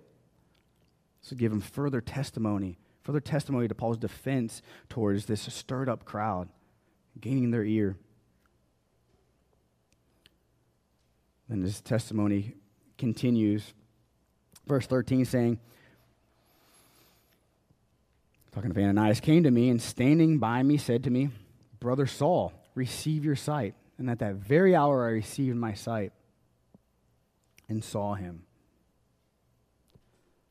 So 1.21 1.35
give 1.35 1.53
him 1.53 1.61
further 1.61 2.01
testimony, 2.01 2.79
further 3.03 3.21
testimony 3.21 3.67
to 3.67 3.75
Paul's 3.75 3.97
defense 3.97 4.63
towards 4.89 5.27
this 5.27 5.41
stirred 5.53 5.89
up 5.89 6.05
crowd, 6.05 6.49
gaining 7.21 7.51
their 7.51 7.65
ear. 7.65 7.97
Then 11.49 11.63
his 11.63 11.81
testimony 11.81 12.55
continues. 12.99 13.75
Verse 14.67 14.87
13 14.87 15.25
saying, 15.25 15.59
talking 18.53 18.71
of 18.71 18.79
Ananias, 18.79 19.21
came 19.21 19.43
to 19.43 19.51
me 19.51 19.69
and 19.69 19.83
standing 19.83 20.39
by 20.39 20.63
me 20.63 20.77
said 20.77 21.05
to 21.05 21.11
me, 21.11 21.31
Brother 21.81 22.07
Saul, 22.07 22.53
receive 22.75 23.25
your 23.25 23.37
sight. 23.37 23.75
And 23.99 24.09
at 24.09 24.21
that 24.21 24.37
very 24.37 24.75
hour 24.77 25.07
I 25.07 25.11
received 25.11 25.57
my 25.57 25.75
sight 25.75 26.13
and 27.69 27.83
saw 27.83 28.15
him. 28.15 28.43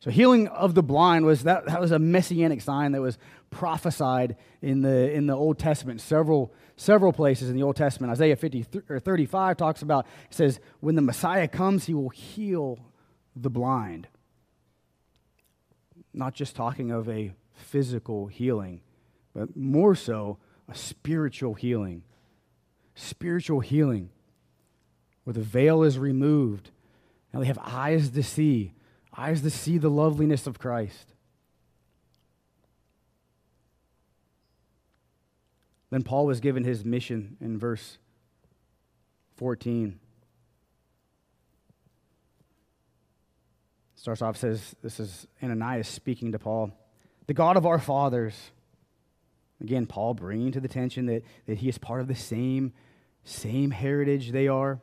So 0.04 0.12
healing 0.12 0.50
of 0.50 0.76
the 0.76 0.84
blind 0.84 1.26
was 1.26 1.44
that, 1.44 1.66
that 1.68 1.80
was 1.80 1.92
a 1.92 2.00
messianic 2.00 2.60
sign 2.60 2.92
that 2.92 3.02
was 3.02 3.18
prophesied 3.50 4.36
in 4.62 4.82
the 4.82 5.10
in 5.10 5.28
the 5.28 5.34
Old 5.34 5.58
Testament 5.58 6.02
several 6.02 6.54
several 6.76 7.14
places 7.14 7.50
in 7.50 7.56
the 7.56 7.64
Old 7.64 7.78
Testament. 7.78 8.12
Isaiah 8.12 8.36
50 8.36 8.66
or 8.90 9.00
35 9.00 9.56
talks 9.56 9.82
about 9.82 10.06
it 10.30 10.36
says 10.36 10.60
when 10.82 10.96
the 10.96 11.02
Messiah 11.02 11.48
comes 11.48 11.86
he 11.86 11.94
will 11.94 12.10
heal 12.10 12.80
the 13.34 13.50
blind. 13.50 14.10
Not 16.14 16.34
just 16.34 16.54
talking 16.54 16.92
of 16.92 17.08
a 17.08 17.32
physical 17.54 18.28
healing, 18.28 18.82
but 19.34 19.56
more 19.56 19.96
so 19.96 20.38
a 20.68 20.76
spiritual 20.76 21.54
healing. 21.54 22.04
Spiritual 22.94 23.62
healing 23.62 24.10
where 25.24 25.34
the 25.34 25.42
veil 25.42 25.82
is 25.82 25.98
removed 25.98 26.72
and 27.34 27.42
they 27.42 27.48
have 27.48 27.60
eyes 27.60 28.12
to 28.12 28.24
see 28.24 28.74
eyes 29.16 29.42
to 29.42 29.50
see 29.50 29.78
the 29.78 29.90
loveliness 29.90 30.48
of 30.48 30.60
Christ. 30.60 31.14
Then 35.92 36.02
Paul 36.02 36.26
was 36.26 36.40
given 36.40 36.64
his 36.64 36.84
mission 36.84 37.38
in 37.40 37.60
verse 37.60 38.00
14. 39.36 40.00
Starts 43.96 44.22
off, 44.22 44.38
says, 44.38 44.76
This 44.82 45.00
is 45.00 45.28
Ananias 45.42 45.88
speaking 45.88 46.32
to 46.32 46.40
Paul. 46.40 46.72
The 47.28 47.36
God 47.36 47.56
of 47.56 47.66
our 47.66 47.80
fathers. 47.80 48.52
Again, 49.62 49.86
Paul 49.86 50.16
bringing 50.16 50.52
to 50.52 50.60
the 50.60 50.68
tension 50.68 51.06
that, 51.06 51.24
that 51.46 51.60
he 51.60 51.70
is 51.70 51.78
part 51.78 52.02
of 52.02 52.08
the 52.08 52.16
same, 52.16 52.74
same 53.24 53.72
heritage 53.72 54.32
they 54.32 54.48
are. 54.48 54.82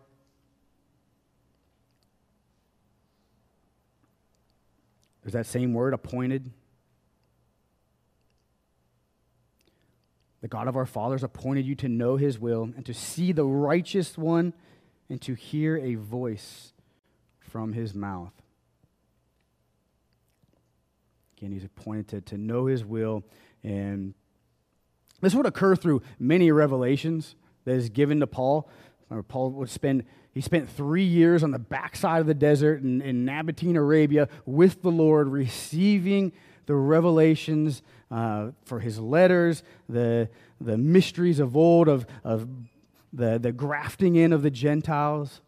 That 5.33 5.47
same 5.47 5.73
word, 5.75 5.95
appointed. 5.95 6.51
The 10.41 10.49
God 10.49 10.69
of 10.69 10.77
our 10.77 10.87
fathers 10.87 11.23
appointed 11.23 11.67
you 11.67 11.75
to 11.77 11.89
know 11.89 12.17
his 12.17 12.39
will 12.39 12.63
and 12.77 12.85
to 12.87 12.95
see 12.95 13.33
the 13.33 13.45
righteous 13.45 14.17
one 14.17 14.55
and 15.09 15.21
to 15.23 15.35
hear 15.35 15.77
a 15.77 15.97
voice 15.97 16.73
from 17.41 17.73
his 17.73 17.95
mouth. 17.95 18.33
Again, 21.37 21.53
he's 21.53 21.65
appointed 21.65 22.09
to, 22.09 22.21
to 22.23 22.39
know 22.39 22.67
his 22.67 22.85
will. 22.85 23.23
And 23.63 24.15
this 25.21 25.35
would 25.35 25.47
occur 25.47 25.77
through 25.77 26.03
many 26.19 26.51
revelations 26.51 27.35
that 27.65 27.73
is 27.73 27.91
given 27.91 28.21
to 28.21 28.27
Paul. 28.27 28.69
Paul 29.29 29.51
would 29.53 29.69
spend 29.69 30.05
he 30.33 30.41
spent 30.41 30.71
three 30.71 31.05
years 31.05 31.43
on 31.43 31.51
the 31.51 31.59
backside 31.59 32.21
of 32.21 32.27
the 32.27 32.35
desert 32.35 32.83
in, 32.83 33.03
in 33.03 33.27
Nabatea, 33.27 33.77
Arabia, 33.77 34.29
with 34.47 34.83
the 34.83 34.91
Lord, 34.91 35.29
receiving 35.29 36.33
the 36.67 36.75
revelations 36.75 37.83
uh, 38.11 38.51
for 38.65 38.81
his 38.81 38.99
letters, 39.01 39.63
the, 39.89 40.29
the 40.61 40.79
mysteries 40.79 41.41
of 41.41 41.57
old, 41.57 41.89
of, 41.89 42.07
of 42.23 42.49
the, 43.13 43.39
the 43.39 43.51
grafting 43.51 44.15
in 44.15 44.33
of 44.33 44.43
the 44.43 44.51
Gentiles. 44.51 45.41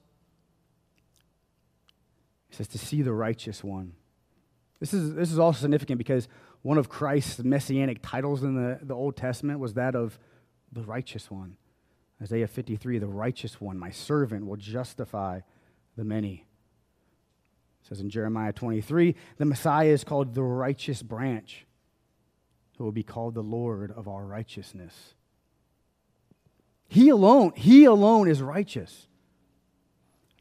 He 2.49 2.57
says, 2.57 2.69
to 2.69 2.79
see 2.79 3.03
the 3.03 3.13
righteous 3.13 3.63
one. 3.63 3.93
This 4.81 4.93
is, 4.93 5.15
this 5.15 5.31
is 5.31 5.39
also 5.39 5.61
significant 5.61 5.99
because 5.99 6.27
one 6.63 6.77
of 6.77 6.89
Christ's 6.89 7.39
messianic 7.45 7.99
titles 8.03 8.43
in 8.43 8.57
the, 8.57 8.81
the 8.83 8.95
Old 8.95 9.17
Testament 9.17 9.61
was 9.61 9.75
that 9.75 9.95
of 9.95 10.19
the 10.73 10.83
righteous 10.83 11.31
one. 11.31 11.57
Isaiah 12.23 12.47
53, 12.47 12.99
the 12.99 13.07
righteous 13.07 13.61
one, 13.61 13.77
my 13.79 13.91
servant, 13.91 14.47
will 14.47 14.57
justify 14.57 15.41
the 15.97 16.05
many. 16.05 16.47
It 17.83 17.89
says 17.89 18.01
in 18.01 18.11
Jeremiah 18.11 18.53
23, 18.53 19.17
the 19.39 19.45
Messiah 19.45 19.89
is 19.89 20.05
called 20.05 20.35
the 20.35 20.43
righteous 20.43 21.03
branch, 21.03 21.67
who 22.79 22.85
will 22.85 22.93
be 22.93 23.03
called 23.03 23.35
the 23.35 23.43
Lord 23.43 23.91
of 23.91 24.07
our 24.07 24.25
righteousness. 24.25 25.15
He 26.87 27.09
alone, 27.09 27.55
he 27.57 27.87
alone 27.87 28.29
is 28.29 28.41
righteous. 28.41 29.09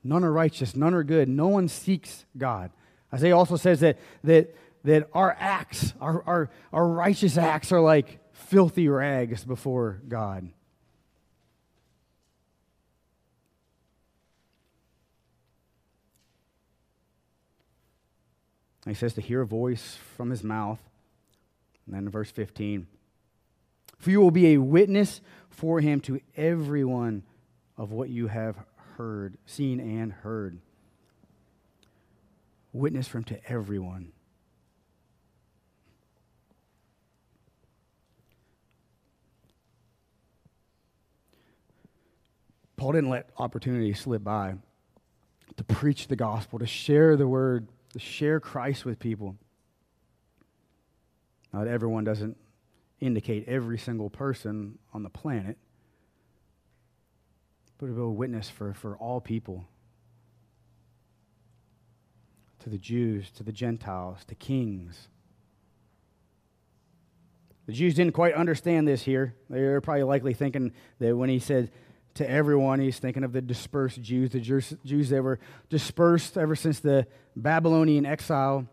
None 0.04 0.24
are 0.24 0.32
righteous, 0.32 0.76
none 0.76 0.94
are 0.94 1.04
good, 1.04 1.30
no 1.30 1.48
one 1.48 1.68
seeks 1.68 2.26
God. 2.38 2.72
Isaiah 3.12 3.36
also 3.36 3.56
says 3.56 3.80
that, 3.80 3.98
that, 4.24 4.56
that 4.84 5.10
our 5.14 5.36
acts, 5.40 5.94
our, 6.00 6.24
our, 6.28 6.50
our 6.72 6.88
righteous 6.88 7.38
acts, 7.38 7.72
are 7.72 7.82
like 7.82 8.20
filthy 8.34 8.88
rags 8.88 9.44
before 9.44 10.02
God. 10.08 10.50
He 18.86 18.94
says 18.94 19.14
to 19.14 19.22
hear 19.22 19.42
a 19.42 19.46
voice 19.46 19.98
from 20.16 20.30
his 20.30 20.44
mouth. 20.44 20.80
And 21.86 21.96
then 21.96 22.06
in 22.06 22.10
verse 22.10 22.32
15, 22.32 22.88
for 23.98 24.10
you 24.10 24.20
will 24.20 24.32
be 24.32 24.54
a 24.54 24.58
witness 24.58 25.22
for 25.50 25.80
him 25.80 26.00
to 26.02 26.20
everyone 26.36 27.24
of 27.78 27.92
what 27.92 28.10
you 28.10 28.28
have 28.28 28.58
heard, 28.98 29.38
seen, 29.46 29.80
and 29.80 30.12
heard. 30.12 30.60
Witness 32.74 33.08
for 33.08 33.20
him 33.20 33.24
to 33.26 33.52
everyone. 33.52 34.12
Paul 42.78 42.94
didn't 42.94 43.12
let 43.12 43.30
opportunity 43.38 43.94
slip 43.94 44.24
by 44.24 44.56
to 45.56 45.64
preach 45.64 46.08
the 46.08 46.16
gospel, 46.16 46.58
to 46.58 46.66
share 46.66 47.16
the 47.16 47.28
word 47.28 47.68
to 47.94 48.00
share 48.00 48.40
Christ 48.40 48.86
with 48.86 49.00
people. 49.00 49.36
Not 51.54 51.68
everyone 51.68 52.04
doesn't 52.04 52.38
indicate 53.00 53.48
every 53.48 53.78
single 53.78 54.10
person 54.10 54.78
on 54.94 55.04
the 55.04 55.10
planet, 55.10 55.58
but 57.78 57.88
to 57.88 57.94
be 57.94 58.02
a 58.02 58.06
witness 58.06 58.50
for, 58.50 58.74
for 58.74 58.96
all 58.98 59.20
people 59.20 59.66
to 62.60 62.70
the 62.70 62.78
Jews, 62.78 63.32
to 63.32 63.44
the 63.44 63.52
Gentiles, 63.52 64.24
to 64.28 64.36
kings. 64.36 65.08
The 67.66 67.74
Jews 67.74 67.96
didn't 67.96 68.14
quite 68.14 68.36
understand 68.36 68.88
this 68.88 69.02
here. 69.04 69.36
They 69.50 69.62
were 69.62 69.82
probably 69.82 70.04
likely 70.04 70.34
thinking 70.34 70.72
that 71.00 71.16
when 71.16 71.30
he 71.30 71.40
said 71.40 71.72
to 72.16 72.30
everyone. 72.30 72.80
He's 72.80 73.00
thinking 73.00 73.24
of 73.24 73.34
the 73.34 73.42
dispersed 73.42 74.02
Jews, 74.02 74.32
the 74.32 74.40
Jews 74.40 75.10
that 75.10 75.22
were 75.22 75.40
dispersed 75.70 76.38
ever 76.38 76.56
since 76.56 76.80
the 76.80 77.08
Babylonian 77.36 78.06
exile. 78.06 78.68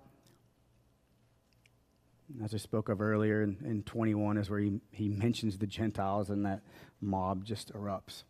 As 2.42 2.52
I 2.52 2.58
spoke 2.58 2.88
of 2.88 3.00
earlier 3.00 3.42
in, 3.42 3.56
in 3.64 3.82
21, 3.84 4.36
is 4.36 4.50
where 4.50 4.60
he, 4.60 4.80
he 4.90 5.08
mentions 5.08 5.58
the 5.58 5.66
Gentiles 5.66 6.30
and 6.30 6.44
that 6.44 6.60
mob 7.00 7.44
just 7.44 7.72
erupts. 7.72 8.24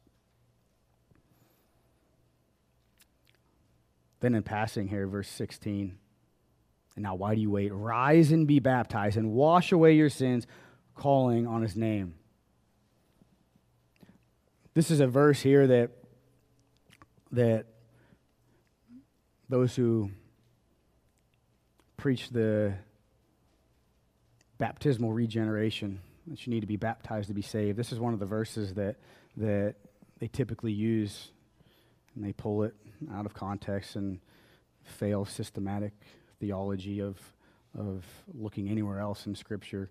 Then 4.20 4.34
in 4.34 4.42
passing 4.42 4.88
here, 4.88 5.06
verse 5.06 5.28
16. 5.28 5.96
And 6.96 7.02
now, 7.02 7.14
why 7.14 7.34
do 7.34 7.40
you 7.40 7.50
wait? 7.50 7.72
Rise 7.72 8.32
and 8.32 8.46
be 8.46 8.58
baptized 8.58 9.16
and 9.16 9.32
wash 9.32 9.70
away 9.70 9.94
your 9.94 10.10
sins, 10.10 10.46
calling 10.96 11.46
on 11.46 11.62
his 11.62 11.76
name. 11.76 12.14
This 14.78 14.92
is 14.92 15.00
a 15.00 15.08
verse 15.08 15.40
here 15.40 15.66
that 15.66 15.90
that 17.32 17.66
those 19.48 19.74
who 19.74 20.12
preach 21.96 22.30
the 22.30 22.74
baptismal 24.58 25.12
regeneration 25.12 25.98
that 26.28 26.46
you 26.46 26.52
need 26.52 26.60
to 26.60 26.68
be 26.68 26.76
baptized 26.76 27.26
to 27.26 27.34
be 27.34 27.42
saved. 27.42 27.76
This 27.76 27.90
is 27.90 27.98
one 27.98 28.14
of 28.14 28.20
the 28.20 28.26
verses 28.26 28.74
that 28.74 28.94
that 29.36 29.74
they 30.20 30.28
typically 30.28 30.70
use 30.70 31.32
and 32.14 32.24
they 32.24 32.32
pull 32.32 32.62
it 32.62 32.74
out 33.12 33.26
of 33.26 33.34
context 33.34 33.96
and 33.96 34.20
fail 34.84 35.24
systematic 35.24 35.94
theology 36.38 37.00
of, 37.00 37.18
of 37.76 38.04
looking 38.32 38.68
anywhere 38.68 39.00
else 39.00 39.26
in 39.26 39.34
Scripture 39.34 39.90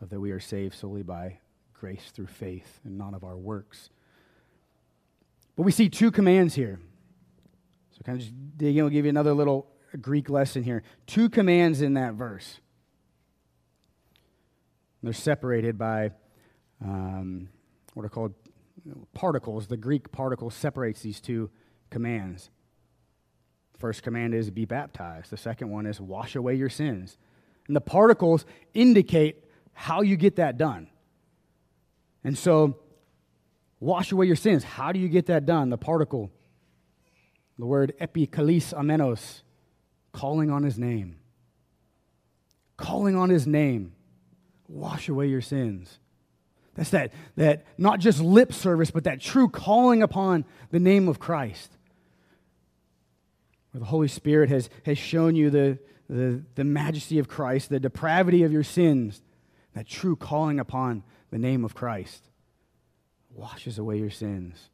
of 0.00 0.10
that 0.10 0.18
we 0.18 0.32
are 0.32 0.40
saved 0.40 0.74
solely 0.74 1.04
by 1.04 1.38
grace 1.72 2.10
through 2.12 2.26
faith 2.26 2.80
and 2.82 2.98
not 2.98 3.14
of 3.14 3.22
our 3.22 3.36
works. 3.36 3.90
But 5.56 5.62
we 5.62 5.72
see 5.72 5.88
two 5.88 6.10
commands 6.10 6.54
here. 6.54 6.80
So 7.92 8.02
kind 8.04 8.16
of 8.16 8.24
just 8.24 8.34
dig 8.56 8.76
in, 8.76 8.84
we'll 8.84 8.90
give 8.90 9.04
you 9.04 9.10
another 9.10 9.34
little 9.34 9.68
Greek 10.00 10.28
lesson 10.28 10.62
here. 10.62 10.82
Two 11.06 11.28
commands 11.28 11.80
in 11.80 11.94
that 11.94 12.14
verse. 12.14 12.58
They're 15.02 15.12
separated 15.12 15.78
by 15.78 16.12
um, 16.82 17.48
what 17.92 18.04
are 18.04 18.08
called 18.08 18.34
particles. 19.12 19.66
The 19.66 19.76
Greek 19.76 20.10
particle 20.10 20.50
separates 20.50 21.02
these 21.02 21.20
two 21.20 21.50
commands. 21.90 22.50
First 23.78 24.02
command 24.02 24.34
is 24.34 24.50
be 24.50 24.64
baptized. 24.64 25.30
The 25.30 25.36
second 25.36 25.70
one 25.70 25.86
is 25.86 26.00
wash 26.00 26.36
away 26.36 26.54
your 26.54 26.70
sins. 26.70 27.18
And 27.66 27.76
the 27.76 27.80
particles 27.80 28.44
indicate 28.72 29.44
how 29.72 30.02
you 30.02 30.16
get 30.16 30.36
that 30.36 30.56
done. 30.56 30.88
And 32.22 32.36
so, 32.38 32.78
wash 33.84 34.12
away 34.12 34.26
your 34.26 34.36
sins. 34.36 34.64
How 34.64 34.92
do 34.92 34.98
you 34.98 35.08
get 35.08 35.26
that 35.26 35.44
done? 35.44 35.68
The 35.68 35.76
particle, 35.76 36.30
the 37.58 37.66
word 37.66 37.92
epikalesamenos, 38.00 39.42
calling 40.12 40.50
on 40.50 40.62
his 40.62 40.78
name. 40.78 41.16
Calling 42.76 43.14
on 43.14 43.28
his 43.28 43.46
name. 43.46 43.92
Wash 44.68 45.08
away 45.08 45.26
your 45.26 45.42
sins. 45.42 45.98
That's 46.74 46.90
that, 46.90 47.12
that 47.36 47.66
not 47.76 48.00
just 48.00 48.20
lip 48.20 48.52
service, 48.52 48.90
but 48.90 49.04
that 49.04 49.20
true 49.20 49.48
calling 49.48 50.02
upon 50.02 50.46
the 50.70 50.80
name 50.80 51.06
of 51.06 51.18
Christ. 51.20 51.70
Where 53.70 53.80
the 53.80 53.86
Holy 53.86 54.08
Spirit 54.08 54.48
has, 54.48 54.70
has 54.86 54.96
shown 54.96 55.36
you 55.36 55.50
the, 55.50 55.78
the, 56.08 56.42
the 56.54 56.64
majesty 56.64 57.18
of 57.18 57.28
Christ, 57.28 57.68
the 57.68 57.78
depravity 57.78 58.44
of 58.44 58.50
your 58.50 58.64
sins, 58.64 59.20
that 59.74 59.86
true 59.86 60.16
calling 60.16 60.58
upon 60.58 61.04
the 61.30 61.38
name 61.38 61.64
of 61.64 61.74
Christ 61.74 62.30
washes 63.34 63.78
away 63.78 63.98
your 63.98 64.10
sins. 64.10 64.70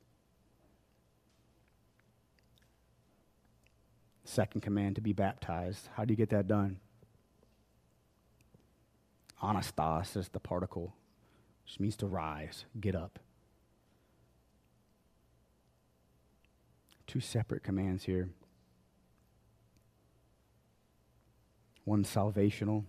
Second 4.25 4.61
command 4.61 4.95
to 4.95 5.01
be 5.01 5.13
baptized. 5.13 5.89
How 5.97 6.05
do 6.05 6.13
you 6.13 6.17
get 6.17 6.31
that 6.31 6.47
done? 6.47 6.79
Anastas 9.43 10.17
is 10.17 10.29
the 10.29 10.39
particle, 10.39 10.95
which 11.65 11.81
means 11.81 11.97
to 11.97 12.07
rise, 12.07 12.67
get 12.79 12.95
up. 12.95 13.19
Two 17.07 17.21
separate 17.21 17.65
commands 17.65 18.05
here. 18.05 18.29
One 21.85 22.05
salvational, 22.05 22.85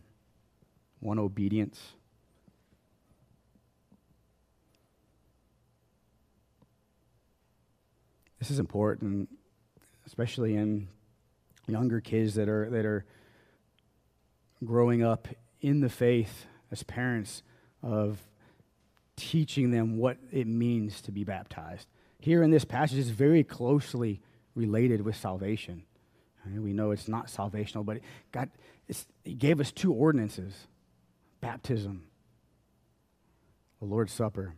one 1.00 1.18
obedience. 1.18 1.94
This 8.42 8.50
is 8.50 8.58
important, 8.58 9.30
especially 10.08 10.56
in 10.56 10.88
younger 11.68 12.02
kids 12.02 12.34
that 12.34 12.50
are, 12.50 12.72
that 12.72 12.88
are 12.88 13.06
growing 14.66 15.04
up 15.04 15.28
in 15.62 15.80
the 15.80 15.90
faith 15.90 16.48
as 16.72 16.82
parents 16.82 17.44
of 17.84 18.18
teaching 19.16 19.70
them 19.70 19.96
what 20.00 20.18
it 20.32 20.48
means 20.48 21.02
to 21.02 21.12
be 21.12 21.24
baptized. 21.24 21.88
Here 22.20 22.42
in 22.42 22.50
this 22.50 22.66
passage 22.66 22.98
is 22.98 23.12
very 23.12 23.44
closely 23.44 24.22
related 24.56 25.02
with 25.02 25.16
salvation. 25.16 25.84
we 26.44 26.74
know 26.74 26.90
it's 26.90 27.08
not 27.08 27.28
salvational, 27.28 27.86
but 27.86 28.00
God 28.32 28.50
He 29.24 29.36
gave 29.36 29.60
us 29.60 29.72
two 29.72 29.94
ordinances 29.94 30.66
baptism, 31.42 32.06
the 33.80 33.86
Lord's 33.86 34.12
Supper. 34.12 34.56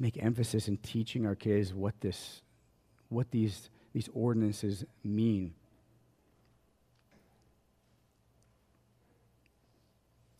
Make 0.00 0.20
emphasis 0.20 0.66
in 0.66 0.78
teaching 0.78 1.26
our 1.26 1.34
kids 1.34 1.74
what 1.74 2.00
this 2.00 2.40
what 3.10 3.30
these 3.30 3.68
these 3.92 4.08
ordinances 4.14 4.84
mean. 5.04 5.52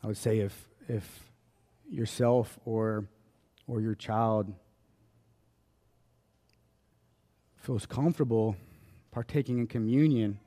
I 0.03 0.07
would 0.07 0.17
say 0.17 0.39
if 0.39 0.67
if 0.89 1.31
yourself 1.91 2.59
or 2.65 3.05
or 3.67 3.81
your 3.81 3.95
child 3.95 4.53
feels 7.59 7.85
comfortable 7.85 8.57
partaking 9.11 9.59
in 9.59 9.67
communion 9.67 10.39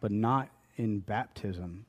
but 0.00 0.12
not 0.12 0.48
in 0.76 0.98
baptism 0.98 1.86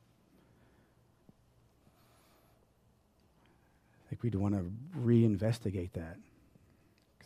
I 4.06 4.08
think 4.08 4.22
we'd 4.22 4.34
want 4.34 4.54
to 4.54 4.64
reinvestigate 4.98 5.92
that 5.92 6.16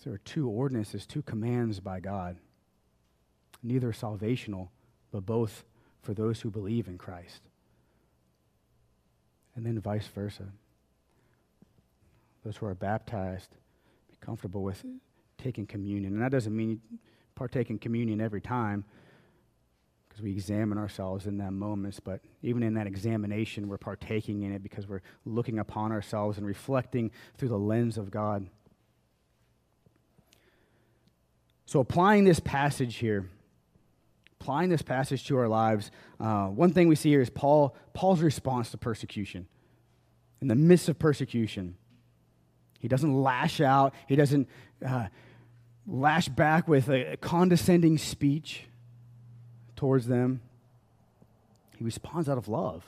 there 0.03 0.13
are 0.13 0.19
two 0.19 0.49
ordinances, 0.49 1.07
two 1.07 1.23
commands 1.23 1.81
by 1.81 2.01
God. 2.01 2.37
Neither 3.63 3.93
salvational, 3.93 4.69
but 5.13 5.25
both 5.25 5.65
for 6.03 6.13
those 6.13 6.41
who 6.41 6.51
believe 6.51 6.89
in 6.89 6.99
Christ. 6.99 7.41
And 9.55 9.65
then 9.65 9.81
vice 9.81 10.07
versa. 10.09 10.45
Those 12.45 12.57
who 12.57 12.67
are 12.67 12.75
baptized, 12.75 13.51
be 14.11 14.17
comfortable 14.21 14.63
with 14.63 14.85
taking 15.39 15.67
communion. 15.67 16.13
And 16.15 16.23
that 16.23 16.33
doesn't 16.33 16.55
mean 16.55 16.81
partake 17.35 17.71
in 17.71 17.79
communion 17.79 18.21
every 18.21 18.41
time, 18.41 18.85
because 20.09 20.23
we 20.23 20.33
examine 20.33 20.79
ourselves 20.79 21.27
in 21.27 21.39
that 21.39 21.53
moment. 21.53 21.99
but 22.05 22.21
even 22.43 22.63
in 22.63 22.75
that 22.75 22.87
examination, 22.87 23.69
we're 23.69 23.79
partaking 23.79 24.43
in 24.43 24.53
it 24.53 24.63
because 24.63 24.87
we're 24.87 25.03
looking 25.25 25.59
upon 25.59 25.91
ourselves 25.91 26.39
and 26.39 26.47
reflecting 26.47 27.11
through 27.37 27.49
the 27.49 27.59
lens 27.59 27.97
of 27.99 28.11
God. 28.11 28.47
So, 31.67 31.81
applying 31.81 32.25
this 32.25 32.41
passage 32.41 32.97
here, 32.97 33.29
applying 34.41 34.69
this 34.69 34.83
passage 34.83 35.27
to 35.27 35.39
our 35.39 35.49
lives, 35.49 35.91
uh, 36.21 36.47
one 36.47 36.73
thing 36.73 36.89
we 36.89 36.95
see 36.95 37.11
here 37.11 37.23
is 37.23 37.31
Paul, 37.31 37.75
Paul's 37.95 38.21
response 38.21 38.71
to 38.73 38.79
persecution. 38.79 39.47
In 40.43 40.49
the 40.49 40.55
midst 40.55 40.89
of 40.89 40.99
persecution, 40.99 41.77
he 42.79 42.89
doesn't 42.89 43.15
lash 43.15 43.63
out, 43.63 43.95
he 44.07 44.17
doesn't 44.17 44.47
uh, 44.87 45.07
lash 45.87 46.29
back 46.29 46.69
with 46.69 46.91
a 46.91 47.17
condescending 47.17 47.97
speech 47.97 48.65
towards 49.75 50.07
them. 50.07 50.43
He 51.79 51.85
responds 51.85 52.29
out 52.29 52.37
of 52.37 52.49
love. 52.49 52.85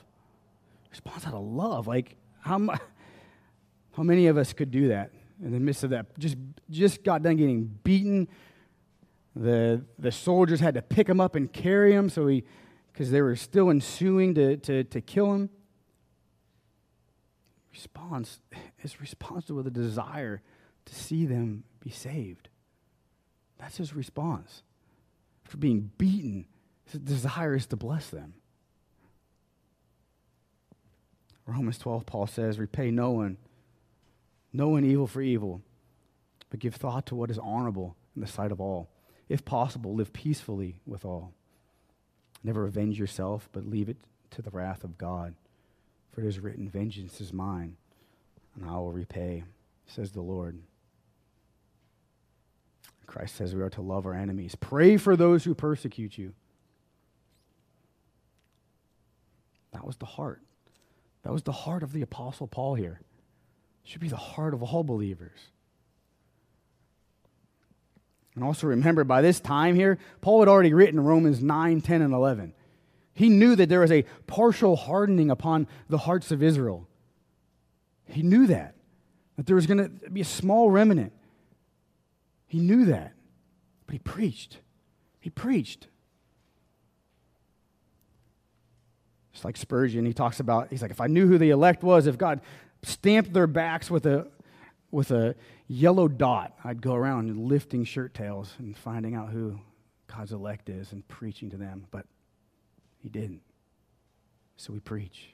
He 0.82 0.90
responds 0.90 1.26
out 1.26 1.34
of 1.34 1.42
love. 1.42 1.86
Like, 1.86 2.16
how, 2.40 2.58
how 3.92 4.02
many 4.02 4.26
of 4.26 4.36
us 4.36 4.52
could 4.52 4.70
do 4.70 4.88
that 4.88 5.10
in 5.42 5.52
the 5.52 5.60
midst 5.60 5.82
of 5.82 5.90
that? 5.90 6.18
Just, 6.18 6.36
just 6.70 7.02
got 7.02 7.22
done 7.22 7.36
getting 7.36 7.64
beaten 7.82 8.28
the, 9.36 9.84
the 9.98 10.10
soldiers 10.10 10.60
had 10.60 10.74
to 10.74 10.82
pick 10.82 11.06
him 11.06 11.20
up 11.20 11.36
and 11.36 11.52
carry 11.52 11.92
him 11.92 12.08
so 12.08 12.26
he 12.26 12.44
because 12.90 13.10
they 13.10 13.20
were 13.20 13.36
still 13.36 13.68
ensuing 13.68 14.34
to, 14.34 14.56
to, 14.56 14.82
to 14.84 15.00
kill 15.02 15.34
him. 15.34 15.50
Response 17.70 18.40
is 18.82 18.98
responsible 18.98 19.58
with 19.58 19.66
a 19.66 19.70
desire 19.70 20.40
to 20.86 20.94
see 20.94 21.26
them 21.26 21.64
be 21.80 21.90
saved. 21.90 22.48
That's 23.58 23.76
his 23.76 23.94
response. 23.94 24.62
For 25.44 25.58
being 25.58 25.90
beaten, 25.98 26.46
his 26.86 27.00
desire 27.00 27.54
is 27.54 27.66
to 27.66 27.76
bless 27.76 28.08
them. 28.08 28.32
Romans 31.44 31.76
12, 31.76 32.06
Paul 32.06 32.26
says, 32.26 32.58
Repay 32.58 32.90
no 32.90 33.10
one, 33.10 33.36
no 34.54 34.68
one 34.68 34.84
evil 34.84 35.06
for 35.06 35.20
evil, 35.20 35.60
but 36.48 36.58
give 36.58 36.74
thought 36.74 37.04
to 37.06 37.14
what 37.14 37.30
is 37.30 37.38
honorable 37.38 37.94
in 38.14 38.22
the 38.22 38.26
sight 38.26 38.50
of 38.50 38.60
all. 38.60 38.88
If 39.28 39.44
possible, 39.44 39.94
live 39.94 40.12
peacefully 40.12 40.76
with 40.86 41.04
all. 41.04 41.32
Never 42.44 42.66
avenge 42.66 42.98
yourself, 42.98 43.48
but 43.52 43.66
leave 43.66 43.88
it 43.88 43.96
to 44.30 44.42
the 44.42 44.50
wrath 44.50 44.84
of 44.84 44.98
God. 44.98 45.34
For 46.12 46.20
it 46.20 46.26
is 46.26 46.38
written, 46.38 46.68
Vengeance 46.68 47.20
is 47.20 47.32
mine, 47.32 47.76
and 48.54 48.68
I 48.68 48.74
will 48.76 48.92
repay, 48.92 49.44
says 49.86 50.12
the 50.12 50.20
Lord. 50.20 50.58
Christ 53.06 53.36
says 53.36 53.54
we 53.54 53.62
are 53.62 53.70
to 53.70 53.82
love 53.82 54.06
our 54.06 54.14
enemies. 54.14 54.54
Pray 54.54 54.96
for 54.96 55.16
those 55.16 55.44
who 55.44 55.54
persecute 55.54 56.18
you. 56.18 56.32
That 59.72 59.86
was 59.86 59.96
the 59.96 60.06
heart. 60.06 60.42
That 61.22 61.32
was 61.32 61.42
the 61.42 61.52
heart 61.52 61.82
of 61.82 61.92
the 61.92 62.02
Apostle 62.02 62.46
Paul 62.46 62.74
here. 62.74 63.00
Should 63.84 64.00
be 64.00 64.08
the 64.08 64.16
heart 64.16 64.54
of 64.54 64.62
all 64.62 64.84
believers. 64.84 65.38
And 68.36 68.44
also 68.44 68.66
remember, 68.66 69.02
by 69.02 69.22
this 69.22 69.40
time 69.40 69.74
here, 69.74 69.98
Paul 70.20 70.40
had 70.40 70.48
already 70.48 70.74
written 70.74 71.00
Romans 71.00 71.42
9, 71.42 71.80
10, 71.80 72.02
and 72.02 72.12
11. 72.12 72.52
He 73.14 73.30
knew 73.30 73.56
that 73.56 73.70
there 73.70 73.80
was 73.80 73.90
a 73.90 74.04
partial 74.26 74.76
hardening 74.76 75.30
upon 75.30 75.66
the 75.88 75.98
hearts 75.98 76.30
of 76.30 76.42
Israel. 76.42 76.86
He 78.04 78.22
knew 78.22 78.46
that, 78.46 78.74
that 79.36 79.46
there 79.46 79.56
was 79.56 79.66
going 79.66 79.78
to 79.78 80.10
be 80.10 80.20
a 80.20 80.24
small 80.24 80.70
remnant. 80.70 81.14
He 82.46 82.60
knew 82.60 82.84
that. 82.84 83.14
But 83.86 83.94
he 83.94 83.98
preached. 84.00 84.58
He 85.18 85.30
preached. 85.30 85.88
It's 89.32 89.44
like 89.46 89.56
Spurgeon, 89.56 90.04
he 90.04 90.12
talks 90.12 90.40
about, 90.40 90.68
he's 90.68 90.82
like, 90.82 90.90
if 90.90 91.00
I 91.00 91.06
knew 91.06 91.26
who 91.26 91.38
the 91.38 91.50
elect 91.50 91.82
was, 91.82 92.06
if 92.06 92.18
God 92.18 92.42
stamped 92.82 93.32
their 93.32 93.46
backs 93.46 93.90
with 93.90 94.06
a 94.06 94.28
with 94.90 95.10
a 95.10 95.34
yellow 95.68 96.08
dot, 96.08 96.54
I'd 96.64 96.82
go 96.82 96.94
around 96.94 97.36
lifting 97.36 97.84
shirt 97.84 98.14
tails 98.14 98.54
and 98.58 98.76
finding 98.76 99.14
out 99.14 99.30
who 99.30 99.60
God's 100.06 100.32
elect 100.32 100.68
is 100.68 100.92
and 100.92 101.06
preaching 101.08 101.50
to 101.50 101.56
them. 101.56 101.86
But 101.90 102.06
he 102.98 103.08
didn't. 103.08 103.42
So 104.56 104.72
we 104.72 104.80
preach. 104.80 105.30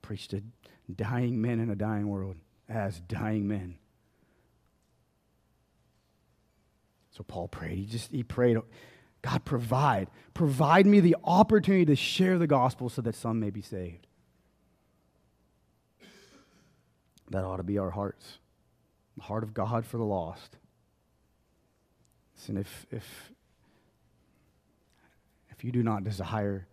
Preach 0.00 0.28
to 0.28 0.42
dying 0.94 1.40
men 1.40 1.60
in 1.60 1.70
a 1.70 1.76
dying 1.76 2.08
world 2.08 2.36
as 2.68 2.98
dying 3.00 3.46
men. 3.46 3.76
So 7.12 7.22
Paul 7.22 7.46
prayed. 7.46 7.78
He 7.78 7.84
just 7.84 8.10
he 8.10 8.22
prayed, 8.22 8.58
God 9.20 9.44
provide. 9.44 10.08
Provide 10.34 10.86
me 10.86 10.98
the 10.98 11.16
opportunity 11.22 11.84
to 11.86 11.94
share 11.94 12.38
the 12.38 12.46
gospel 12.46 12.88
so 12.88 13.02
that 13.02 13.14
some 13.14 13.38
may 13.38 13.50
be 13.50 13.62
saved. 13.62 14.06
That 17.30 17.44
ought 17.44 17.58
to 17.58 17.62
be 17.62 17.78
our 17.78 17.90
hearts. 17.90 18.38
The 19.16 19.22
heart 19.22 19.42
of 19.42 19.54
God 19.54 19.84
for 19.84 19.98
the 19.98 20.04
lost. 20.04 20.56
And 22.48 22.58
if 22.58 22.86
if 22.90 23.32
if 25.50 25.64
you 25.64 25.70
do 25.70 25.82
not 25.82 26.02
desire 26.02 26.66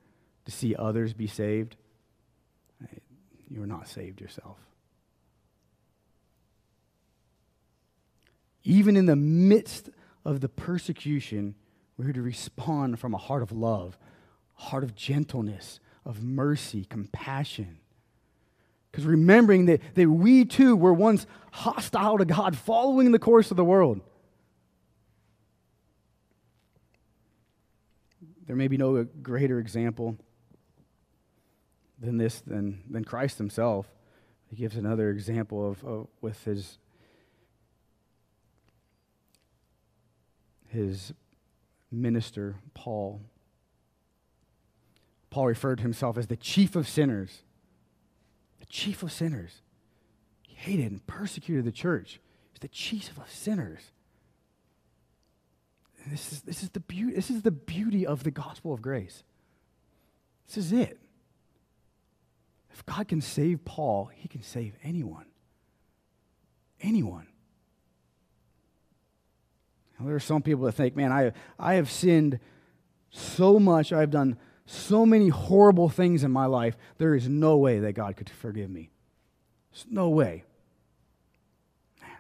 to 0.45 0.51
see 0.51 0.75
others 0.75 1.13
be 1.13 1.27
saved, 1.27 1.75
eh, 2.81 2.97
you 3.49 3.61
are 3.61 3.67
not 3.67 3.87
saved 3.87 4.19
yourself. 4.19 4.57
Even 8.63 8.97
in 8.97 9.05
the 9.05 9.15
midst 9.15 9.89
of 10.25 10.41
the 10.41 10.49
persecution, 10.49 11.55
we're 11.97 12.13
to 12.13 12.21
respond 12.21 12.99
from 12.99 13.13
a 13.13 13.17
heart 13.17 13.43
of 13.43 13.51
love, 13.51 13.97
heart 14.55 14.83
of 14.83 14.95
gentleness, 14.95 15.79
of 16.03 16.23
mercy, 16.23 16.85
compassion. 16.85 17.79
Because 18.91 19.05
remembering 19.05 19.65
that, 19.65 19.81
that 19.95 20.09
we 20.09 20.45
too 20.45 20.75
were 20.75 20.93
once 20.93 21.27
hostile 21.51 22.17
to 22.17 22.25
God, 22.25 22.57
following 22.57 23.11
the 23.11 23.19
course 23.19 23.51
of 23.51 23.57
the 23.57 23.63
world. 23.63 24.01
There 28.47 28.55
may 28.55 28.67
be 28.67 28.77
no 28.77 29.03
greater 29.21 29.59
example 29.59 30.17
than 31.99 32.17
this 32.17 32.41
than, 32.41 32.81
than 32.89 33.03
Christ 33.03 33.37
himself. 33.37 33.87
He 34.49 34.55
gives 34.55 34.75
another 34.75 35.11
example 35.11 35.69
of, 35.69 35.83
of 35.83 36.07
with 36.21 36.43
his 36.45 36.79
his 40.69 41.13
minister, 41.91 42.55
Paul. 42.73 43.21
Paul 45.29 45.47
referred 45.47 45.77
to 45.77 45.83
himself 45.83 46.17
as 46.17 46.27
the 46.27 46.35
chief 46.35 46.75
of 46.75 46.87
sinners. 46.87 47.43
Chief 48.69 49.03
of 49.03 49.11
sinners. 49.11 49.61
He 50.43 50.55
hated 50.55 50.91
and 50.91 51.05
persecuted 51.05 51.65
the 51.65 51.71
church. 51.71 52.19
He's 52.51 52.59
the 52.59 52.67
chief 52.67 53.17
of 53.17 53.29
sinners. 53.29 53.81
And 56.03 56.13
this 56.13 56.31
is, 56.31 56.41
this, 56.41 56.63
is 56.63 56.69
the 56.69 56.79
beauty, 56.79 57.15
this 57.15 57.29
is 57.29 57.41
the 57.41 57.51
beauty 57.51 58.05
of 58.05 58.23
the 58.23 58.31
gospel 58.31 58.73
of 58.73 58.81
grace. 58.81 59.23
This 60.47 60.57
is 60.57 60.71
it. 60.71 60.99
If 62.71 62.85
God 62.85 63.07
can 63.07 63.21
save 63.21 63.65
Paul, 63.65 64.09
he 64.15 64.27
can 64.27 64.41
save 64.41 64.73
anyone. 64.83 65.25
Anyone. 66.81 67.27
Now, 69.99 70.05
there 70.05 70.15
are 70.15 70.21
some 70.21 70.41
people 70.41 70.63
that 70.65 70.73
think, 70.73 70.95
man, 70.95 71.11
I, 71.11 71.33
I 71.59 71.73
have 71.73 71.91
sinned 71.91 72.39
so 73.11 73.59
much, 73.59 73.91
I've 73.91 74.11
done 74.11 74.37
so 74.69 75.03
many 75.03 75.29
horrible 75.29 75.89
things 75.89 76.23
in 76.23 76.31
my 76.31 76.45
life, 76.45 76.77
there 76.99 77.15
is 77.15 77.27
no 77.27 77.57
way 77.57 77.79
that 77.79 77.93
God 77.93 78.15
could 78.15 78.29
forgive 78.29 78.69
me. 78.69 78.91
There's 79.71 79.87
no 79.89 80.09
way. 80.09 80.43
Man, 81.99 82.11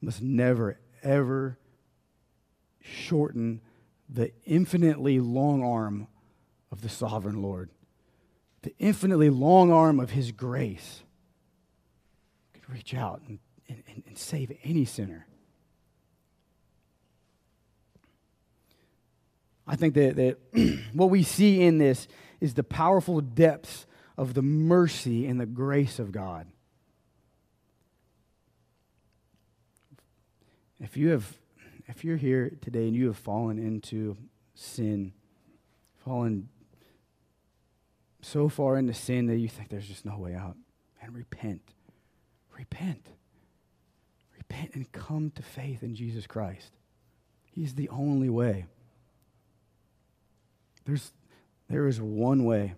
must 0.00 0.20
never, 0.20 0.80
ever 1.02 1.58
shorten 2.80 3.60
the 4.08 4.32
infinitely 4.44 5.20
long 5.20 5.62
arm 5.62 6.08
of 6.72 6.82
the 6.82 6.88
sovereign 6.88 7.40
Lord, 7.40 7.70
the 8.62 8.74
infinitely 8.80 9.30
long 9.30 9.70
arm 9.70 10.00
of 10.00 10.10
His 10.10 10.32
grace 10.32 11.04
could 12.52 12.68
reach 12.68 12.94
out 12.94 13.22
and, 13.28 13.38
and, 13.68 14.02
and 14.08 14.18
save 14.18 14.50
any 14.64 14.84
sinner. 14.84 15.28
I 19.66 19.76
think 19.76 19.94
that, 19.94 20.16
that 20.16 20.78
what 20.92 21.10
we 21.10 21.22
see 21.22 21.62
in 21.62 21.78
this 21.78 22.08
is 22.40 22.54
the 22.54 22.64
powerful 22.64 23.20
depths 23.20 23.86
of 24.16 24.34
the 24.34 24.42
mercy 24.42 25.26
and 25.26 25.40
the 25.40 25.46
grace 25.46 25.98
of 25.98 26.12
God. 26.12 26.46
If 30.80 30.96
you 30.96 31.10
have 31.10 31.38
if 31.86 32.04
you're 32.04 32.16
here 32.16 32.56
today 32.60 32.86
and 32.86 32.96
you 32.96 33.06
have 33.08 33.18
fallen 33.18 33.58
into 33.58 34.16
sin, 34.54 35.12
fallen 35.98 36.48
so 38.20 38.48
far 38.48 38.78
into 38.78 38.94
sin 38.94 39.26
that 39.26 39.36
you 39.36 39.48
think 39.48 39.68
there's 39.68 39.88
just 39.88 40.04
no 40.04 40.16
way 40.16 40.34
out, 40.34 40.56
and 41.00 41.14
repent. 41.14 41.74
Repent. 42.56 43.08
Repent 44.36 44.74
and 44.74 44.90
come 44.92 45.30
to 45.34 45.42
faith 45.42 45.82
in 45.82 45.94
Jesus 45.94 46.26
Christ. 46.26 46.70
He's 47.44 47.74
the 47.74 47.88
only 47.88 48.28
way. 48.28 48.66
There's, 50.84 51.12
there 51.68 51.86
is 51.86 52.00
one 52.00 52.44
way. 52.44 52.74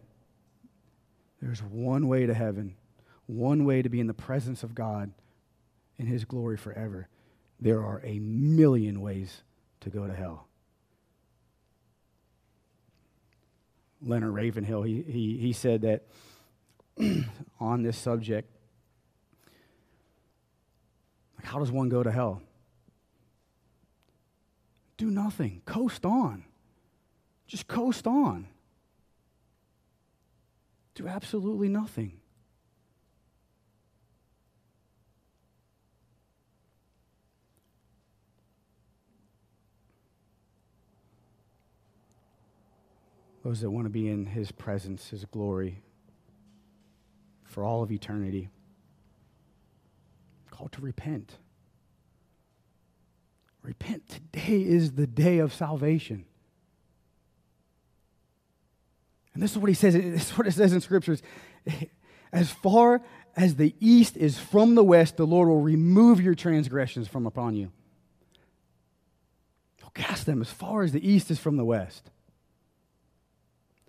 There's 1.40 1.62
one 1.62 2.08
way 2.08 2.26
to 2.26 2.34
heaven, 2.34 2.76
one 3.26 3.64
way 3.64 3.82
to 3.82 3.88
be 3.88 4.00
in 4.00 4.06
the 4.06 4.14
presence 4.14 4.62
of 4.62 4.74
God 4.74 5.12
in 5.98 6.06
His 6.06 6.24
glory 6.24 6.56
forever. 6.56 7.08
There 7.60 7.80
are 7.84 8.00
a 8.04 8.18
million 8.18 9.00
ways 9.00 9.42
to 9.80 9.90
go 9.90 10.06
to 10.06 10.14
hell. 10.14 10.48
Leonard 14.02 14.34
Ravenhill, 14.34 14.82
he, 14.82 15.02
he, 15.02 15.38
he 15.38 15.52
said 15.52 15.82
that 15.82 16.04
on 17.60 17.82
this 17.82 17.96
subject, 17.96 18.50
how 21.42 21.58
does 21.58 21.70
one 21.70 21.88
go 21.88 22.02
to 22.02 22.10
hell? 22.10 22.42
Do 24.96 25.10
nothing, 25.10 25.62
coast 25.64 26.04
on. 26.04 26.44
Just 27.46 27.68
coast 27.68 28.06
on. 28.06 28.46
Do 30.94 31.08
absolutely 31.08 31.68
nothing. 31.68 32.20
Those 43.42 43.60
that 43.60 43.70
want 43.70 43.84
to 43.84 43.90
be 43.90 44.08
in 44.08 44.24
his 44.24 44.50
presence, 44.50 45.10
his 45.10 45.26
glory, 45.26 45.82
for 47.44 47.62
all 47.62 47.82
of 47.82 47.92
eternity. 47.92 48.48
Called 50.50 50.72
to 50.72 50.80
repent. 50.80 51.36
Repent. 53.62 54.08
Today 54.08 54.62
is 54.62 54.92
the 54.92 55.06
day 55.06 55.38
of 55.38 55.52
salvation. 55.52 56.24
And 59.34 59.42
this 59.42 59.52
is 59.52 59.58
what 59.58 59.68
he 59.68 59.74
says. 59.74 59.94
This 60.14 60.30
is 60.30 60.38
what 60.38 60.46
it 60.46 60.52
says 60.52 60.72
in 60.72 60.80
scriptures. 60.80 61.22
As 62.32 62.50
far 62.50 63.02
as 63.36 63.56
the 63.56 63.74
east 63.80 64.16
is 64.16 64.38
from 64.38 64.74
the 64.74 64.84
west, 64.84 65.16
the 65.16 65.26
Lord 65.26 65.48
will 65.48 65.60
remove 65.60 66.20
your 66.20 66.34
transgressions 66.34 67.06
from 67.06 67.26
upon 67.26 67.54
you. 67.54 67.70
He'll 69.78 69.90
cast 69.90 70.26
them 70.26 70.40
as 70.40 70.50
far 70.50 70.82
as 70.82 70.92
the 70.92 71.08
east 71.08 71.30
is 71.30 71.38
from 71.38 71.56
the 71.56 71.64
west. 71.64 72.10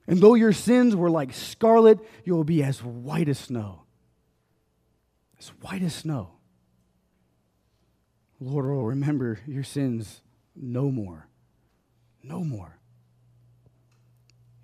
And 0.08 0.20
though 0.20 0.36
your 0.36 0.54
sins 0.54 0.96
were 0.96 1.10
like 1.10 1.34
scarlet, 1.34 2.00
you 2.24 2.36
will 2.36 2.44
be 2.44 2.62
as 2.62 2.84
white 2.84 3.30
as 3.30 3.40
snow. 3.40 3.84
As 5.40 5.48
white 5.62 5.82
as 5.82 5.96
snow. 5.96 6.34
Lord 8.40 8.66
will 8.66 8.86
remember 8.86 9.40
your 9.48 9.64
sins 9.64 10.22
no 10.56 10.92
more. 10.92 11.28
No 12.22 12.44
more. 12.44 12.75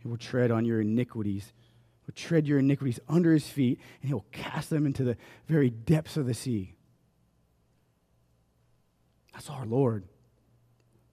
He 0.01 0.07
will 0.07 0.17
tread 0.17 0.51
on 0.51 0.65
your 0.65 0.81
iniquities, 0.81 1.53
He 2.01 2.07
will 2.07 2.15
tread 2.15 2.47
your 2.47 2.59
iniquities 2.59 2.99
under 3.07 3.33
his 3.33 3.47
feet, 3.47 3.79
and 4.01 4.07
he 4.09 4.13
will 4.13 4.25
cast 4.31 4.69
them 4.69 4.85
into 4.85 5.03
the 5.03 5.17
very 5.47 5.69
depths 5.69 6.17
of 6.17 6.25
the 6.25 6.33
sea. 6.33 6.75
That's 9.33 9.49
our 9.49 9.65
Lord. 9.65 10.05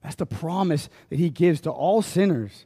That's 0.03 0.15
the 0.15 0.25
promise 0.25 0.89
that 1.09 1.19
he 1.19 1.29
gives 1.29 1.61
to 1.61 1.71
all 1.71 2.01
sinners. 2.01 2.65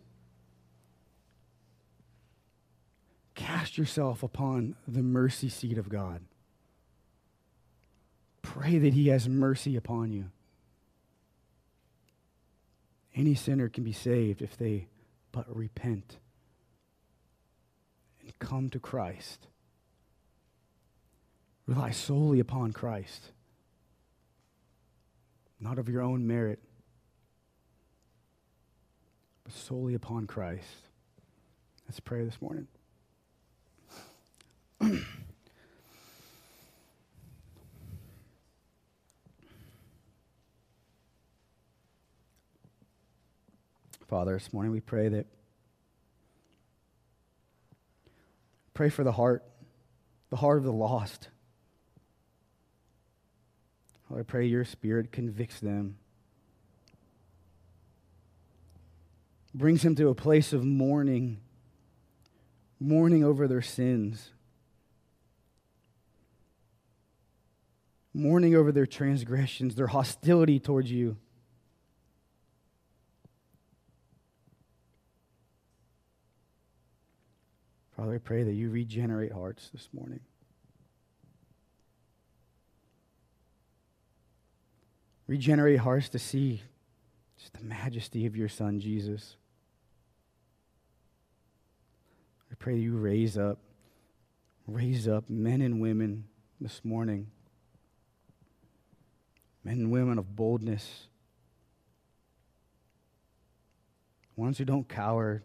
Cast 3.36 3.78
yourself 3.78 4.24
upon 4.24 4.76
the 4.88 5.02
mercy 5.02 5.50
seat 5.50 5.78
of 5.78 5.90
God. 5.90 6.22
Pray 8.42 8.78
that 8.78 8.94
he 8.94 9.08
has 9.08 9.28
mercy 9.28 9.76
upon 9.76 10.12
you. 10.12 10.30
Any 13.16 13.36
sinner 13.36 13.70
can 13.70 13.84
be 13.84 13.94
saved 13.94 14.42
if 14.42 14.58
they 14.58 14.88
but 15.34 15.54
repent 15.54 16.20
and 18.22 18.40
come 18.40 18.70
to 18.70 18.80
Christ. 18.80 19.48
Rely 21.66 21.92
solely 21.92 22.40
upon 22.40 22.72
Christ, 22.72 23.32
not 25.60 25.78
of 25.78 25.90
your 25.90 26.02
own 26.02 26.26
merit, 26.26 26.60
but 29.44 29.54
solely 29.54 29.94
upon 29.94 30.28
Christ. 30.28 30.90
Let's 31.88 32.00
pray 32.00 32.24
this 32.24 32.42
morning. 32.42 32.68
Father, 44.14 44.34
this 44.34 44.54
morning 44.54 44.72
we 44.72 44.80
pray 44.80 45.10
that 45.10 45.26
pray 48.76 48.90
for 48.90 49.04
the 49.04 49.12
heart, 49.12 49.44
the 50.30 50.36
heart 50.36 50.60
of 50.60 50.64
the 50.66 50.72
lost. 50.72 51.30
Lord, 54.08 54.22
I 54.22 54.24
pray 54.24 54.46
your 54.46 54.66
spirit 54.66 55.12
convicts 55.12 55.60
them. 55.60 55.98
Brings 59.52 59.82
them 59.82 59.96
to 59.96 60.10
a 60.10 60.14
place 60.14 60.54
of 60.54 60.64
mourning, 60.64 61.40
mourning 62.80 63.24
over 63.24 63.48
their 63.48 63.64
sins, 63.64 64.30
mourning 68.14 68.54
over 68.54 68.72
their 68.72 68.86
transgressions, 68.86 69.74
their 69.74 69.88
hostility 69.88 70.60
towards 70.60 70.92
you. 70.92 71.18
Father, 77.96 78.16
I 78.16 78.18
pray 78.18 78.44
that 78.44 78.54
you 78.54 78.70
regenerate 78.72 79.32
hearts 79.32 79.70
this 79.72 79.88
morning. 79.94 80.22
Regenerate 85.28 85.80
hearts 85.80 86.10
to 86.10 86.20
see 86.20 86.64
just 87.38 87.54
the 87.54 87.64
majesty 87.64 88.26
of 88.26 88.36
your 88.36 88.50
Son, 88.50 88.80
Jesus. 88.80 89.38
I 92.52 92.56
pray 92.56 92.74
that 92.76 92.82
you 92.82 92.98
raise 92.98 93.38
up, 93.38 93.60
raise 94.68 95.08
up 95.08 95.30
men 95.30 95.62
and 95.62 95.80
women 95.80 96.26
this 96.60 96.82
morning, 96.84 97.28
men 99.64 99.76
and 99.76 99.92
women 99.92 100.18
of 100.18 100.36
boldness, 100.36 101.08
ones 104.36 104.58
who 104.58 104.66
don't 104.66 104.90
cower 104.90 105.44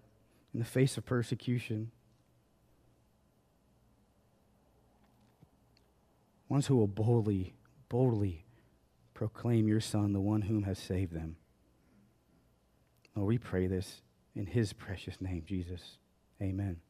in 0.54 0.60
the 0.60 0.66
face 0.66 0.96
of 0.96 1.04
persecution. 1.04 1.90
Ones 6.48 6.66
who 6.66 6.76
will 6.76 6.86
boldly, 6.86 7.54
boldly 7.88 8.44
proclaim 9.14 9.68
your 9.68 9.80
Son, 9.80 10.12
the 10.12 10.20
one 10.20 10.42
whom 10.42 10.62
has 10.62 10.78
saved 10.78 11.12
them. 11.12 11.36
Lord, 13.14 13.28
we 13.28 13.38
pray 13.38 13.66
this 13.66 14.02
in 14.34 14.46
his 14.46 14.72
precious 14.72 15.20
name, 15.20 15.42
Jesus. 15.46 15.98
Amen. 16.40 16.80